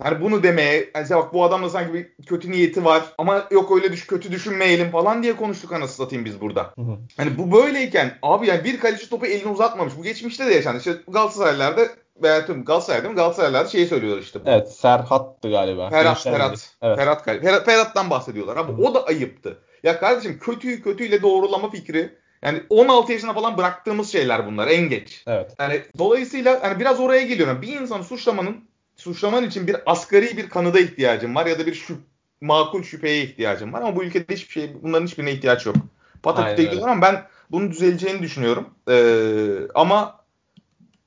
Hani 0.02 0.22
bunu 0.22 0.44
demeye, 0.44 0.90
hani 0.94 1.10
bak 1.10 1.34
bu 1.34 1.44
adamda 1.44 1.70
sanki 1.70 1.94
bir 1.94 2.26
kötü 2.26 2.52
niyeti 2.52 2.86
var 2.86 3.04
ama 3.18 3.48
yok 3.52 3.72
öyle 3.78 3.92
düş 3.92 4.08
kötü 4.08 4.32
düşünmeyelim 4.32 4.92
falan 4.92 5.24
diye 5.24 5.36
konuştuk 5.36 5.74
anasını 5.74 6.06
satayım 6.06 6.26
biz 6.26 6.42
burada. 6.42 6.74
Hı 6.76 6.82
hı. 6.82 6.98
Hani 7.18 7.38
bu 7.38 7.52
böyleyken 7.52 8.18
abi 8.22 8.48
yani 8.48 8.64
bir 8.64 8.80
kaleci 8.80 9.10
topu 9.10 9.26
elini 9.26 9.50
uzatmamış. 9.50 9.94
Bu 9.98 10.04
geçmişte 10.04 10.46
de 10.46 10.54
yaşandı. 10.54 10.78
İşte 10.78 10.98
Galatasaraylılarda 11.08 11.88
veya 12.24 12.46
tüm 12.46 12.66
Galatasaray'da 12.66 13.10
mı 13.10 13.16
Galatasaraylılarda 13.16 13.70
şeyi 13.70 13.88
söylüyorlar 13.88 14.22
işte. 14.22 14.40
Bu. 14.46 14.50
Evet 14.50 14.78
Ferhat'tı 14.82 15.50
galiba. 15.50 15.90
Ferhat, 15.90 16.24
Ferhat. 16.24 16.72
Evet. 16.82 16.98
Ferhat, 16.98 17.26
Ferhat, 17.26 17.66
Ferhat'tan 17.66 18.10
bahsediyorlar. 18.10 18.58
Ama 18.58 18.78
hı. 18.78 18.82
o 18.82 18.94
da 18.94 19.06
ayıptı. 19.06 19.58
Ya 19.84 20.00
kardeşim 20.00 20.40
kötüyü 20.40 20.84
kötüyle 20.84 21.22
doğrulama 21.22 21.70
fikri 21.70 22.22
yani 22.44 22.64
16 22.70 23.12
yaşına 23.12 23.34
falan 23.34 23.58
bıraktığımız 23.58 24.12
şeyler 24.12 24.46
bunlar 24.46 24.68
en 24.68 24.90
geç. 24.90 25.24
Evet. 25.28 25.56
Yani 25.60 25.82
dolayısıyla 25.98 26.60
hani 26.64 26.80
biraz 26.80 27.00
oraya 27.00 27.22
geliyorum. 27.22 27.62
Bir 27.62 27.82
insanı 27.82 28.04
suçlamanın 28.04 28.66
suçlaman 28.96 29.46
için 29.46 29.68
bir 29.68 29.76
asgari 29.86 30.38
bir 30.38 30.50
kanıda 30.50 30.80
ihtiyacım 30.80 31.36
var 31.36 31.46
ya 31.46 31.60
da 31.60 31.66
bir 31.66 31.74
şüp, 31.74 31.98
makul 32.42 32.84
şüpheye 32.84 33.24
ihtiyacım 33.24 33.74
var 33.74 33.82
ama 33.82 33.96
bu 33.96 34.04
ülkede 34.04 34.34
hiçbir 34.34 34.52
şey 34.52 34.72
bunların 34.84 35.08
hiçbirine 35.08 35.32
ihtiyaç 35.32 35.66
yok. 35.66 35.76
Pataküte 36.24 36.64
gidiyorlar 36.64 36.90
ama 36.90 37.02
ben 37.02 37.24
bunun 37.52 37.72
düzeleceğini 37.72 38.22
düşünüyorum. 38.22 38.70
Ee, 38.90 39.68
ama 39.76 40.21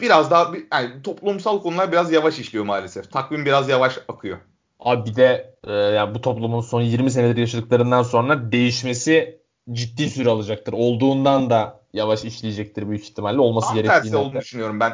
biraz 0.00 0.30
daha 0.30 0.52
yani 0.72 1.02
toplumsal 1.02 1.62
konular 1.62 1.92
biraz 1.92 2.12
yavaş 2.12 2.38
işliyor 2.38 2.64
maalesef. 2.64 3.12
Takvim 3.12 3.46
biraz 3.46 3.68
yavaş 3.68 3.98
akıyor. 4.08 4.38
Abi 4.80 5.10
bir 5.10 5.16
de 5.16 5.54
e, 5.64 5.72
yani 5.72 6.14
bu 6.14 6.20
toplumun 6.20 6.60
son 6.60 6.80
20 6.80 7.10
senedir 7.10 7.36
yaşadıklarından 7.36 8.02
sonra 8.02 8.52
değişmesi 8.52 9.40
ciddi 9.72 10.10
süre 10.10 10.28
alacaktır. 10.30 10.72
Olduğundan 10.72 11.50
da 11.50 11.80
yavaş 11.92 12.24
işleyecektir 12.24 12.88
büyük 12.88 13.04
ihtimalle. 13.04 13.40
Olması 13.40 13.66
Tam 13.66 13.76
gerektiğini. 13.76 14.02
tersi 14.02 14.16
olduğunu 14.16 14.40
düşünüyorum 14.40 14.80
ben. 14.80 14.92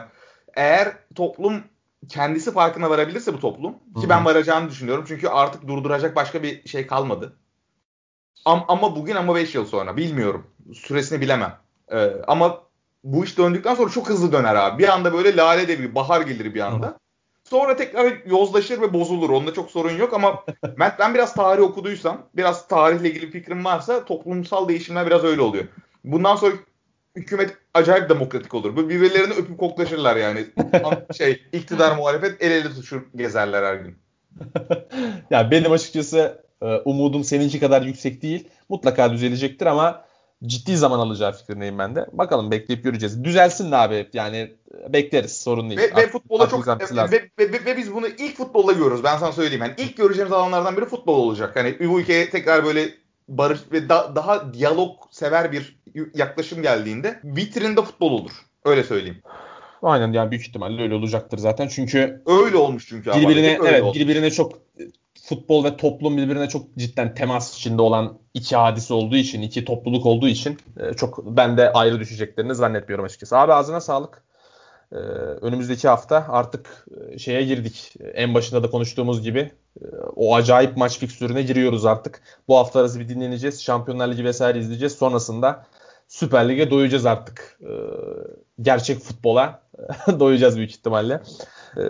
Eğer 0.56 0.92
toplum 1.14 1.62
kendisi 2.08 2.52
farkına 2.52 2.90
varabilirse 2.90 3.34
bu 3.34 3.40
toplum 3.40 3.72
ki 3.72 3.78
Hı-hı. 3.94 4.08
ben 4.08 4.24
varacağını 4.24 4.70
düşünüyorum. 4.70 5.04
Çünkü 5.08 5.28
artık 5.28 5.68
durduracak 5.68 6.16
başka 6.16 6.42
bir 6.42 6.68
şey 6.68 6.86
kalmadı. 6.86 7.36
Am, 8.44 8.64
ama 8.68 8.96
bugün 8.96 9.16
ama 9.16 9.34
5 9.34 9.54
yıl 9.54 9.64
sonra 9.64 9.96
bilmiyorum. 9.96 10.46
Süresini 10.74 11.20
bilemem. 11.20 11.56
Ee, 11.92 12.12
ama 12.26 12.62
bu 13.04 13.24
iş 13.24 13.38
döndükten 13.38 13.74
sonra 13.74 13.90
çok 13.90 14.08
hızlı 14.08 14.32
döner 14.32 14.54
abi. 14.54 14.82
Bir 14.82 14.88
anda 14.88 15.12
böyle 15.12 15.36
lale 15.36 15.68
devri, 15.68 15.94
bahar 15.94 16.20
gelir 16.20 16.54
bir 16.54 16.60
anda. 16.60 16.98
Sonra 17.44 17.76
tekrar 17.76 18.26
yozlaşır 18.26 18.80
ve 18.80 18.92
bozulur. 18.92 19.30
Onda 19.30 19.54
çok 19.54 19.70
sorun 19.70 19.96
yok 19.96 20.14
ama 20.14 20.44
ben, 20.78 20.92
ben 20.98 21.14
biraz 21.14 21.34
tarih 21.34 21.62
okuduysam, 21.62 22.22
biraz 22.36 22.68
tarihle 22.68 23.10
ilgili 23.10 23.30
fikrim 23.30 23.64
varsa 23.64 24.04
toplumsal 24.04 24.68
değişimler 24.68 25.06
biraz 25.06 25.24
öyle 25.24 25.40
oluyor. 25.40 25.64
Bundan 26.04 26.36
sonra 26.36 26.54
hükümet 27.16 27.56
acayip 27.74 28.08
demokratik 28.08 28.54
olur. 28.54 28.76
Bu 28.76 28.88
birbirlerini 28.88 29.32
öpüp 29.32 29.58
koklaşırlar 29.58 30.16
yani. 30.16 30.46
şey 31.16 31.42
iktidar 31.52 31.96
muhalefet 31.96 32.42
el 32.42 32.50
ele 32.50 32.68
tutuşur 32.68 33.02
gezerler 33.16 33.62
her 33.62 33.74
gün. 33.74 33.98
ya 35.30 35.50
benim 35.50 35.72
açıkçası 35.72 36.44
e, 36.62 36.66
umudum 36.66 37.24
seninki 37.24 37.60
kadar 37.60 37.82
yüksek 37.82 38.22
değil. 38.22 38.48
Mutlaka 38.68 39.12
düzelecektir 39.12 39.66
ama 39.66 40.04
ciddi 40.46 40.76
zaman 40.76 40.98
alacağı 40.98 41.32
fikrindeyim 41.32 41.78
ben 41.78 41.96
de. 41.96 42.06
Bakalım 42.12 42.50
bekleyip 42.50 42.84
göreceğiz. 42.84 43.24
Düzelsin 43.24 43.72
de 43.72 43.76
abi 43.76 44.08
yani 44.12 44.52
bekleriz 44.88 45.36
sorun 45.36 45.70
değil. 45.70 45.80
Ve, 45.80 45.96
ve 45.96 46.06
futbola 46.06 46.48
çok 46.48 46.68
ve, 46.68 47.28
ve, 47.38 47.52
ve, 47.52 47.64
ve, 47.64 47.76
biz 47.76 47.94
bunu 47.94 48.06
ilk 48.08 48.36
futbolda 48.36 48.72
görüyoruz. 48.72 49.04
Ben 49.04 49.16
sana 49.16 49.32
söyleyeyim. 49.32 49.62
Yani 49.62 49.74
ilk 49.78 49.96
göreceğimiz 49.96 50.32
alanlardan 50.32 50.76
biri 50.76 50.84
futbol 50.84 51.18
olacak. 51.18 51.56
Hani 51.56 51.78
bu 51.78 52.00
ülkeye 52.00 52.30
tekrar 52.30 52.64
böyle 52.64 52.88
barış 53.28 53.60
ve 53.72 53.88
da, 53.88 54.16
daha 54.16 54.54
diyalog 54.54 54.96
sever 55.10 55.52
bir 55.52 55.80
yaklaşım 56.14 56.62
geldiğinde 56.62 57.20
vitrinde 57.24 57.82
futbol 57.82 58.12
olur. 58.12 58.32
Öyle 58.64 58.84
söyleyeyim. 58.84 59.22
Aynen 59.82 60.12
yani 60.12 60.30
büyük 60.30 60.48
ihtimalle 60.48 60.82
öyle 60.82 60.94
olacaktır 60.94 61.38
zaten. 61.38 61.68
Çünkü 61.68 62.22
öyle 62.26 62.56
olmuş 62.56 62.88
çünkü 62.88 63.10
birbirine 63.10 63.58
evet 63.66 63.82
olmuş. 63.82 63.98
birbirine 63.98 64.30
çok 64.30 64.52
futbol 65.30 65.64
ve 65.64 65.76
toplum 65.76 66.16
birbirine 66.16 66.48
çok 66.48 66.76
cidden 66.76 67.14
temas 67.14 67.56
içinde 67.56 67.82
olan 67.82 68.18
iki 68.34 68.56
hadise 68.56 68.94
olduğu 68.94 69.16
için, 69.16 69.42
iki 69.42 69.64
topluluk 69.64 70.06
olduğu 70.06 70.28
için 70.28 70.58
e, 70.76 70.92
çok 70.92 71.26
ben 71.36 71.56
de 71.56 71.72
ayrı 71.72 72.00
düşeceklerini 72.00 72.54
zannetmiyorum 72.54 73.04
açıkçası. 73.04 73.38
Abi 73.38 73.52
ağzına 73.52 73.80
sağlık. 73.80 74.22
Ee, 74.92 74.96
önümüzdeki 74.96 75.88
hafta 75.88 76.26
artık 76.28 76.86
e, 77.10 77.18
şeye 77.18 77.44
girdik. 77.44 77.94
En 78.14 78.34
başında 78.34 78.62
da 78.62 78.70
konuştuğumuz 78.70 79.22
gibi 79.22 79.50
e, 79.82 79.84
o 80.16 80.34
acayip 80.34 80.76
maç 80.76 80.98
fiksürüne 80.98 81.42
giriyoruz 81.42 81.86
artık. 81.86 82.22
Bu 82.48 82.56
hafta 82.56 82.80
arası 82.80 83.00
bir 83.00 83.08
dinleneceğiz. 83.08 83.62
Şampiyonlar 83.62 84.08
Ligi 84.08 84.24
vesaire 84.24 84.58
izleyeceğiz. 84.58 84.92
Sonrasında 84.92 85.66
Süper 86.10 86.48
Lig'e 86.48 86.70
doyacağız 86.70 87.06
artık. 87.06 87.58
Ee, 87.62 87.68
gerçek 88.60 88.98
futbola 88.98 89.62
doyacağız 90.20 90.56
büyük 90.56 90.70
ihtimalle. 90.70 91.22
Ee, 91.76 91.80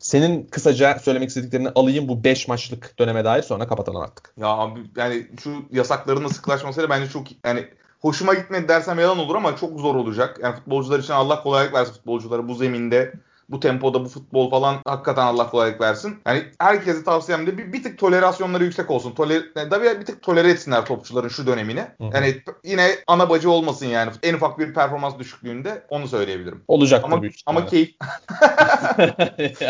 senin 0.00 0.46
kısaca 0.46 0.98
söylemek 0.98 1.28
istediklerini 1.28 1.68
alayım 1.74 2.08
bu 2.08 2.24
5 2.24 2.48
maçlık 2.48 2.98
döneme 2.98 3.24
dair 3.24 3.42
sonra 3.42 3.68
kapatalım 3.68 4.00
artık. 4.00 4.32
Ya 4.36 4.46
abi 4.46 4.80
yani 4.96 5.26
şu 5.42 5.50
yasakların 5.72 6.28
sıklaşmasıyla 6.28 6.90
bence 6.90 7.10
çok 7.10 7.26
yani 7.44 7.68
hoşuma 8.00 8.34
gitmedi 8.34 8.68
dersem 8.68 8.98
yalan 8.98 9.18
olur 9.18 9.36
ama 9.36 9.56
çok 9.56 9.80
zor 9.80 9.94
olacak. 9.94 10.38
Yani 10.42 10.56
futbolcular 10.56 10.98
için 10.98 11.12
Allah 11.12 11.42
kolaylık 11.42 11.74
versin 11.74 11.92
futbolculara 11.92 12.48
bu 12.48 12.54
zeminde 12.54 13.12
bu 13.48 13.60
tempoda 13.60 14.04
bu 14.04 14.08
futbol 14.08 14.50
falan 14.50 14.76
hakikaten 14.86 15.22
Allah 15.26 15.50
kolaylık 15.50 15.80
versin. 15.80 16.18
Yani 16.26 16.44
herkese 16.60 17.04
tavsiyem 17.04 17.46
de 17.46 17.58
bir, 17.58 17.72
bir 17.72 17.82
tık 17.82 17.98
tolerasyonları 17.98 18.64
yüksek 18.64 18.90
olsun. 18.90 19.14
Toler, 19.14 19.42
yani 19.56 19.70
tabii 19.70 20.00
bir 20.00 20.06
tık 20.06 20.22
tolere 20.22 20.50
etsinler 20.50 20.86
topçuların 20.86 21.28
şu 21.28 21.46
dönemini. 21.46 21.84
Yani 22.00 22.42
yine 22.64 22.90
ana 23.06 23.30
bacı 23.30 23.50
olmasın 23.50 23.86
yani. 23.86 24.10
En 24.22 24.34
ufak 24.34 24.58
bir 24.58 24.74
performans 24.74 25.18
düşüklüğünde 25.18 25.86
onu 25.88 26.08
söyleyebilirim. 26.08 26.64
Olacaktır 26.68 27.12
Ama 27.12 27.22
büyük 27.22 27.34
ama 27.46 27.60
ihtimalle. 27.60 27.70
keyif 27.70 27.96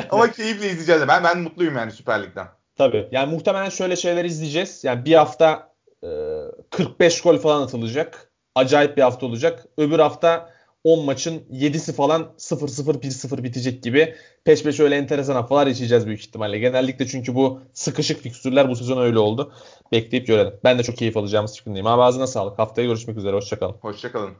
ama 0.11 0.33
keyifle 0.33 0.67
izleyeceğiz. 0.71 1.03
Ben 1.09 1.25
ben 1.25 1.39
mutluyum 1.39 1.77
yani 1.77 1.93
Süper 1.93 2.23
Lig'den. 2.23 2.47
Tabii. 2.77 3.09
Yani 3.13 3.35
muhtemelen 3.35 3.69
şöyle 3.69 3.97
şeyler 3.97 4.25
izleyeceğiz. 4.25 4.85
Yani 4.85 5.05
bir 5.05 5.15
hafta 5.15 5.73
e, 6.05 6.09
45 6.71 7.23
gol 7.23 7.39
falan 7.39 7.63
atılacak. 7.63 8.31
Acayip 8.55 8.97
bir 8.97 9.03
hafta 9.03 9.27
olacak. 9.27 9.67
Öbür 9.79 9.99
hafta 9.99 10.51
10 10.85 11.05
maçın 11.05 11.43
7'si 11.53 11.93
falan 11.93 12.35
0-0 12.39 13.03
1-0 13.03 13.43
bitecek 13.43 13.83
gibi 13.83 14.15
peş 14.45 14.63
peşe 14.63 14.83
öyle 14.83 14.97
enteresan 14.97 15.35
haftalar 15.35 15.67
yaşayacağız 15.67 16.07
büyük 16.07 16.21
ihtimalle. 16.21 16.59
Genellikle 16.59 17.07
çünkü 17.07 17.35
bu 17.35 17.61
sıkışık 17.73 18.23
fikstürler 18.23 18.69
bu 18.69 18.77
sezon 18.77 19.03
öyle 19.03 19.19
oldu. 19.19 19.53
Bekleyip 19.93 20.27
görelim. 20.27 20.55
Ben 20.65 20.79
de 20.79 20.83
çok 20.83 20.97
keyif 20.97 21.17
alacağımız 21.17 21.57
fikrindeyim. 21.57 21.87
Abi 21.87 22.03
ağzına 22.03 22.27
sağlık. 22.27 22.59
Haftaya 22.59 22.87
görüşmek 22.87 23.17
üzere. 23.17 23.37
Hoşçakalın. 23.37 23.77
Hoşçakalın. 23.81 24.31